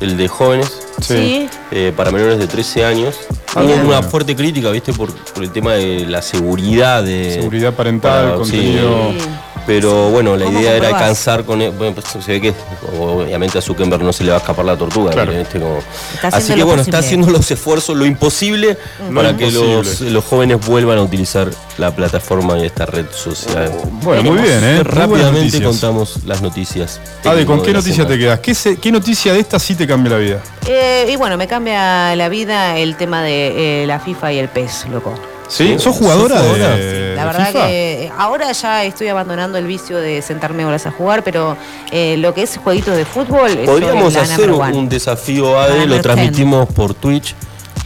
el 0.00 0.16
de 0.16 0.28
jóvenes, 0.28 0.72
Sí. 1.00 1.48
eh, 1.70 1.92
para 1.96 2.10
menores 2.10 2.38
de 2.38 2.46
13 2.46 2.84
años. 2.84 3.16
Ah, 3.54 3.60
Hubo 3.62 3.66
bien. 3.68 3.86
una 3.86 4.02
fuerte 4.02 4.36
crítica, 4.36 4.70
¿viste? 4.70 4.92
Por, 4.92 5.12
por 5.14 5.42
el 5.42 5.50
tema 5.50 5.72
de 5.74 6.06
la 6.06 6.20
seguridad 6.22 7.02
de. 7.02 7.34
Seguridad 7.34 7.72
parental, 7.74 8.24
para- 8.24 8.36
contenido. 8.36 9.12
Sí. 9.12 9.18
Pero 9.66 10.10
bueno, 10.10 10.36
la 10.36 10.44
¿Cómo 10.44 10.60
idea 10.60 10.76
era 10.76 10.88
alcanzar 10.88 11.44
con. 11.44 11.60
e- 11.60 11.70
Bueno, 11.70 11.94
pues 11.94 12.24
se 12.24 12.32
ve 12.32 12.40
que 12.40 12.54
obviamente 12.98 13.58
a 13.58 13.60
Zuckerberg 13.60 14.02
no 14.02 14.12
se 14.12 14.22
le 14.24 14.30
va 14.30 14.36
a 14.36 14.40
escapar 14.40 14.64
la 14.64 14.76
tortuga. 14.76 15.10
Claro. 15.10 15.32
Está 15.32 16.28
Así 16.28 16.54
que 16.54 16.62
bueno, 16.62 16.82
está 16.82 16.98
haciendo 16.98 17.30
los 17.30 17.50
esfuerzos, 17.50 17.96
lo 17.96 18.06
imposible, 18.06 18.78
para 19.14 19.36
que 19.36 19.50
los, 19.50 20.00
los 20.00 20.24
jóvenes 20.24 20.64
vuelvan 20.64 20.98
a 20.98 21.02
utilizar 21.02 21.50
la 21.78 21.94
plataforma 21.94 22.56
y 22.58 22.66
esta 22.66 22.86
red 22.86 23.06
social. 23.12 23.72
Bueno, 24.02 24.32
muy 24.32 24.42
bien, 24.42 24.62
¿eh? 24.62 24.82
Rápidamente 24.84 25.62
contamos 25.62 26.24
las 26.24 26.42
noticias. 26.42 27.00
Ade, 27.24 27.44
¿con 27.44 27.62
qué 27.62 27.72
noticia 27.72 28.06
te 28.06 28.18
quedas? 28.18 28.40
¿Qué, 28.40 28.54
se- 28.54 28.76
¿Qué 28.76 28.92
noticia 28.92 29.32
de 29.32 29.40
esta 29.40 29.58
sí 29.58 29.74
te 29.74 29.86
cambia 29.86 30.12
la 30.12 30.18
vida? 30.18 30.40
Eh, 30.68 31.08
y 31.12 31.16
bueno, 31.16 31.36
me 31.36 31.46
cambia 31.48 32.14
la 32.16 32.28
vida 32.28 32.78
el 32.78 32.96
tema 32.96 33.22
de 33.22 33.82
eh, 33.82 33.86
la 33.86 33.98
FIFA 34.00 34.32
y 34.32 34.38
el 34.38 34.48
PES, 34.48 34.86
loco. 34.90 35.12
¿Sí? 35.48 35.78
¿Sos 35.78 35.96
jugadora 35.96 36.36
¿Sos 36.38 36.46
jugadora? 36.46 36.76
de 36.76 37.14
La 37.16 37.24
verdad 37.24 37.46
FIFA? 37.46 37.66
que 37.66 38.04
eh, 38.04 38.12
ahora 38.18 38.52
ya 38.52 38.84
estoy 38.84 39.08
abandonando 39.08 39.58
el 39.58 39.66
vicio 39.66 39.98
de 39.98 40.20
sentarme 40.22 40.64
horas 40.64 40.86
a 40.86 40.90
jugar, 40.90 41.22
pero 41.22 41.56
eh, 41.92 42.16
lo 42.18 42.34
que 42.34 42.42
es 42.42 42.56
jueguitos 42.56 42.96
de 42.96 43.04
fútbol. 43.04 43.56
Podríamos 43.64 44.14
la 44.14 44.22
hacer 44.22 44.50
un 44.50 44.88
desafío 44.88 45.58
ADE, 45.58 45.86
lo 45.86 45.94
10. 45.94 46.02
transmitimos 46.02 46.66
por 46.72 46.94
Twitch. 46.94 47.34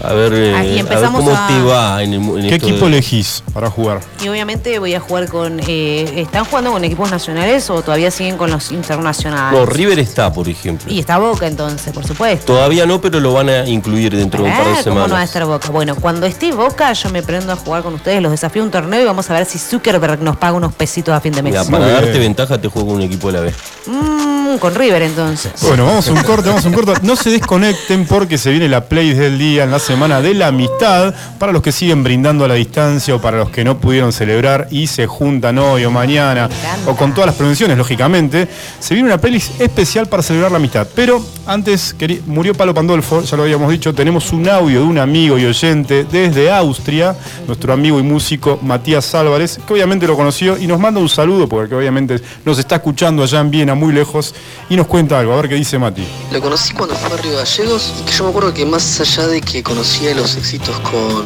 A 0.02 0.12
ver, 0.14 0.32
eh, 0.32 0.50
y 0.50 0.54
a 0.54 0.60
ver 0.62 0.78
empezamos 0.78 1.22
cómo 1.24 1.36
a- 1.36 1.46
te 1.46 1.62
va 1.62 2.02
en, 2.02 2.14
el, 2.14 2.20
en 2.44 2.48
¿Qué 2.48 2.54
equipo 2.54 2.86
de- 2.86 2.92
elegís 2.92 3.42
para 3.52 3.70
jugar? 3.70 4.00
Y 4.24 4.28
obviamente 4.28 4.78
voy 4.78 4.94
a 4.94 5.00
jugar 5.00 5.28
con. 5.28 5.60
eh, 5.66 6.10
¿Están 6.16 6.44
jugando 6.46 6.72
con 6.72 6.82
equipos 6.84 7.10
nacionales 7.10 7.68
o 7.70 7.82
todavía 7.82 8.10
siguen 8.10 8.36
con 8.38 8.50
los 8.50 8.72
internacionales? 8.72 9.58
No, 9.60 9.66
River 9.66 9.98
está, 9.98 10.32
por 10.32 10.48
ejemplo. 10.48 10.90
Y 10.90 11.00
está 11.00 11.18
Boca 11.18 11.46
entonces, 11.46 11.92
por 11.92 12.06
supuesto. 12.06 12.46
Todavía 12.54 12.86
no, 12.86 13.00
pero 13.00 13.20
lo 13.20 13.32
van 13.34 13.48
a 13.50 13.68
incluir 13.68 14.16
dentro 14.16 14.42
de 14.42 14.48
un 14.50 14.56
par 14.56 14.66
de 14.76 14.82
¿Cómo 14.84 14.94
no 14.94 15.00
va 15.00 15.04
a 15.04 15.06
semanas. 15.08 15.28
estar 15.28 15.44
Boca? 15.44 15.68
Bueno, 15.70 15.94
cuando 15.96 16.26
esté 16.26 16.52
Boca, 16.52 16.92
yo 16.94 17.10
me 17.10 17.22
prendo 17.22 17.52
a 17.52 17.56
jugar 17.56 17.82
con 17.82 17.94
ustedes, 17.94 18.22
los 18.22 18.30
desafío 18.32 18.62
a 18.62 18.64
un 18.64 18.70
torneo 18.70 19.02
y 19.02 19.04
vamos 19.04 19.28
a 19.30 19.34
ver 19.34 19.44
si 19.44 19.58
Zuckerberg 19.58 20.22
nos 20.22 20.36
paga 20.38 20.54
unos 20.54 20.72
pesitos 20.72 21.14
a 21.14 21.20
fin 21.20 21.32
de 21.32 21.42
mes. 21.42 21.52
Mira, 21.52 21.64
Muy 21.64 21.72
para 21.72 21.84
bien. 21.86 22.00
darte 22.00 22.18
ventaja 22.18 22.58
te 22.58 22.68
juego 22.68 22.88
con 22.88 22.96
un 22.96 23.02
equipo 23.02 23.30
de 23.30 23.32
la 23.34 23.40
B. 23.40 23.52
Mm, 23.86 24.56
con 24.58 24.74
River 24.74 25.02
entonces. 25.02 25.52
Bueno, 25.62 25.84
vamos 25.86 26.08
a 26.08 26.12
un 26.12 26.22
corte, 26.22 26.48
vamos 26.48 26.64
a 26.64 26.68
un 26.68 26.74
corte. 26.74 26.92
No 27.02 27.16
se 27.16 27.30
desconecten 27.30 28.06
porque 28.06 28.38
se 28.38 28.50
viene 28.50 28.68
la 28.68 28.84
play 28.86 29.12
del 29.14 29.38
día 29.38 29.64
en 29.64 29.70
la 29.70 29.78
semana 29.90 30.22
de 30.22 30.34
la 30.34 30.46
amistad, 30.46 31.12
para 31.36 31.50
los 31.50 31.62
que 31.62 31.72
siguen 31.72 32.04
brindando 32.04 32.44
a 32.44 32.48
la 32.48 32.54
distancia 32.54 33.12
o 33.12 33.20
para 33.20 33.38
los 33.38 33.50
que 33.50 33.64
no 33.64 33.80
pudieron 33.80 34.12
celebrar 34.12 34.68
y 34.70 34.86
se 34.86 35.08
juntan 35.08 35.58
hoy 35.58 35.84
o 35.84 35.90
mañana, 35.90 36.48
o 36.86 36.94
con 36.94 37.12
todas 37.12 37.26
las 37.26 37.34
prevenciones, 37.34 37.76
lógicamente, 37.76 38.46
se 38.78 38.94
viene 38.94 39.08
una 39.08 39.18
playlist 39.18 39.60
especial 39.60 40.06
para 40.06 40.22
celebrar 40.22 40.52
la 40.52 40.58
amistad. 40.58 40.86
Pero 40.94 41.20
antes, 41.44 41.96
murió 42.26 42.54
Palo 42.54 42.72
Pandolfo, 42.72 43.22
ya 43.22 43.36
lo 43.36 43.42
habíamos 43.42 43.68
dicho, 43.68 43.92
tenemos 43.92 44.32
un 44.32 44.48
audio 44.48 44.78
de 44.78 44.86
un 44.86 44.96
amigo 44.96 45.36
y 45.36 45.44
oyente 45.44 46.04
desde 46.04 46.52
Austria, 46.52 47.16
nuestro 47.48 47.72
amigo 47.72 47.98
y 47.98 48.04
músico 48.04 48.60
Matías 48.62 49.12
Álvarez, 49.16 49.58
que 49.66 49.72
obviamente 49.72 50.06
lo 50.06 50.16
conoció 50.16 50.56
y 50.56 50.68
nos 50.68 50.78
manda 50.78 51.00
un 51.00 51.08
saludo, 51.08 51.48
porque 51.48 51.74
obviamente 51.74 52.20
nos 52.44 52.60
está 52.60 52.76
escuchando 52.76 53.24
allá 53.24 53.40
en 53.40 53.50
Viena, 53.50 53.74
muy 53.74 53.92
lejos, 53.92 54.36
y 54.68 54.76
nos 54.76 54.86
cuenta 54.86 55.18
algo, 55.18 55.32
a 55.32 55.36
ver 55.36 55.48
qué 55.48 55.56
dice 55.56 55.80
Mati. 55.80 56.06
Lo 56.30 56.40
conocí 56.40 56.74
cuando 56.74 56.94
fue 56.94 57.18
a 57.18 57.20
Río 57.20 57.36
Gallegos 57.36 57.92
y 58.00 58.04
que 58.04 58.12
yo 58.12 58.22
me 58.22 58.30
acuerdo 58.30 58.54
que 58.54 58.64
más 58.64 59.00
allá 59.00 59.26
de 59.26 59.40
que 59.40 59.64
conocía 59.80 60.14
los 60.14 60.36
éxitos 60.36 60.78
con 60.80 61.24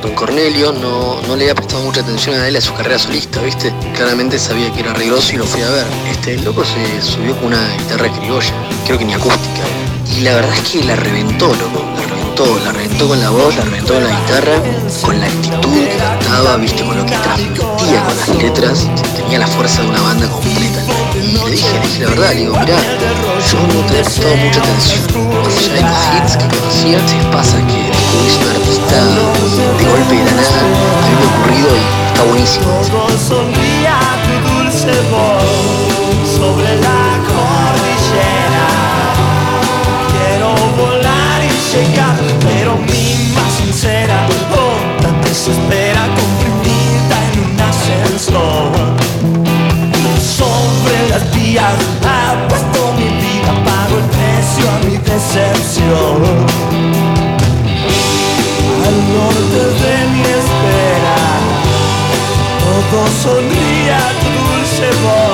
Don 0.00 0.14
Cornelio, 0.14 0.70
no, 0.70 1.20
no 1.22 1.34
le 1.34 1.42
había 1.42 1.56
prestado 1.56 1.82
mucha 1.82 2.02
atención 2.02 2.36
a 2.36 2.46
él 2.46 2.54
a 2.54 2.60
su 2.60 2.72
carrera 2.72 3.00
solista, 3.00 3.42
¿viste? 3.42 3.74
Claramente 3.96 4.38
sabía 4.38 4.72
que 4.72 4.78
era 4.78 4.92
arregroso 4.92 5.34
y 5.34 5.38
lo 5.38 5.44
fui 5.44 5.60
a 5.62 5.70
ver. 5.70 5.84
Este, 6.08 6.34
el 6.34 6.44
loco 6.44 6.62
se 6.64 7.02
subió 7.02 7.34
con 7.34 7.46
una 7.46 7.68
guitarra 7.76 8.08
criolla, 8.12 8.54
creo 8.84 8.96
que 8.96 9.06
ni 9.06 9.14
acústica. 9.14 9.62
Y 10.16 10.20
la 10.20 10.36
verdad 10.36 10.54
es 10.54 10.70
que 10.70 10.84
la 10.84 10.94
reventó, 10.94 11.48
loco, 11.48 11.84
la 11.96 12.06
reventó, 12.06 12.60
la 12.64 12.70
reventó 12.70 13.08
con 13.08 13.20
la 13.20 13.30
voz, 13.30 13.56
la 13.56 13.64
reventó 13.64 13.94
con 13.94 14.04
la 14.04 14.20
guitarra, 14.20 14.62
con 15.02 15.20
la 15.20 15.26
actitud 15.26 15.74
que 15.74 15.96
cantaba, 15.96 16.56
¿viste? 16.58 16.84
Con 16.84 16.96
lo 16.96 17.04
que 17.04 17.16
transmitía 17.16 18.04
con 18.04 18.16
las 18.16 18.28
letras, 18.40 18.86
tenía 19.16 19.40
la 19.40 19.48
fuerza 19.48 19.82
de 19.82 19.88
una 19.88 20.02
banda 20.02 20.28
completa. 20.28 21.05
Le 21.16 21.50
dije, 21.50 21.72
le 21.72 21.80
dije 21.80 22.02
la 22.04 22.10
verdad, 22.10 22.28
le 22.30 22.36
digo, 22.36 22.52
mirá, 22.52 22.76
yo 23.50 23.58
no 23.60 23.80
te 23.86 23.94
he 23.94 24.02
prestado 24.02 24.36
mucha 24.36 24.60
atención. 24.60 25.00
Más 25.42 25.56
allá 25.56 25.72
de 25.74 25.80
los 25.82 25.96
hits 26.12 26.36
que 26.36 26.46
conocía, 26.56 26.98
se 27.08 27.16
pasa 27.32 27.56
que 27.66 27.78
descubrís 27.88 28.36
un 28.36 28.48
artista 28.52 28.96
de 29.76 29.84
golpe 29.86 30.14
de 30.14 30.24
la 30.24 30.32
nada, 30.32 30.60
a 30.60 31.06
mí 31.06 31.12
me 31.16 31.24
ha 31.24 31.28
ocurrido 31.32 31.68
y 31.72 31.78
está 32.08 32.22
buenísimo. 32.24 32.68
Pero 42.42 42.76
mi 42.78 43.04
más 43.34 43.52
sincera 43.52 44.26
comprimida 44.50 45.85
Vías 51.56 51.72
apuesto 52.04 52.92
mi 52.98 53.08
vida, 53.16 53.52
pago 53.64 53.96
el 53.96 54.04
precio 54.16 54.64
a 54.68 54.78
mi 54.84 54.96
decepción. 54.98 56.20
Al 58.86 58.96
norte 59.16 59.60
de 59.80 59.96
mi 60.12 60.20
espera 60.20 61.18
todo 62.60 63.00
sonría 63.22 63.98
tu 64.20 64.30
dulce 64.44 64.88
voz 65.02 65.25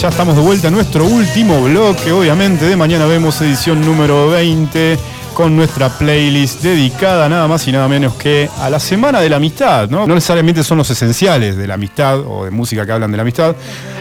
ya 0.00 0.08
estamos 0.08 0.34
de 0.34 0.40
vuelta 0.40 0.68
a 0.68 0.70
nuestro 0.70 1.04
último 1.04 1.62
bloque, 1.62 2.10
obviamente, 2.10 2.64
de 2.64 2.74
Mañana 2.74 3.04
Vemos, 3.04 3.38
edición 3.42 3.82
número 3.82 4.30
20, 4.30 4.98
con 5.34 5.54
nuestra 5.54 5.90
playlist 5.90 6.62
dedicada 6.62 7.28
nada 7.28 7.46
más 7.46 7.68
y 7.68 7.72
nada 7.72 7.86
menos 7.86 8.14
que 8.14 8.48
a 8.60 8.70
la 8.70 8.80
Semana 8.80 9.20
de 9.20 9.28
la 9.28 9.36
Amistad, 9.36 9.90
¿no? 9.90 10.06
No 10.06 10.14
necesariamente 10.14 10.64
son 10.64 10.78
los 10.78 10.88
esenciales 10.88 11.58
de 11.58 11.66
la 11.66 11.74
amistad 11.74 12.20
o 12.20 12.46
de 12.46 12.50
música 12.50 12.86
que 12.86 12.92
hablan 12.92 13.10
de 13.10 13.18
la 13.18 13.22
amistad, 13.24 13.54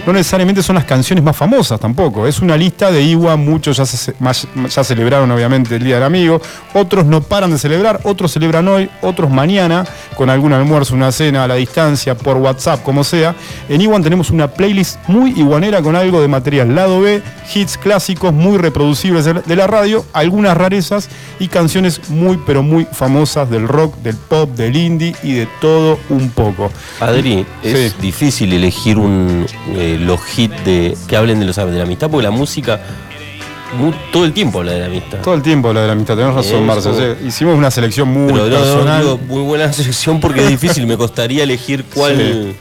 no 0.06 0.14
necesariamente 0.14 0.64
son 0.64 0.76
las 0.76 0.86
canciones 0.86 1.24
más 1.24 1.36
famosas 1.36 1.80
tampoco, 1.80 2.26
es 2.28 2.40
una 2.40 2.56
lista 2.58 2.92
de 2.92 3.02
Iwa, 3.04 3.36
muchos 3.36 3.78
ya, 3.78 3.86
se- 3.86 4.14
más- 4.20 4.48
ya 4.74 4.84
celebraron 4.84 5.30
obviamente 5.32 5.76
el 5.76 5.84
Día 5.84 5.96
del 5.96 6.04
Amigo, 6.04 6.42
otros 6.74 7.06
no 7.06 7.22
paran 7.22 7.52
de 7.52 7.58
celebrar, 7.58 8.00
otros 8.04 8.32
celebran 8.32 8.68
hoy, 8.68 8.90
otros 9.02 9.30
mañana, 9.30 9.86
con 10.16 10.30
algún 10.30 10.54
almuerzo, 10.54 10.96
una 10.96 11.12
cena 11.12 11.44
a 11.44 11.48
la 11.48 11.56
distancia, 11.56 12.16
por 12.18 12.38
WhatsApp, 12.38 12.82
como 12.84 13.04
sea. 13.04 13.36
En 13.68 13.82
Iwan 13.82 14.04
tenemos 14.04 14.30
una 14.32 14.48
playlist 14.48 14.98
muy 15.08 15.32
iguanera 15.32 15.82
con 15.82 15.96
algo 15.96 16.22
de 16.22 16.28
material 16.28 16.74
lado 16.76 17.02
B, 17.02 17.22
hits 17.54 17.78
clásicos 17.78 18.34
muy 18.34 18.58
reproducibles 18.58 19.26
de 19.26 19.34
la- 19.36 19.42
de 19.42 19.56
la 19.56 19.68
radio, 19.68 20.06
algunas 20.14 20.56
rarezas 20.58 21.10
y 21.40 21.48
canciones 21.48 22.10
muy 22.10 22.38
pero 22.46 22.64
muy 22.64 22.86
famosas 22.92 23.50
del 23.50 23.68
rock, 23.68 23.96
del 23.98 24.16
pop, 24.16 24.50
del 24.56 24.76
indie 24.76 25.16
y 25.24 25.34
de 25.34 25.48
todo 25.62 26.00
un 26.10 26.30
poco. 26.30 26.72
Adri, 27.00 27.46
es 27.64 27.92
Sí. 27.92 27.96
difícil 28.02 28.54
elegir 28.54 28.98
un, 28.98 29.46
eh, 29.76 29.98
los 30.00 30.20
hits 30.38 30.66
de, 30.66 30.98
que 31.08 31.16
hablen 31.16 31.40
de, 31.40 31.46
los, 31.46 31.56
de 31.56 31.72
la 31.72 31.84
amistad, 31.84 32.10
porque 32.10 32.24
la 32.24 32.32
música 32.32 32.80
todo 34.12 34.26
el 34.26 34.34
tiempo 34.34 34.60
habla 34.60 34.74
de 34.74 34.80
la 34.80 34.86
amistad. 34.88 35.20
Todo 35.20 35.36
el 35.36 35.42
tiempo 35.42 35.72
la 35.74 35.82
de 35.82 35.88
la 35.88 35.94
amistad, 35.94 36.16
tenés 36.16 36.34
razón, 36.34 36.68
o 36.70 36.82
sea, 36.82 37.16
hicimos 37.26 37.58
una 37.58 37.70
selección 37.70 38.08
muy 38.08 38.34
Pero 38.34 38.46
no, 38.46 38.50
no, 38.50 38.64
personal. 38.64 39.02
digo, 39.02 39.20
muy 39.28 39.42
buena 39.44 39.72
selección 39.72 40.20
porque 40.20 40.42
es 40.42 40.50
difícil, 40.50 40.88
me 40.88 40.98
costaría 40.98 41.44
elegir 41.44 41.86
cuál, 41.94 42.18
Sí. 42.18 42.56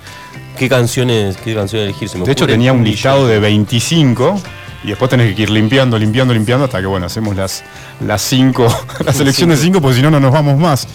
qué 0.58 0.68
canciones, 0.68 1.36
qué 1.38 1.54
canciones 1.54 1.88
elegir. 1.88 2.08
Se 2.08 2.18
me 2.18 2.24
De 2.24 2.32
hecho, 2.32 2.46
tenía 2.46 2.72
un 2.72 2.84
listado 2.84 3.26
de 3.26 3.38
25 3.38 4.40
y 4.84 4.88
después 4.88 5.10
tenés 5.10 5.34
que 5.34 5.42
ir 5.42 5.50
limpiando, 5.50 5.98
limpiando, 5.98 6.34
limpiando 6.34 6.66
hasta 6.66 6.80
que, 6.80 6.86
bueno, 6.86 7.06
hacemos 7.06 7.34
las, 7.34 7.64
las 8.06 8.20
cinco, 8.22 8.66
la 9.04 9.12
selección 9.12 9.50
de 9.50 9.56
5 9.56 9.80
porque 9.80 9.96
si 9.96 10.02
no, 10.02 10.10
no 10.10 10.20
nos 10.20 10.32
vamos 10.32 10.58
más. 10.58 10.86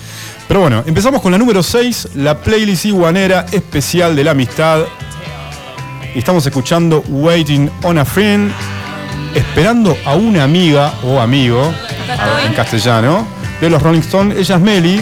Pero 0.47 0.59
bueno, 0.59 0.83
empezamos 0.85 1.21
con 1.21 1.31
la 1.31 1.37
número 1.37 1.63
6, 1.63 2.09
la 2.15 2.37
playlist 2.37 2.85
iguanera 2.85 3.45
especial 3.51 4.15
de 4.15 4.23
la 4.23 4.31
amistad. 4.31 4.81
Y 6.15 6.19
estamos 6.19 6.45
escuchando 6.45 7.03
Waiting 7.07 7.69
on 7.83 7.97
a 7.97 8.05
Friend, 8.05 8.51
esperando 9.33 9.97
a 10.05 10.13
una 10.15 10.43
amiga 10.43 10.93
o 11.03 11.19
amigo, 11.19 11.73
en 12.45 12.53
castellano, 12.53 13.25
de 13.59 13.69
los 13.69 13.81
Rolling 13.81 14.01
Stones. 14.01 14.37
Ella 14.37 14.55
es 14.55 14.61
Melly. 14.61 15.01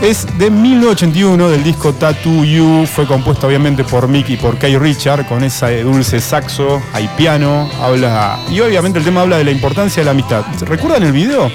Es 0.00 0.26
de 0.38 0.50
1981 0.50 1.48
del 1.48 1.64
disco 1.64 1.92
Tattoo 1.94 2.44
You, 2.44 2.86
fue 2.86 3.06
compuesta 3.06 3.46
obviamente 3.46 3.82
por 3.82 4.08
Mick 4.08 4.28
y 4.28 4.36
por 4.36 4.58
Kay 4.58 4.76
Richard 4.76 5.26
con 5.26 5.42
ese 5.42 5.82
dulce 5.82 6.20
saxo, 6.20 6.82
hay 6.92 7.08
piano, 7.16 7.70
habla 7.80 8.38
y 8.50 8.60
obviamente 8.60 8.98
el 8.98 9.06
tema 9.06 9.22
habla 9.22 9.38
de 9.38 9.44
la 9.44 9.52
importancia 9.52 10.02
de 10.02 10.04
la 10.04 10.10
amistad. 10.10 10.44
¿Recuerdan 10.60 11.02
el 11.02 11.12
video? 11.12 11.50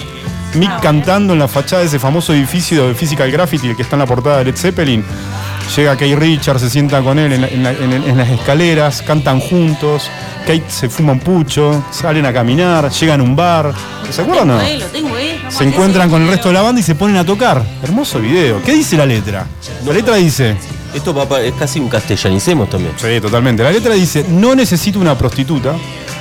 Mick 0.55 0.81
cantando 0.81 1.33
en 1.33 1.39
la 1.39 1.47
fachada 1.47 1.81
de 1.81 1.87
ese 1.87 1.99
famoso 1.99 2.33
edificio 2.33 2.87
de 2.87 2.95
Physical 2.95 3.31
Graffiti, 3.31 3.69
el 3.69 3.75
que 3.75 3.83
está 3.83 3.95
en 3.95 4.01
la 4.01 4.05
portada 4.07 4.39
de 4.39 4.45
Led 4.45 4.55
Zeppelin. 4.55 5.03
Llega 5.75 5.93
Kate 5.93 6.15
Richard, 6.15 6.59
se 6.59 6.69
sienta 6.69 7.01
con 7.01 7.17
él 7.17 7.31
en, 7.33 7.41
la- 7.41 7.47
en 7.47 7.63
la- 7.63 7.71
en- 7.71 8.03
en 8.09 8.17
las 8.17 8.29
escaleras, 8.29 9.01
cantan 9.01 9.39
juntos. 9.39 10.09
Kate 10.41 10.63
se 10.67 10.89
fuma 10.89 11.13
un 11.13 11.19
pucho, 11.19 11.83
salen 11.91 12.25
a 12.25 12.33
caminar, 12.33 12.89
llegan 12.91 13.21
a 13.21 13.23
un 13.23 13.35
bar. 13.35 13.73
¿Se 14.09 14.21
acuerdan 14.21 14.49
o 14.49 14.53
no? 14.55 14.59
Tengo. 14.91 15.11
Se 15.49 15.63
encuentran 15.63 16.09
con 16.09 16.21
el 16.23 16.27
resto 16.27 16.49
de 16.49 16.55
la 16.55 16.61
banda 16.61 16.81
y 16.81 16.83
se 16.83 16.95
ponen 16.95 17.15
a 17.17 17.25
tocar. 17.25 17.63
Hermoso 17.83 18.19
video. 18.19 18.61
¿Qué 18.63 18.73
dice 18.73 18.97
la 18.97 19.05
letra? 19.05 19.45
La 19.85 19.93
letra 19.93 20.15
dice. 20.15 20.57
Esto 20.93 21.15
papá, 21.15 21.39
es 21.41 21.53
casi 21.53 21.79
un 21.79 21.87
castellanicemos 21.87 22.69
también. 22.69 22.91
Sí, 22.97 23.21
totalmente. 23.21 23.63
La 23.63 23.71
letra 23.71 23.93
dice, 23.93 24.25
no 24.27 24.53
necesito 24.55 24.99
una 24.99 25.17
prostituta, 25.17 25.73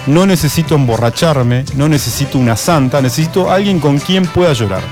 no 0.07 0.24
necesito 0.26 0.76
emborracharme, 0.76 1.64
no 1.74 1.88
necesito 1.88 2.38
una 2.38 2.55
santa, 2.57 3.01
necesito 3.03 3.51
alguien 3.51 3.80
con 3.80 3.99
quien 3.99 4.26
pueda 4.26 4.53
llorar, 4.53 4.82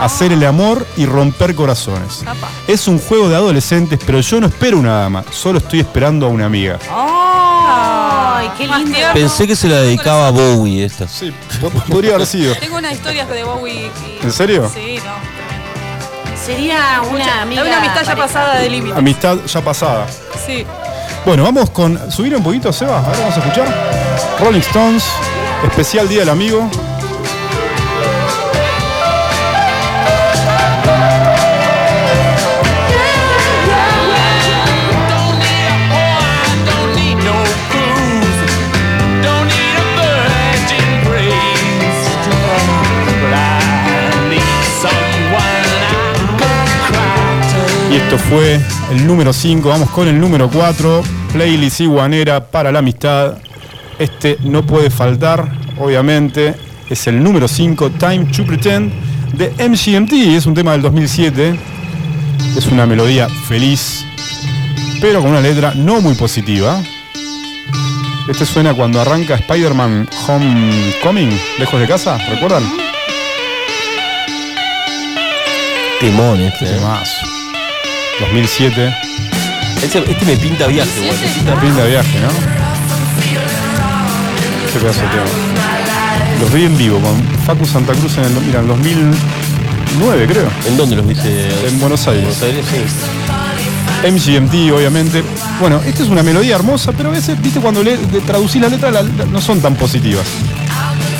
hacer 0.00 0.32
el 0.32 0.44
amor 0.44 0.86
y 0.96 1.06
romper 1.06 1.54
corazones. 1.54 2.22
Es 2.66 2.88
un 2.88 2.98
juego 2.98 3.28
de 3.28 3.36
adolescentes, 3.36 3.98
pero 4.04 4.20
yo 4.20 4.40
no 4.40 4.46
espero 4.46 4.78
una 4.78 5.00
dama, 5.00 5.24
solo 5.30 5.58
estoy 5.58 5.80
esperando 5.80 6.26
a 6.26 6.28
una 6.28 6.46
amiga. 6.46 6.78
¡Ay, 6.90 8.50
qué 8.58 8.66
lindo! 8.66 8.98
Pensé 9.14 9.46
que 9.46 9.56
se 9.56 9.68
la 9.68 9.76
dedicaba 9.80 10.28
a 10.28 10.30
Bowie 10.30 10.84
esta. 10.84 11.08
Sí, 11.08 11.32
po- 11.60 11.70
podría 11.70 12.14
haber 12.14 12.26
sido. 12.26 12.54
Tengo 12.56 12.76
unas 12.76 12.92
historias 12.92 13.28
de 13.28 13.44
Bowie. 13.44 13.90
y- 14.20 14.24
¿En 14.24 14.32
serio? 14.32 14.70
Sí, 14.72 14.98
no. 15.04 15.36
Sería 16.44 17.02
una 17.10 17.42
amiga. 17.42 17.62
Una 17.62 17.78
amistad 17.78 18.00
ya 18.02 18.06
pareja. 18.06 18.26
pasada 18.26 18.58
de 18.60 18.70
límite. 18.70 18.96
Amistad 18.98 19.38
ya 19.46 19.60
pasada. 19.62 20.06
Sí. 20.46 20.64
Bueno, 21.24 21.42
vamos 21.42 21.70
con. 21.70 22.10
Subir 22.12 22.36
un 22.36 22.42
poquito, 22.42 22.72
Seba. 22.72 22.98
A 22.98 23.08
ver, 23.08 23.18
vamos 23.18 23.36
a 23.36 23.40
escuchar. 23.40 23.66
Rolling 24.40 24.60
Stones, 24.60 25.04
especial 25.64 26.08
Día 26.08 26.20
del 26.20 26.28
Amigo. 26.28 26.70
Y 47.96 47.98
esto 47.98 48.18
fue 48.18 48.60
el 48.90 49.06
número 49.06 49.32
5. 49.32 49.70
Vamos 49.70 49.88
con 49.88 50.06
el 50.06 50.20
número 50.20 50.50
4. 50.50 51.02
Playlist 51.32 51.80
iguanera 51.80 52.44
para 52.44 52.70
la 52.70 52.80
amistad. 52.80 53.38
Este 53.98 54.36
no 54.44 54.66
puede 54.66 54.90
faltar, 54.90 55.50
obviamente. 55.78 56.54
Es 56.90 57.06
el 57.06 57.22
número 57.22 57.48
5, 57.48 57.92
Time 57.92 58.26
to 58.26 58.44
Pretend, 58.44 58.92
de 59.32 59.48
MGMT. 59.66 60.12
Es 60.36 60.44
un 60.44 60.52
tema 60.52 60.72
del 60.72 60.82
2007. 60.82 61.58
Es 62.54 62.66
una 62.66 62.84
melodía 62.84 63.30
feliz, 63.48 64.04
pero 65.00 65.22
con 65.22 65.30
una 65.30 65.40
letra 65.40 65.72
no 65.74 66.02
muy 66.02 66.14
positiva. 66.16 66.78
Este 68.28 68.44
suena 68.44 68.74
cuando 68.74 69.00
arranca 69.00 69.36
Spider-Man 69.36 70.06
Homecoming, 70.28 71.30
lejos 71.58 71.80
de 71.80 71.86
casa, 71.86 72.18
¿recuerdan? 72.28 72.62
Temón 75.98 76.42
este. 76.42 76.66
¿eh? 76.66 76.74
Temazo. 76.74 77.35
2007. 78.20 78.94
Ese- 79.82 79.98
este 80.10 80.24
me 80.24 80.36
pinta 80.36 80.66
viaje, 80.66 80.90
bueno. 80.98 81.12
me 81.22 81.28
pinta- 81.28 81.60
Pinta 81.60 81.82
de 81.84 81.90
viaje, 81.90 82.20
¿no? 82.20 82.28
Qué 84.72 84.78
pedazo 84.80 85.00
de 85.00 85.06
tema. 85.08 85.24
Los 86.40 86.52
vi 86.52 86.64
en 86.64 86.76
vivo 86.76 86.98
con 87.00 87.22
Facu 87.46 87.64
Santa 87.66 87.92
Cruz 87.94 88.16
en 88.18 88.24
el, 88.24 88.32
mira, 88.44 88.60
en 88.60 88.68
2009, 88.68 90.26
creo. 90.26 90.48
¿En 90.66 90.76
dónde 90.76 90.96
los 90.96 91.06
viste? 91.06 91.48
En 91.68 91.78
Buenos 91.80 92.06
Aires. 92.08 92.24
Buenos 92.24 92.42
Aires, 92.42 92.64
sí. 92.70 94.08
MGMT, 94.10 94.72
obviamente. 94.72 95.22
Bueno, 95.60 95.80
esta 95.86 96.02
es 96.02 96.08
una 96.10 96.22
melodía 96.22 96.54
hermosa, 96.56 96.92
pero 96.92 97.08
a 97.08 97.12
veces, 97.12 97.40
viste, 97.40 97.60
cuando 97.60 97.82
le, 97.82 97.96
traducís 98.26 98.60
la 98.60 98.68
letra, 98.68 98.90
la- 98.90 99.02
la- 99.02 99.24
no 99.30 99.40
son 99.40 99.60
tan 99.60 99.74
positivas. 99.76 100.26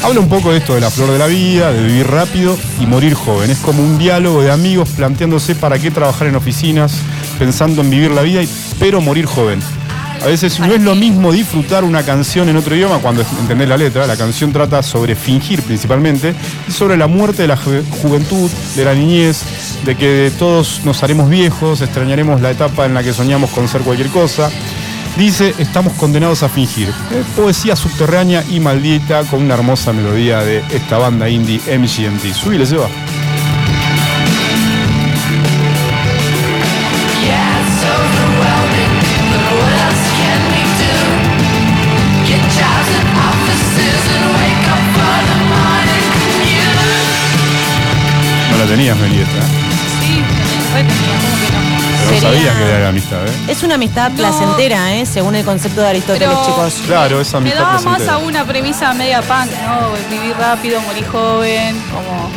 Habla 0.02 0.20
un 0.20 0.28
poco 0.28 0.52
de 0.52 0.58
esto 0.58 0.74
de 0.74 0.80
la 0.80 0.90
flor 0.90 1.10
de 1.10 1.18
la 1.18 1.26
vida, 1.26 1.72
de 1.72 1.82
vivir 1.82 2.06
rápido 2.06 2.56
y 2.80 2.86
morir 2.86 3.14
joven. 3.14 3.50
Es 3.50 3.58
como 3.58 3.82
un 3.82 3.98
diálogo 3.98 4.40
de 4.42 4.52
amigos 4.52 4.90
planteándose 4.90 5.54
para 5.56 5.78
qué 5.78 5.90
trabajar 5.90 6.28
en 6.28 6.36
oficinas, 6.36 6.92
pensando 7.38 7.82
en 7.82 7.90
vivir 7.90 8.12
la 8.12 8.22
vida, 8.22 8.42
y- 8.42 8.48
pero 8.78 9.00
morir 9.00 9.26
joven. 9.26 9.58
A 10.22 10.26
veces 10.26 10.58
no 10.60 10.72
es 10.72 10.80
lo 10.80 10.94
mismo 10.94 11.30
disfrutar 11.32 11.84
una 11.84 12.02
canción 12.02 12.48
en 12.48 12.56
otro 12.56 12.74
idioma 12.74 12.98
cuando 12.98 13.22
entendés 13.40 13.68
la 13.68 13.76
letra. 13.76 14.06
La 14.06 14.16
canción 14.16 14.52
trata 14.52 14.82
sobre 14.82 15.14
fingir 15.14 15.60
principalmente 15.62 16.34
y 16.68 16.72
sobre 16.72 16.96
la 16.96 17.06
muerte 17.06 17.42
de 17.42 17.48
la 17.48 17.56
ju- 17.58 17.84
juventud, 18.02 18.48
de 18.76 18.84
la 18.84 18.94
niñez, 18.94 19.42
de 19.84 19.94
que 19.96 20.32
todos 20.38 20.80
nos 20.84 21.02
haremos 21.02 21.28
viejos, 21.28 21.80
extrañaremos 21.82 22.40
la 22.40 22.50
etapa 22.50 22.86
en 22.86 22.94
la 22.94 23.02
que 23.02 23.12
soñamos 23.12 23.50
con 23.50 23.68
ser 23.68 23.82
cualquier 23.82 24.08
cosa. 24.08 24.50
Dice, 25.16 25.54
estamos 25.58 25.94
condenados 25.94 26.42
a 26.42 26.48
fingir. 26.50 26.88
Eh, 26.88 27.24
poesía 27.34 27.74
subterránea 27.74 28.44
y 28.50 28.60
maldita 28.60 29.24
con 29.24 29.42
una 29.42 29.54
hermosa 29.54 29.94
melodía 29.94 30.40
de 30.40 30.58
esta 30.70 30.98
banda 30.98 31.26
indie 31.28 31.58
MGMT. 31.66 32.34
Subile, 32.34 32.66
se 32.66 32.76
va. 32.76 32.88
No 48.50 48.58
la 48.58 48.66
tenías, 48.66 48.98
Melieta. 48.98 49.42
Sí, 50.00 50.22
no? 52.06 52.10
Pero 52.10 52.20
no 52.28 52.32
Sería- 52.32 52.52
sabías 52.52 52.56
que 52.56 52.68
era 52.70 52.78
la 52.80 52.88
amistad, 52.88 53.26
¿eh? 53.26 53.30
Es 53.48 53.62
una 53.62 53.74
amistad 53.74 54.12
placentera, 54.12 54.94
¿eh? 54.94 55.06
Según 55.06 55.34
el 55.36 55.44
concepto 55.44 55.80
de 55.82 55.88
Aristóteles, 55.88 56.28
Pero- 56.28 56.46
chicos. 56.46 56.74
Claro, 56.86 57.20
esa 57.20 57.40
Me 57.40 57.50
amistad 57.50 57.60
daba 57.60 57.72
más 57.74 57.82
placentera. 57.82 58.14
a 58.14 58.18
una 58.18 58.44
premisa 58.44 58.94
media 58.94 59.22
punk, 59.22 59.50
¿no? 59.66 60.16
Vivir 60.16 60.36
rápido, 60.38 60.80
morir 60.82 61.06
joven, 61.08 61.76
como 61.92 62.30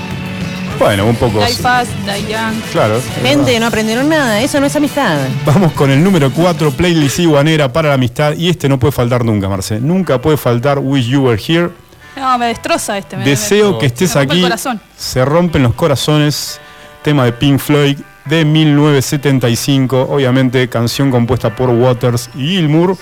Bueno, 0.80 1.06
un 1.06 1.16
poco. 1.16 1.40
die 1.46 1.54
fast, 1.56 1.92
die 2.06 2.32
young. 2.32 2.54
Claro. 2.72 3.02
Gente, 3.22 3.60
no 3.60 3.68
aprendieron 3.68 4.08
nada. 4.08 4.40
Eso 4.42 4.60
no 4.60 4.66
es 4.68 4.76
amistad. 4.76 5.18
Vamos 5.46 5.74
con 5.74 5.92
el 5.92 6.02
número 6.04 6.32
4, 6.32 6.72
Playlist 6.72 7.20
Iguanera 7.20 7.72
para 7.72 7.90
la 7.90 7.96
amistad. 7.96 8.34
Y 8.38 8.50
este 8.50 8.70
no 8.70 8.80
puede 8.80 8.92
faltar 8.94 9.26
nunca, 9.26 9.50
Marce. 9.50 9.80
Nunca 9.80 10.22
puede 10.22 10.38
faltar 10.38 10.80
Wish 10.80 11.08
You 11.08 11.24
Were 11.26 11.42
Here. 11.46 11.70
No, 12.16 12.38
me 12.38 12.48
destroza 12.48 12.98
este. 12.98 13.16
Me, 13.18 13.24
Deseo 13.26 13.74
me- 13.74 13.78
que 13.80 13.86
estés 13.88 14.10
me 14.16 14.22
rompe 14.22 14.34
aquí. 14.34 14.40
el 14.42 14.50
corazón. 14.50 14.82
Se 14.98 15.24
rompen 15.26 15.64
los 15.64 15.74
corazones. 15.74 16.60
Tema 17.04 17.24
de 17.26 17.32
Pink 17.32 17.60
Floyd 17.60 17.98
de 18.30 18.46
1975. 18.46 20.08
Obviamente, 20.10 20.70
canción 20.70 21.10
compuesta 21.10 21.56
por 21.56 21.70
Waters 21.70 22.30
y 22.36 22.50
Gilmour. 22.50 22.96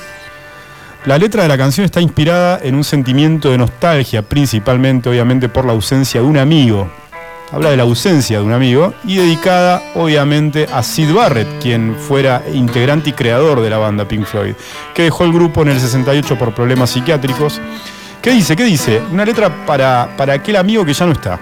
La 1.05 1.17
letra 1.17 1.43
de 1.43 1.49
la 1.49 1.57
canción 1.57 1.86
está 1.86 2.01
inspirada 2.01 2.59
en 2.63 2.75
un 2.75 2.84
sentimiento 2.84 3.51
de 3.51 3.57
nostalgia, 3.57 4.21
principalmente, 4.21 5.09
obviamente, 5.09 5.49
por 5.49 5.65
la 5.65 5.73
ausencia 5.73 6.21
de 6.21 6.28
un 6.28 6.38
amigo. 6.38 6.89
Habla 7.51 7.69
de 7.69 7.78
la 7.78 7.84
ausencia 7.84 8.39
de 8.39 8.43
un 8.43 8.51
amigo 8.51 8.93
y 9.05 9.17
dedicada, 9.17 9.82
obviamente, 9.95 10.67
a 10.73 10.84
Sid 10.84 11.13
Barrett, 11.13 11.47
quien 11.61 11.95
fuera 11.95 12.43
integrante 12.53 13.11
y 13.11 13.13
creador 13.13 13.61
de 13.61 13.69
la 13.69 13.78
banda 13.78 14.07
Pink 14.07 14.25
Floyd, 14.25 14.55
que 14.93 15.03
dejó 15.03 15.23
el 15.23 15.32
grupo 15.32 15.61
en 15.61 15.69
el 15.69 15.80
68 15.80 16.38
por 16.38 16.53
problemas 16.53 16.89
psiquiátricos. 16.89 17.61
¿Qué 18.21 18.32
dice? 18.32 18.55
¿Qué 18.55 18.65
dice? 18.65 19.01
Una 19.11 19.23
letra 19.23 19.65
para, 19.65 20.09
para 20.17 20.34
aquel 20.34 20.57
amigo 20.57 20.84
que 20.84 20.93
ya 20.93 21.05
no 21.05 21.13
está. 21.13 21.39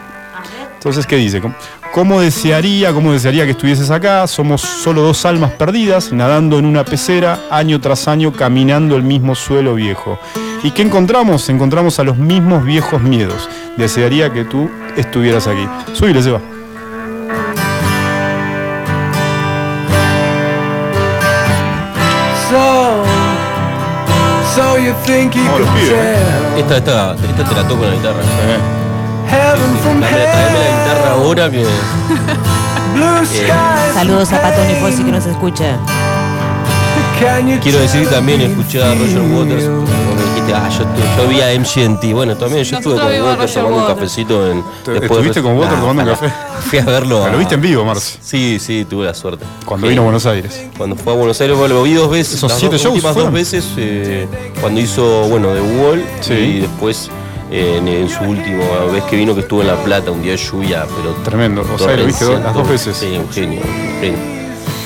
Entonces, 0.86 1.07
¿qué 1.07 1.15
dice? 1.15 1.41
¿Cómo- 1.41 1.55
¿Cómo 1.91 2.21
desearía, 2.21 2.93
cómo 2.93 3.11
desearía 3.11 3.45
que 3.45 3.51
estuvieses 3.51 3.89
acá? 3.89 4.27
Somos 4.27 4.61
solo 4.61 5.01
dos 5.01 5.25
almas 5.25 5.49
perdidas, 5.53 6.11
nadando 6.13 6.59
en 6.59 6.65
una 6.67 6.86
pecera, 6.86 7.39
año 7.49 7.81
tras 7.81 8.07
año, 8.07 8.31
caminando 8.31 8.95
el 8.95 9.01
mismo 9.01 9.33
suelo 9.33 9.73
viejo. 9.73 10.19
¿Y 10.61 10.69
qué 10.69 10.83
encontramos? 10.83 11.49
Encontramos 11.49 11.97
a 11.97 12.03
los 12.03 12.17
mismos 12.17 12.63
viejos 12.63 13.01
miedos. 13.01 13.49
Desearía 13.77 14.31
que 14.31 14.43
tú 14.45 14.69
estuvieras 14.95 15.47
aquí. 15.47 15.67
Subile, 15.93 16.21
Seba. 16.21 16.39
So, 22.49 23.03
so 24.55 24.77
you 24.77 24.93
think 25.05 25.33
you 25.36 25.41
Vamos, 25.43 25.57
could 25.57 25.65
los 25.65 25.75
pibes, 25.75 25.89
tell 25.89 26.59
Esta, 26.61 26.77
esta, 26.77 27.15
esta 27.15 27.43
te 27.49 27.55
la 27.55 27.67
toco 27.67 27.83
en 27.86 27.89
la 27.89 27.95
guitarra. 27.95 28.21
heaven 28.23 28.84
from 29.30 30.01
Dame, 30.01 30.07
tráeme 30.07 30.59
la 30.59 30.65
hell, 30.65 30.76
guitarra 30.76 31.11
ahora 31.13 31.49
que. 31.51 31.65
blue 32.93 33.26
skies. 33.26 33.93
Saludos 33.93 34.32
a 34.34 34.41
Pato 34.41 34.63
Nifosi 34.65 35.03
que 35.03 35.11
nos 35.11 35.26
escucha. 35.26 35.78
Can 37.19 37.47
you 37.47 37.59
Quiero 37.61 37.80
decir 37.80 38.07
también 38.09 38.39
me 38.39 38.45
escuché 38.45 38.84
a 38.84 38.93
Roger? 38.93 39.21
Waters. 39.21 39.63
Cuando 39.63 40.15
me 40.15 40.21
dijiste, 40.34 40.53
ah, 40.53 40.69
yo, 40.69 41.23
yo 41.23 41.30
vi 41.30 41.41
a 41.41 41.57
MGMT. 41.59 42.11
Bueno, 42.13 42.36
también 42.36 42.63
yo 42.65 42.78
estuve 42.78 42.95
Nosotros 42.95 42.99
con 42.99 43.11
vimos 43.13 43.28
a 43.28 43.32
Waters 43.32 43.39
Roger 43.39 43.63
tomando 43.63 43.78
un 43.78 43.82
Waters. 43.84 43.99
cafecito 43.99 44.51
en. 44.51 44.63
Después 44.86 45.01
¿estuviste 45.11 45.39
de- 45.39 45.43
con 45.43 45.57
Waters 45.57 45.80
tomando 45.80 46.01
un 46.03 46.09
café? 46.09 46.30
Fui 46.69 46.80
a 46.80 46.84
verlo. 46.86 47.28
Lo 47.30 47.38
viste 47.38 47.55
en 47.55 47.61
vivo, 47.61 47.86
Marce. 47.86 48.17
Sí, 48.21 48.59
sí, 48.59 48.86
tuve 48.89 49.05
la 49.05 49.13
suerte. 49.13 49.45
Cuando 49.65 49.88
Sí. 49.88 49.91
vino 49.91 50.01
a 50.01 50.05
Buenos 50.05 50.26
Aires. 50.26 50.65
Cuando 50.78 50.95
fue 50.97 51.13
a 51.13 51.15
Buenos 51.15 51.39
Aires, 51.39 51.57
bueno, 51.57 51.76
lo 51.76 51.84
vi 51.84 51.93
dos 51.93 52.11
veces. 52.11 52.36
¿Esos 52.36 52.51
las 52.51 52.59
siete 52.59 52.73
dos 52.76 52.82
shows 52.82 52.95
últimas 52.95 53.13
fueron? 53.13 53.32
dos 53.32 53.39
veces, 53.39 53.65
eh, 53.78 54.28
cuando 54.59 54.82
hizo, 54.82 55.21
bueno, 55.30 55.49
The 55.53 55.61
Wall 55.61 56.03
Sí. 56.19 56.34
y 56.34 56.59
después 56.61 57.09
en, 57.52 57.88
en 57.88 58.10
su 58.10 58.24
última 58.24 58.86
vez 58.91 59.04
que 59.04 59.16
vino, 59.16 59.34
que 59.36 59.41
estuvo 59.41 59.62
en 59.62 59.68
La 59.68 59.76
Plata, 59.84 60.12
un 60.12 60.22
día 60.22 60.32
de 60.34 60.38
lluvia, 60.38 60.86
pero 60.96 61.14
Tremendo. 61.24 61.62
O 61.74 61.78
sea, 61.78 61.96
lo 61.96 62.06
viste 62.06 62.26
dos- 62.26 62.41
las 62.41 62.54
dos 62.54 62.68
veces. 62.70 62.96
Sí, 62.98 63.18
un 63.18 63.30
genio, 63.30 63.62
un 63.62 64.00
genio. 64.02 64.34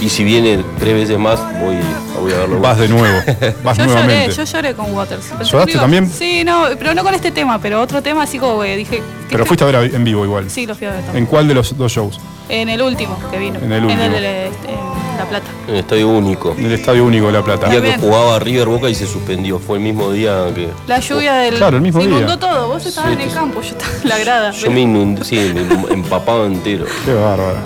Y 0.02 0.08
si 0.10 0.24
viene 0.24 0.64
tres 0.80 0.94
veces 0.94 1.18
más, 1.20 1.40
voy, 1.60 1.76
voy 2.22 2.32
a 2.32 2.38
verlo. 2.38 2.60
Vas 2.62 2.78
de 2.80 2.88
nuevo. 2.88 3.20
Vas 3.64 3.78
Yo 3.78 3.84
lloré, 3.84 3.94
nuevamente. 3.96 4.36
yo 4.36 4.44
lloré 4.46 4.74
con 4.74 4.94
Waters. 4.94 5.30
¿Lloraste 5.44 5.72
digo, 5.74 5.82
también? 5.82 6.10
Sí, 6.10 6.44
no, 6.46 6.66
pero 6.78 6.94
no 6.96 7.04
con 7.04 7.14
este 7.14 7.32
tema, 7.32 7.60
pero 7.60 7.82
otro 7.82 8.02
tema 8.02 8.24
así 8.24 8.40
como 8.40 8.64
dije. 8.64 8.98
¿qué 8.98 9.04
Pero 9.32 9.44
te- 9.44 9.48
fuiste 9.48 9.64
a 9.66 9.68
ver 9.68 9.76
a- 9.76 9.84
en 9.84 10.04
vivo 10.06 10.24
igual. 10.24 10.50
Sí, 10.50 10.66
lo 10.66 10.74
fui 10.74 10.88
a 10.88 10.92
ver 10.92 11.02
también. 11.02 11.24
¿En 11.24 11.30
cuál 11.30 11.48
de 11.50 11.54
los 11.54 11.78
dos 11.78 11.92
shows? 11.92 12.18
En 12.48 12.70
el 12.70 12.82
último 12.82 13.18
que 13.30 13.38
vino. 13.38 13.60
En 13.60 13.72
el 13.74 13.84
último. 13.84 14.02
En, 14.02 14.14
el, 14.14 14.24
este, 14.26 14.70
en 14.70 15.18
La 15.18 15.26
Plata. 15.30 15.48
En 15.68 15.74
el 15.74 15.80
estadio 15.82 16.08
único. 16.08 16.56
En 16.58 16.66
el 16.66 16.72
Estadio 16.72 17.04
Único 17.06 17.26
de 17.28 17.34
La 17.34 17.44
Plata. 17.44 17.66
El 17.66 17.72
día 17.74 17.82
que 17.82 17.90
También. 17.92 18.10
jugaba 18.12 18.40
River 18.40 18.68
Boca 18.70 18.90
y 18.90 18.96
se 18.96 19.06
suspendió. 19.06 19.60
Fue 19.60 19.78
el 19.78 19.84
mismo 19.84 20.12
día 20.14 20.46
que. 20.56 20.70
La 20.88 21.00
lluvia 21.02 21.34
del. 21.36 21.56
Claro, 21.56 21.76
el 21.76 21.84
mismo 21.84 22.00
se 22.02 22.08
día. 22.08 22.18
inundó 22.18 22.40
todo. 22.40 22.70
Vos 22.70 22.86
estabas 22.86 23.12
en 23.12 23.22
el 23.22 23.32
campo, 23.34 23.62
yo 23.62 23.68
estaba 23.70 23.92
en 24.02 24.10
la 24.10 24.18
grada. 24.18 24.52
Yo 24.52 24.72
me 24.72 24.80
inundé, 24.82 25.24
sí, 25.26 25.52
me 25.54 25.94
empapado 25.94 26.46
entero. 26.46 26.86
Qué 27.06 27.14
bárbara. 27.14 27.60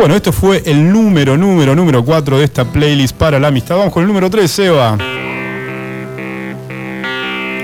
Bueno, 0.00 0.16
esto 0.16 0.32
fue 0.32 0.62
el 0.64 0.90
número, 0.90 1.36
número, 1.36 1.76
número 1.76 2.02
4 2.02 2.38
de 2.38 2.44
esta 2.44 2.64
playlist 2.64 3.14
para 3.14 3.38
la 3.38 3.48
amistad. 3.48 3.76
Vamos 3.76 3.92
con 3.92 4.00
el 4.02 4.06
número 4.06 4.30
3, 4.30 4.50
Seba. 4.50 4.94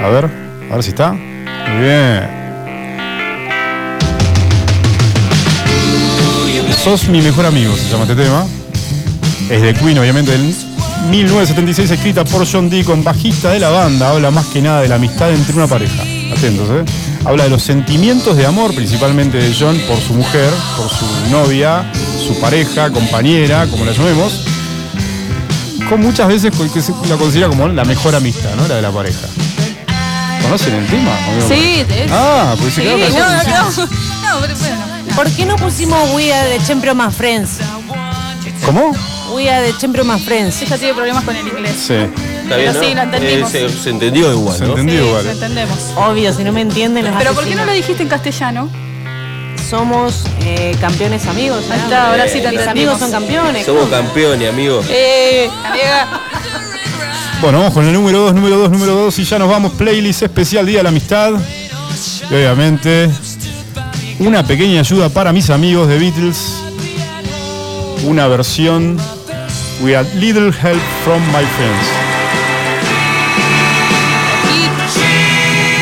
A 0.03 0.09
ver, 0.11 0.30
a 0.70 0.74
ver 0.74 0.82
si 0.82 0.91
está. 0.91 1.12
Muy 1.12 1.80
bien. 1.80 2.28
Sos 6.84 7.09
mi 7.09 7.22
mejor 7.22 7.47
amigo, 7.47 7.74
se 7.74 7.91
llama 7.91 8.03
este 8.03 8.16
tema. 8.22 8.45
Es 9.49 9.62
de 9.62 9.72
Queen, 9.72 9.99
obviamente, 9.99 10.32
del 10.32 10.55
1976, 11.09 11.91
escrita 11.91 12.22
por 12.26 12.47
John 12.47 12.68
Deacon, 12.68 13.03
bajista 13.03 13.53
de 13.53 13.61
la 13.61 13.70
banda. 13.70 14.11
Habla 14.11 14.30
más 14.30 14.45
que 14.49 14.61
nada 14.61 14.82
de 14.82 14.89
la 14.89 14.97
amistad 14.97 15.32
entre 15.32 15.57
una 15.57 15.68
pareja. 15.68 16.03
Atentos, 16.37 16.68
¿eh? 16.68 16.84
Habla 17.24 17.45
de 17.45 17.51
los 17.51 17.62
sentimientos 17.62 18.37
de 18.37 18.45
amor, 18.45 18.74
principalmente 18.74 19.39
de 19.39 19.55
John 19.59 19.80
por 19.89 19.99
su 19.99 20.12
mujer, 20.12 20.51
por 20.76 20.91
su 20.91 21.07
novia, 21.30 21.91
su 22.27 22.39
pareja, 22.41 22.91
compañera, 22.91 23.66
como 23.66 23.85
la 23.85 23.93
llamemos. 23.93 24.41
Con 25.89 26.01
muchas 26.01 26.27
veces 26.29 26.53
que 26.72 26.83
se 26.83 26.93
la 27.09 27.16
considera 27.16 27.49
como 27.49 27.68
la 27.68 27.85
mejor 27.85 28.14
amistad, 28.14 28.55
¿no? 28.57 28.66
La 28.66 28.77
de 28.77 28.83
la 28.83 28.91
pareja. 28.91 29.27
¿Conocen 30.43 30.74
el 30.74 30.87
tema? 30.87 31.11
Sí, 31.49 31.85
de 31.85 32.05
hecho. 32.05 32.14
Ah, 32.14 32.55
pues 32.59 32.74
se 32.74 32.83
Sí, 32.83 32.89
quedó 32.89 32.99
no, 33.18 33.29
no, 33.29 33.87
no, 34.35 34.41
pero 34.41 34.57
bueno. 34.59 34.77
¿Por 35.14 35.31
qué 35.31 35.47
no 35.47 35.57
pusimos 35.57 36.11
We 36.14 36.33
Are 36.33 36.57
the 36.59 36.64
Champion 36.64 36.97
My 36.97 37.11
Friends? 37.12 37.59
¿Cómo? 38.64 38.93
We 39.35 39.49
Are 39.51 39.70
the 39.70 39.79
Champion 39.79 40.07
My 40.09 40.18
Friends. 40.20 40.61
Ella 40.62 40.77
tiene 40.79 40.95
problemas 40.95 41.24
con 41.24 41.35
el 41.37 41.47
inglés. 41.47 41.72
Sí. 41.87 41.95
Está 41.95 42.57
bien, 42.57 42.70
Pero 42.70 42.72
¿no? 42.74 42.81
sí, 42.83 42.95
la 42.95 43.03
entendimos. 43.05 43.55
Eh, 43.55 43.68
se, 43.68 43.79
se 43.83 43.91
entendió 43.91 44.33
igual, 44.33 44.57
Se 44.59 44.64
¿no? 44.64 44.70
entendió. 44.70 45.03
Sí, 45.03 45.07
igual. 45.09 45.24
lo 45.24 45.31
entendemos. 45.33 45.79
Obvio, 45.97 46.33
si 46.33 46.45
no 46.45 46.53
me 46.53 46.61
entienden 46.62 47.05
los 47.05 47.14
Pero 47.16 47.33
¿por 47.35 47.45
qué 47.45 47.55
no 47.55 47.62
asesinos. 47.62 47.66
lo 47.66 47.72
dijiste 47.72 48.03
en 48.03 48.09
castellano? 48.09 48.68
Somos 49.69 50.23
eh, 50.43 50.77
campeones 50.81 51.27
amigos. 51.27 51.64
Ahí 51.71 51.81
está, 51.81 52.11
ahora 52.11 52.29
sí 52.29 52.41
te 52.41 52.53
Mis 52.53 52.67
amigos 52.67 53.01
son 53.01 53.11
campeones. 53.11 53.67
Somos 53.67 53.89
campeones, 53.89 54.49
amigos. 54.49 54.87
Eh, 54.89 55.51
amiga. 55.64 56.21
Bueno, 57.41 57.59
vamos 57.59 57.75
con 57.75 57.85
el 57.85 57.93
número 57.93 58.21
2, 58.21 58.35
número 58.35 58.59
2, 58.59 58.71
número 58.71 58.95
2 58.95 59.19
y 59.19 59.25
ya 59.25 59.41
nos 59.41 59.49
vamos. 59.49 59.73
Playlist 59.73 60.23
especial 60.23 60.67
Día 60.67 60.79
de 60.79 60.83
la 60.85 60.91
Amistad. 60.91 61.33
Y 62.31 62.35
obviamente, 62.35 63.11
una 64.21 64.47
pequeña 64.47 64.81
ayuda 64.81 65.09
para 65.09 65.33
mis 65.33 65.51
amigos 65.51 65.89
de 65.89 65.99
Beatles. 65.99 66.39
Una 68.05 68.29
versión. 68.29 68.97
We 69.83 69.97
had 69.97 70.07
little 70.14 70.53
help 70.53 70.81
from 71.05 71.21
my 71.33 71.45
friends. 71.57 71.87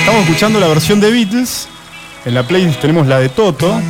Estamos 0.01 0.22
escuchando 0.22 0.59
la 0.59 0.68
versión 0.68 1.01
de 1.01 1.11
Beatles. 1.11 1.68
En 2.25 2.35
la 2.35 2.43
playlist 2.43 2.81
tenemos 2.81 3.07
la 3.07 3.20
de 3.20 3.29
Toto. 3.29 3.70
Una 3.70 3.83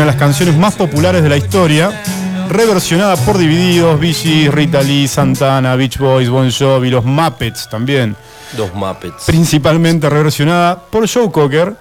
de 0.00 0.06
las 0.06 0.16
canciones 0.16 0.56
más 0.56 0.74
populares 0.74 1.22
de 1.22 1.28
la 1.28 1.36
historia. 1.36 2.02
Reversionada 2.48 3.16
por 3.16 3.38
Divididos, 3.38 4.00
Gees, 4.00 4.52
Rita 4.52 4.82
Lee, 4.82 5.08
Santana, 5.08 5.76
Beach 5.76 5.98
Boys, 5.98 6.28
Bon 6.28 6.50
Jovi, 6.50 6.90
los 6.90 7.04
Muppets 7.04 7.68
también. 7.68 8.16
Dos 8.56 8.72
Muppets. 8.74 9.24
Principalmente 9.26 10.08
reversionada 10.10 10.78
por 10.78 11.08
Joe 11.08 11.30
Cocker 11.30 11.74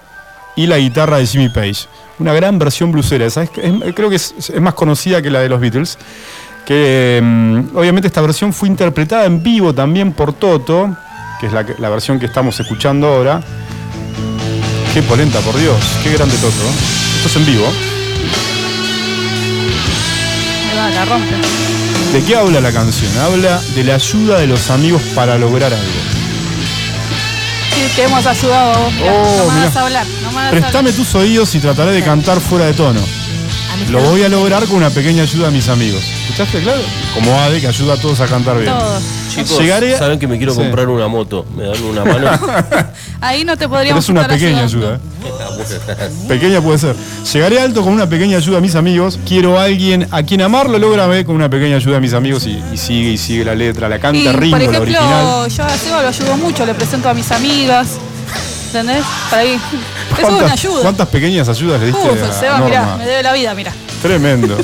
y 0.55 0.67
la 0.67 0.77
guitarra 0.77 1.17
de 1.17 1.27
Jimmy 1.27 1.49
Page. 1.49 1.85
Una 2.19 2.33
gran 2.33 2.59
versión 2.59 2.91
blusera. 2.91 3.29
¿sabes? 3.29 3.49
Es- 3.57 3.93
creo 3.93 4.09
que 4.09 4.15
es, 4.15 4.33
es 4.37 4.61
más 4.61 4.73
conocida 4.73 5.21
que 5.21 5.29
la 5.29 5.39
de 5.39 5.49
los 5.49 5.59
Beatles. 5.59 5.97
Que 6.65 7.19
mm, 7.21 7.75
obviamente 7.75 8.07
esta 8.07 8.21
versión 8.21 8.53
fue 8.53 8.69
interpretada 8.69 9.25
en 9.25 9.43
vivo 9.43 9.73
también 9.73 10.13
por 10.13 10.31
Toto, 10.33 10.95
que 11.41 11.47
es 11.47 11.53
la 11.53 11.89
versión 11.89 12.19
que 12.19 12.25
estamos 12.27 12.57
escuchando 12.59 13.07
ahora. 13.07 13.41
Qué 14.93 15.01
polenta, 15.01 15.39
por 15.39 15.57
Dios. 15.57 15.77
Qué 16.03 16.11
grande 16.13 16.35
Toto. 16.37 16.47
¿eh? 16.47 16.71
Esto 17.15 17.27
es 17.27 17.35
en 17.37 17.45
vivo. 17.45 17.65
Me 20.69 20.79
va, 20.79 20.89
la 20.89 21.05
rompe. 21.05 21.35
¿De 22.13 22.21
qué 22.23 22.35
habla 22.35 22.61
la 22.61 22.71
canción? 22.71 23.11
Habla 23.17 23.59
de 23.73 23.83
la 23.83 23.95
ayuda 23.95 24.39
de 24.39 24.47
los 24.47 24.69
amigos 24.69 25.01
para 25.15 25.37
lograr 25.37 25.73
algo. 25.73 25.87
Sí, 27.73 27.81
te 27.95 28.03
hemos 28.03 28.25
ayudado 28.25 28.73
a 28.73 28.77
vos. 28.77 28.93
Mirá, 28.93 29.13
Oh, 29.13 29.37
no 29.37 29.45
me 29.47 29.53
mirá. 29.55 29.65
vas 29.65 29.75
a 29.77 29.81
hablar. 29.81 30.05
No 30.21 30.29
me 30.29 30.35
vas 30.35 30.47
a 30.47 30.51
Préstame 30.51 30.77
hablar. 30.89 30.93
tus 30.93 31.15
oídos 31.15 31.55
y 31.55 31.59
trataré 31.59 31.91
de 31.91 32.03
cantar 32.03 32.39
fuera 32.39 32.65
de 32.65 32.73
tono. 32.73 33.01
Lo 33.89 33.99
voy 34.01 34.21
a 34.23 34.29
lograr 34.29 34.63
con 34.65 34.77
una 34.77 34.91
pequeña 34.91 35.23
ayuda 35.23 35.47
de 35.47 35.53
mis 35.53 35.67
amigos. 35.69 36.03
¿Escuchaste, 36.25 36.61
claro? 36.61 36.81
Como 37.15 37.37
Ade, 37.41 37.59
que 37.59 37.67
ayuda 37.67 37.95
a 37.95 37.97
todos 37.97 38.19
a 38.21 38.27
cantar 38.27 38.59
bien. 38.59 38.77
Todos. 38.77 39.01
Chicos, 39.35 39.59
Llegaré 39.59 39.97
saben 39.97 40.19
que 40.19 40.27
me 40.27 40.37
quiero 40.37 40.53
Sí. 40.53 40.59
comprar 40.59 40.87
una 40.89 41.07
moto. 41.07 41.45
¿Me 41.55 41.63
dan 41.65 41.83
una 41.83 42.05
mano? 42.05 42.29
Ahí 43.21 43.43
no 43.43 43.53
te 43.53 43.59
Pero 43.59 43.69
podríamos 43.71 44.03
es 44.03 44.09
una 44.09 44.21
estar 44.21 44.37
pequeña 44.37 44.63
ayudando. 44.63 44.95
ayuda. 44.95 44.99
¿eh? 46.05 46.09
Pequeña 46.27 46.61
puede 46.61 46.77
ser. 46.77 46.95
Llegaré 47.33 47.59
alto 47.59 47.81
con 47.83 47.93
una 47.93 48.07
pequeña 48.07 48.37
ayuda 48.37 48.57
a 48.57 48.61
mis 48.61 48.75
amigos. 48.75 49.19
Quiero 49.27 49.57
a 49.59 49.63
alguien 49.63 50.07
a 50.11 50.23
quien 50.23 50.41
amarlo, 50.41 50.77
lógrame 50.77 51.23
con 51.25 51.35
una 51.35 51.49
pequeña 51.49 51.77
ayuda 51.77 51.97
a 51.97 51.99
mis 51.99 52.13
amigos 52.13 52.45
y, 52.45 52.61
y 52.73 52.77
sigue 52.77 53.11
y 53.11 53.17
sigue 53.17 53.45
la 53.45 53.55
letra, 53.55 53.87
la 53.89 53.97
Y, 53.97 53.99
canta 53.99 54.31
Ringo, 54.33 54.57
por 54.57 54.59
la 54.59 54.65
ejemplo, 54.65 54.81
original. 54.99 55.49
yo 55.49 55.63
a 55.63 55.69
Seba 55.77 56.01
lo 56.01 56.07
ayudo 56.09 56.37
mucho, 56.37 56.65
le 56.65 56.73
presento 56.73 57.09
a 57.09 57.13
mis 57.13 57.31
amigas. 57.31 57.87
¿Entendés? 58.67 59.03
Para 59.29 59.43
ahí. 59.43 59.53
Eso 59.53 59.61
es 60.17 60.19
una 60.23 60.27
¿Cuántas, 60.37 60.51
ayuda. 60.51 60.81
cuántas 60.81 61.07
pequeñas 61.09 61.47
ayudas 61.49 61.79
le 61.79 61.87
diste 61.87 62.01
Uf, 62.01 62.23
a 62.29 62.33
Seba, 62.33 62.57
Norma? 62.59 62.65
mirá, 62.69 62.95
me 62.97 63.05
debe 63.05 63.23
la 63.23 63.33
vida, 63.33 63.53
mirá. 63.55 63.71
Tremendo. 64.01 64.57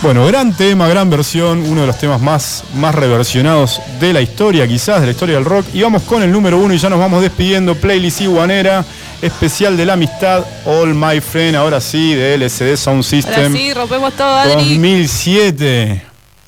Bueno, 0.00 0.24
gran 0.26 0.56
tema, 0.56 0.86
gran 0.86 1.10
versión, 1.10 1.64
uno 1.68 1.80
de 1.80 1.88
los 1.88 1.98
temas 1.98 2.20
más, 2.20 2.62
más 2.76 2.94
reversionados 2.94 3.80
de 3.98 4.12
la 4.12 4.20
historia, 4.20 4.66
quizás, 4.68 5.00
de 5.00 5.06
la 5.06 5.12
historia 5.12 5.34
del 5.34 5.44
rock. 5.44 5.66
Y 5.74 5.82
vamos 5.82 6.02
con 6.04 6.22
el 6.22 6.30
número 6.30 6.56
uno 6.56 6.72
y 6.72 6.78
ya 6.78 6.88
nos 6.88 7.00
vamos 7.00 7.20
despidiendo. 7.20 7.74
Playlist 7.74 8.20
Iguanera, 8.20 8.84
especial 9.20 9.76
de 9.76 9.84
la 9.84 9.94
amistad, 9.94 10.44
All 10.66 10.94
My 10.94 11.20
Friend, 11.20 11.56
ahora 11.56 11.80
sí, 11.80 12.14
de 12.14 12.34
LCD 12.34 12.76
Sound 12.76 13.02
Ahora 13.02 13.02
System. 13.02 13.52
sí, 13.52 13.74
rompemos 13.74 14.12
todo, 14.14 14.36
Adri. 14.36 14.74
2007. 14.74 16.02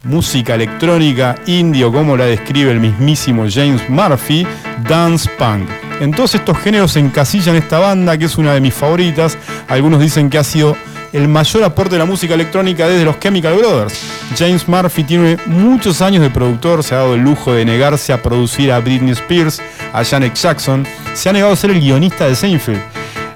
Música 0.05 0.55
electrónica 0.55 1.35
indio, 1.47 1.93
como 1.93 2.17
la 2.17 2.27
describe 2.27 2.71
el 2.71 2.81
mismísimo 2.81 3.47
James 3.53 3.83
Murphy, 3.91 4.47
dance 4.89 5.29
punk. 5.39 5.69
En 6.01 6.13
todos 6.13 6.37
estos 6.37 6.57
géneros 6.59 6.93
se 6.93 7.01
encasilla 7.01 7.51
en 7.51 7.59
esta 7.59 7.81
banda, 7.81 8.17
que 8.17 8.25
es 8.27 8.39
una 8.39 8.55
de 8.55 8.61
mis 8.61 8.73
favoritas. 8.73 9.37
Algunos 9.69 10.01
dicen 10.01 10.31
que 10.31 10.39
ha 10.39 10.45
sido 10.45 10.75
el 11.13 11.29
mayor 11.29 11.65
aporte 11.65 11.93
de 11.93 11.99
la 11.99 12.05
música 12.05 12.35
electrónica 12.35 12.89
desde 12.89 13.05
los 13.05 13.19
Chemical 13.19 13.55
Brothers. 13.55 14.01
James 14.39 14.69
Murphy 14.69 15.05
tiene 15.05 15.37
muchos 15.47 16.01
años 16.03 16.23
de 16.23 16.31
productor, 16.31 16.83
se 16.83 16.95
ha 16.95 16.99
dado 16.99 17.15
el 17.15 17.21
lujo 17.21 17.53
de 17.53 17.65
negarse 17.65 18.13
a 18.13 18.23
producir 18.23 18.71
a 18.73 18.81
Britney 18.81 19.13
Spears, 19.13 19.61
a 19.93 20.05
Janet 20.05 20.35
Jackson, 20.35 20.87
se 21.15 21.29
ha 21.29 21.33
negado 21.33 21.53
a 21.53 21.57
ser 21.57 21.71
el 21.71 21.81
guionista 21.81 22.27
de 22.27 22.35
Seinfeld. 22.35 22.81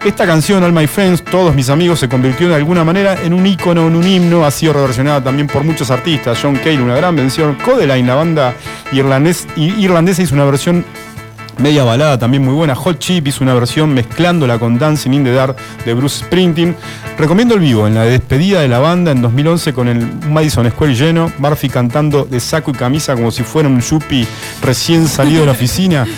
Esta 0.04 0.26
canción, 0.26 0.62
All 0.62 0.72
My 0.74 0.86
Friends, 0.86 1.24
Todos 1.24 1.54
Mis 1.54 1.70
Amigos, 1.70 1.98
se 1.98 2.10
convirtió 2.10 2.50
de 2.50 2.54
alguna 2.54 2.84
manera 2.84 3.16
en 3.22 3.32
un 3.32 3.46
ícono, 3.46 3.86
en 3.86 3.96
un 3.96 4.06
himno, 4.06 4.44
ha 4.44 4.50
sido 4.50 4.74
reversionada 4.74 5.24
también 5.24 5.46
por 5.46 5.64
muchos 5.64 5.90
artistas. 5.90 6.38
John 6.42 6.56
Cale, 6.56 6.82
una 6.82 6.94
gran 6.94 7.16
versión. 7.16 7.54
Codeline, 7.54 8.06
la 8.06 8.14
banda 8.14 8.54
irlandesa, 8.92 10.22
hizo 10.22 10.34
una 10.34 10.44
versión 10.44 10.84
media 11.58 11.84
balada 11.84 12.18
también 12.18 12.44
muy 12.44 12.54
buena. 12.54 12.74
Hot 12.74 12.98
Chip 12.98 13.26
hizo 13.28 13.44
una 13.44 13.54
versión 13.54 13.92
mezclándola 13.94 14.58
con 14.58 14.78
Dancing 14.78 15.12
in 15.12 15.24
the 15.24 15.32
Dark 15.32 15.56
de 15.84 15.94
Bruce 15.94 16.24
Springsteen. 16.24 16.76
Recomiendo 17.18 17.54
el 17.54 17.60
vivo 17.60 17.86
en 17.86 17.94
la 17.94 18.02
despedida 18.02 18.60
de 18.60 18.68
la 18.68 18.78
banda 18.78 19.12
en 19.12 19.22
2011 19.22 19.72
con 19.72 19.88
el 19.88 20.06
Madison 20.28 20.70
Square 20.70 20.94
lleno. 20.94 21.32
Murphy 21.38 21.68
cantando 21.68 22.24
de 22.24 22.40
saco 22.40 22.70
y 22.70 22.74
camisa 22.74 23.14
como 23.14 23.30
si 23.30 23.42
fuera 23.42 23.68
un 23.68 23.80
yuppie 23.80 24.26
recién 24.62 25.08
salido 25.08 25.40
de 25.40 25.46
la 25.46 25.52
oficina. 25.52 26.06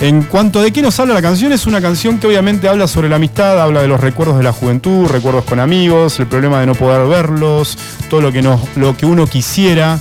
En 0.00 0.22
cuanto 0.22 0.60
a 0.60 0.62
de 0.62 0.72
qué 0.72 0.80
nos 0.80 0.98
habla 0.98 1.12
la 1.12 1.20
canción, 1.20 1.52
es 1.52 1.66
una 1.66 1.82
canción 1.82 2.18
que 2.18 2.26
obviamente 2.26 2.68
habla 2.68 2.88
sobre 2.88 3.10
la 3.10 3.16
amistad, 3.16 3.60
habla 3.60 3.82
de 3.82 3.88
los 3.88 4.00
recuerdos 4.00 4.38
de 4.38 4.42
la 4.42 4.50
juventud, 4.50 5.06
recuerdos 5.06 5.44
con 5.44 5.60
amigos, 5.60 6.18
el 6.20 6.26
problema 6.26 6.58
de 6.58 6.64
no 6.64 6.74
poder 6.74 7.06
verlos, 7.06 7.76
todo 8.08 8.22
lo 8.22 8.32
que, 8.32 8.40
nos, 8.40 8.62
lo 8.76 8.96
que 8.96 9.04
uno 9.04 9.26
quisiera 9.26 9.98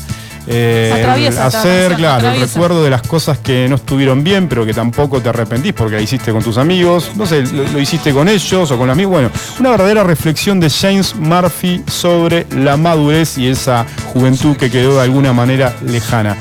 eh, 0.51 0.91
Atraviesa 0.93 1.45
hacer, 1.45 1.93
claro, 1.93 2.31
el 2.31 2.41
recuerdo 2.41 2.83
de 2.83 2.89
las 2.89 3.03
cosas 3.03 3.37
que 3.37 3.67
no 3.69 3.75
estuvieron 3.75 4.23
bien, 4.23 4.49
pero 4.49 4.65
que 4.65 4.73
tampoco 4.73 5.21
te 5.21 5.29
arrepentís 5.29 5.73
porque 5.73 5.95
la 5.97 6.01
hiciste 6.01 6.31
con 6.31 6.41
tus 6.41 6.57
amigos, 6.57 7.11
no 7.15 7.27
sé, 7.27 7.43
lo, 7.43 7.63
lo 7.67 7.79
hiciste 7.79 8.11
con 8.11 8.27
ellos 8.27 8.71
o 8.71 8.77
con 8.77 8.89
amigos. 8.89 9.11
Bueno, 9.13 9.31
una 9.59 9.69
verdadera 9.69 10.03
reflexión 10.03 10.59
de 10.59 10.69
James 10.69 11.15
Murphy 11.15 11.83
sobre 11.87 12.47
la 12.55 12.77
madurez 12.77 13.37
y 13.37 13.47
esa 13.47 13.85
juventud 14.11 14.57
que 14.57 14.71
quedó 14.71 14.95
de 14.95 15.03
alguna 15.03 15.33
manera 15.33 15.75
lejana. 15.85 16.35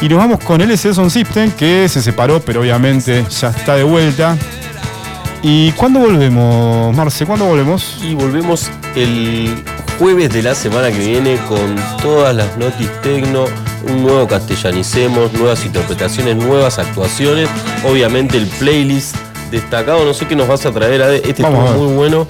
Y 0.00 0.08
nos 0.08 0.18
vamos 0.18 0.40
con 0.40 0.60
LSD 0.60 0.92
Sound 0.92 1.10
System, 1.10 1.50
que 1.52 1.88
se 1.88 2.02
separó, 2.02 2.40
pero 2.40 2.60
obviamente 2.60 3.24
ya 3.40 3.48
está 3.48 3.74
de 3.74 3.84
vuelta. 3.84 4.36
¿Y 5.42 5.72
cuándo 5.72 6.00
volvemos, 6.00 6.94
Marce? 6.96 7.26
¿Cuándo 7.26 7.46
volvemos? 7.46 7.98
Y 8.02 8.14
volvemos 8.14 8.70
el 8.94 9.62
jueves 9.98 10.30
de 10.30 10.42
la 10.42 10.54
semana 10.54 10.90
que 10.90 10.98
viene 10.98 11.36
con 11.48 11.76
todas 12.02 12.34
las 12.34 12.56
notis 12.56 12.90
tecno, 13.02 13.44
un 13.86 14.02
nuevo 14.02 14.26
castellanicemos, 14.26 15.32
nuevas 15.32 15.64
interpretaciones, 15.64 16.36
nuevas 16.36 16.78
actuaciones, 16.78 17.48
obviamente 17.88 18.36
el 18.36 18.46
playlist 18.46 19.16
destacado, 19.50 20.04
no 20.04 20.14
sé 20.14 20.26
qué 20.26 20.36
nos 20.36 20.48
vas 20.48 20.66
a 20.66 20.72
traer, 20.72 21.02
Ade. 21.02 21.22
este 21.24 21.42
ver. 21.42 21.52
muy 21.52 21.94
bueno. 21.94 22.26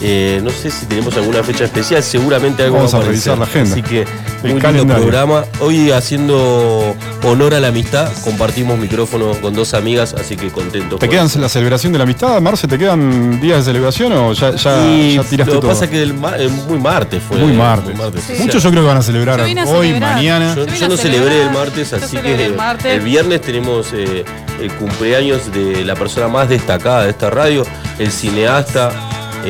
Eh, 0.00 0.40
no 0.44 0.50
sé 0.50 0.70
si 0.70 0.86
tenemos 0.86 1.16
alguna 1.16 1.42
fecha 1.42 1.64
especial, 1.64 2.02
seguramente 2.04 2.62
algo 2.62 2.76
Vamos 2.76 2.94
va 2.94 2.98
a 2.98 3.02
revisar 3.02 3.34
aparecer. 3.34 3.66
la 3.66 3.72
agenda. 3.72 3.72
Así 3.72 3.82
que 3.82 4.00
El 4.02 4.06
muy 4.42 4.48
lindo 4.52 4.60
calendario. 4.62 5.02
programa. 5.02 5.44
Hoy 5.60 5.90
haciendo 5.90 6.94
honor 7.24 7.54
a 7.54 7.60
la 7.60 7.68
amistad, 7.68 8.08
compartimos 8.22 8.78
micrófono 8.78 9.32
con 9.40 9.54
dos 9.54 9.74
amigas, 9.74 10.14
así 10.14 10.36
que 10.36 10.50
contento. 10.50 10.98
¿Te 10.98 11.08
quedan 11.08 11.26
eso. 11.26 11.40
la 11.40 11.48
celebración 11.48 11.92
de 11.92 11.98
la 11.98 12.04
amistad, 12.04 12.40
Marce? 12.40 12.68
¿Te 12.68 12.78
quedan 12.78 13.40
días 13.40 13.58
de 13.58 13.64
celebración 13.64 14.12
o 14.12 14.32
ya, 14.34 14.54
ya, 14.54 14.86
Y 14.86 15.16
ya 15.16 15.24
tiraste 15.24 15.54
lo 15.54 15.60
que 15.60 15.66
todo? 15.66 15.72
pasa 15.72 15.84
es 15.86 15.90
que 15.90 16.00
el 16.02 16.14
ma- 16.14 16.36
eh, 16.38 16.48
muy 16.68 16.78
martes 16.78 17.20
fue. 17.26 17.38
Muy 17.38 17.52
martes. 17.54 17.96
Sí. 18.24 18.34
Muchos 18.38 18.62
yo 18.62 18.70
creo 18.70 18.82
que 18.84 18.88
van 18.88 18.98
a 18.98 19.02
celebrar 19.02 19.40
hoy, 19.40 19.48
celebrar. 19.88 20.14
mañana. 20.14 20.54
Yo, 20.54 20.88
no 20.88 20.96
celebré 20.96 21.42
el 21.42 21.50
martes, 21.50 21.90
yo 21.90 21.96
así 21.96 22.16
que 22.18 22.46
el 22.46 22.54
martes. 22.54 22.92
el 22.92 23.00
viernes 23.00 23.40
tenemos 23.40 23.88
eh, 23.92 24.24
el 24.60 24.70
cumpleaños 24.74 25.52
de 25.52 25.84
la 25.84 25.96
persona 25.96 26.28
más 26.28 26.48
destacada 26.48 27.02
de 27.04 27.10
esta 27.10 27.30
radio, 27.30 27.64
el 27.98 28.12
cineasta 28.12 28.92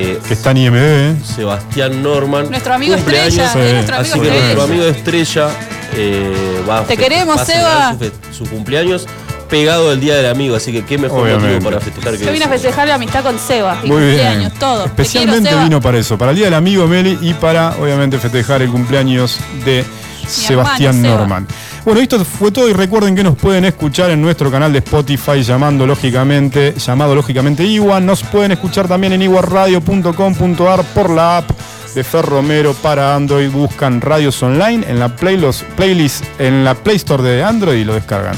eh, 0.02 0.18
Que 0.26 0.34
está 0.34 0.50
en 0.52 0.56
IMD, 0.58 0.76
¿eh? 0.78 1.16
Sebastián 1.24 2.02
Norman. 2.02 2.50
Nuestro 2.50 2.74
amigo 2.74 2.94
Estrella, 2.94 3.52
Sí. 3.52 3.58
es 3.58 3.72
nuestro 3.74 3.96
amigo 3.96 4.12
Así 4.14 4.20
que 4.20 4.26
Estrella. 4.28 4.44
nuestro 4.54 4.62
amigo 4.64 4.84
Estrella 4.84 5.48
eh, 5.94 6.62
va 6.68 6.78
a 6.80 6.84
Te 6.84 6.96
queremos, 6.96 7.36
va 7.38 7.42
a 7.42 7.44
celebrar 7.44 7.98
Seba. 7.98 8.12
Su, 8.32 8.44
cumpleaños 8.46 9.06
pegado 9.48 9.88
del 9.90 10.00
Día 10.00 10.14
del 10.16 10.26
Amigo, 10.26 10.56
así 10.56 10.72
que 10.72 10.84
qué 10.84 10.98
mejor 10.98 11.20
Obviamente. 11.22 11.54
motivo 11.54 11.70
para 11.70 11.80
festejar 11.80 12.18
que 12.18 12.24
Yo 12.26 12.32
vine 12.32 12.44
a 12.44 12.48
festejar 12.48 12.86
la 12.86 12.94
amistad 12.96 13.22
con 13.22 13.38
Seba. 13.38 13.78
Y 13.82 13.88
Muy 13.88 14.02
bien. 14.02 14.10
cumpleaños, 14.16 14.52
todo. 14.58 14.82
Te 14.82 14.88
Especialmente 14.88 15.48
quiero, 15.48 15.64
vino 15.64 15.80
para 15.80 15.98
eso, 15.98 16.18
para 16.18 16.32
el 16.32 16.36
Día 16.36 16.44
del 16.46 16.54
Amigo 16.54 16.86
Meli 16.86 17.18
y 17.22 17.32
para, 17.34 17.70
obviamente, 17.80 18.18
festejar 18.18 18.60
el 18.60 18.68
cumpleaños 18.70 19.38
de 19.64 19.84
Sebastián 20.28 20.96
hermano. 21.04 21.18
Norman. 21.18 21.46
Bueno, 21.84 22.00
esto 22.00 22.24
fue 22.24 22.50
todo 22.50 22.68
y 22.68 22.72
recuerden 22.72 23.16
que 23.16 23.24
nos 23.24 23.36
pueden 23.36 23.64
escuchar 23.64 24.10
en 24.10 24.20
nuestro 24.20 24.50
canal 24.50 24.72
de 24.72 24.80
Spotify 24.80 25.42
llamando 25.42 25.86
lógicamente, 25.86 26.74
llamado 26.74 27.14
lógicamente 27.14 27.64
Iwan. 27.64 28.04
Nos 28.04 28.22
pueden 28.22 28.52
escuchar 28.52 28.86
también 28.88 29.14
en 29.14 29.22
iguarradio.com.ar 29.22 30.84
por 30.94 31.10
la 31.10 31.38
app 31.38 31.50
de 31.94 32.04
Fer 32.04 32.24
Romero 32.26 32.74
para 32.74 33.14
Android. 33.14 33.50
Buscan 33.50 34.00
radios 34.00 34.42
online 34.42 34.84
en 34.88 34.98
la 34.98 35.08
playlist, 35.08 35.62
playlist 35.76 36.24
en 36.38 36.64
la 36.64 36.74
Play 36.74 36.96
Store 36.96 37.22
de 37.22 37.42
Android 37.42 37.78
y 37.78 37.84
lo 37.84 37.94
descargan. 37.94 38.36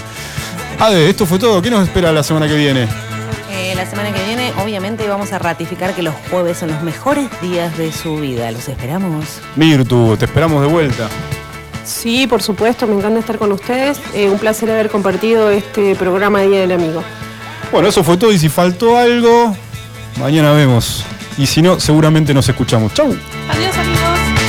Ade, 0.79 1.11
esto 1.11 1.27
fue 1.27 1.39
todo. 1.39 1.61
¿Qué 1.61 1.71
nos 1.71 1.83
espera 1.83 2.13
la 2.13 2.23
semana 2.23 2.47
que 2.47 2.55
viene? 2.55 2.89
Eh, 3.51 3.75
la 3.75 3.85
semana 3.85 4.13
que 4.13 4.25
viene, 4.25 4.53
obviamente, 4.63 5.09
vamos 5.09 5.33
a 5.33 5.39
ratificar 5.39 5.95
que 5.95 6.03
los 6.03 6.15
jueves 6.31 6.59
son 6.59 6.71
los 6.71 6.83
mejores 6.83 7.29
días 7.43 7.77
de 7.77 7.93
su 7.93 8.17
vida. 8.17 8.51
Los 8.51 8.69
esperamos. 8.69 9.41
Virtu, 9.57 10.17
te 10.17 10.25
esperamos 10.25 10.63
de 10.63 10.69
vuelta. 10.69 11.09
Sí, 11.85 12.27
por 12.27 12.43
supuesto, 12.43 12.87
me 12.87 12.95
encanta 12.95 13.21
estar 13.21 13.39
con 13.39 13.53
ustedes. 13.53 14.01
Eh, 14.15 14.29
un 14.29 14.39
placer 14.39 14.71
haber 14.71 14.91
compartido 14.91 15.51
este 15.51 15.95
programa 15.95 16.41
de 16.41 16.49
Día 16.49 16.61
del 16.61 16.73
Amigo. 16.73 17.03
Bueno, 17.73 17.89
eso 17.89 18.03
fue 18.03 18.17
todo 18.17 18.33
y 18.33 18.39
si 18.39 18.49
faltó 18.49 18.97
algo, 18.99 19.55
mañana 20.19 20.53
vemos. 20.53 21.05
Y 21.39 21.47
si 21.47 21.63
no, 21.63 21.79
seguramente 21.81 22.35
nos 22.35 22.49
escuchamos. 22.49 22.93
Chau. 22.95 23.15
Adiós, 23.49 23.77
amigos. 23.77 24.40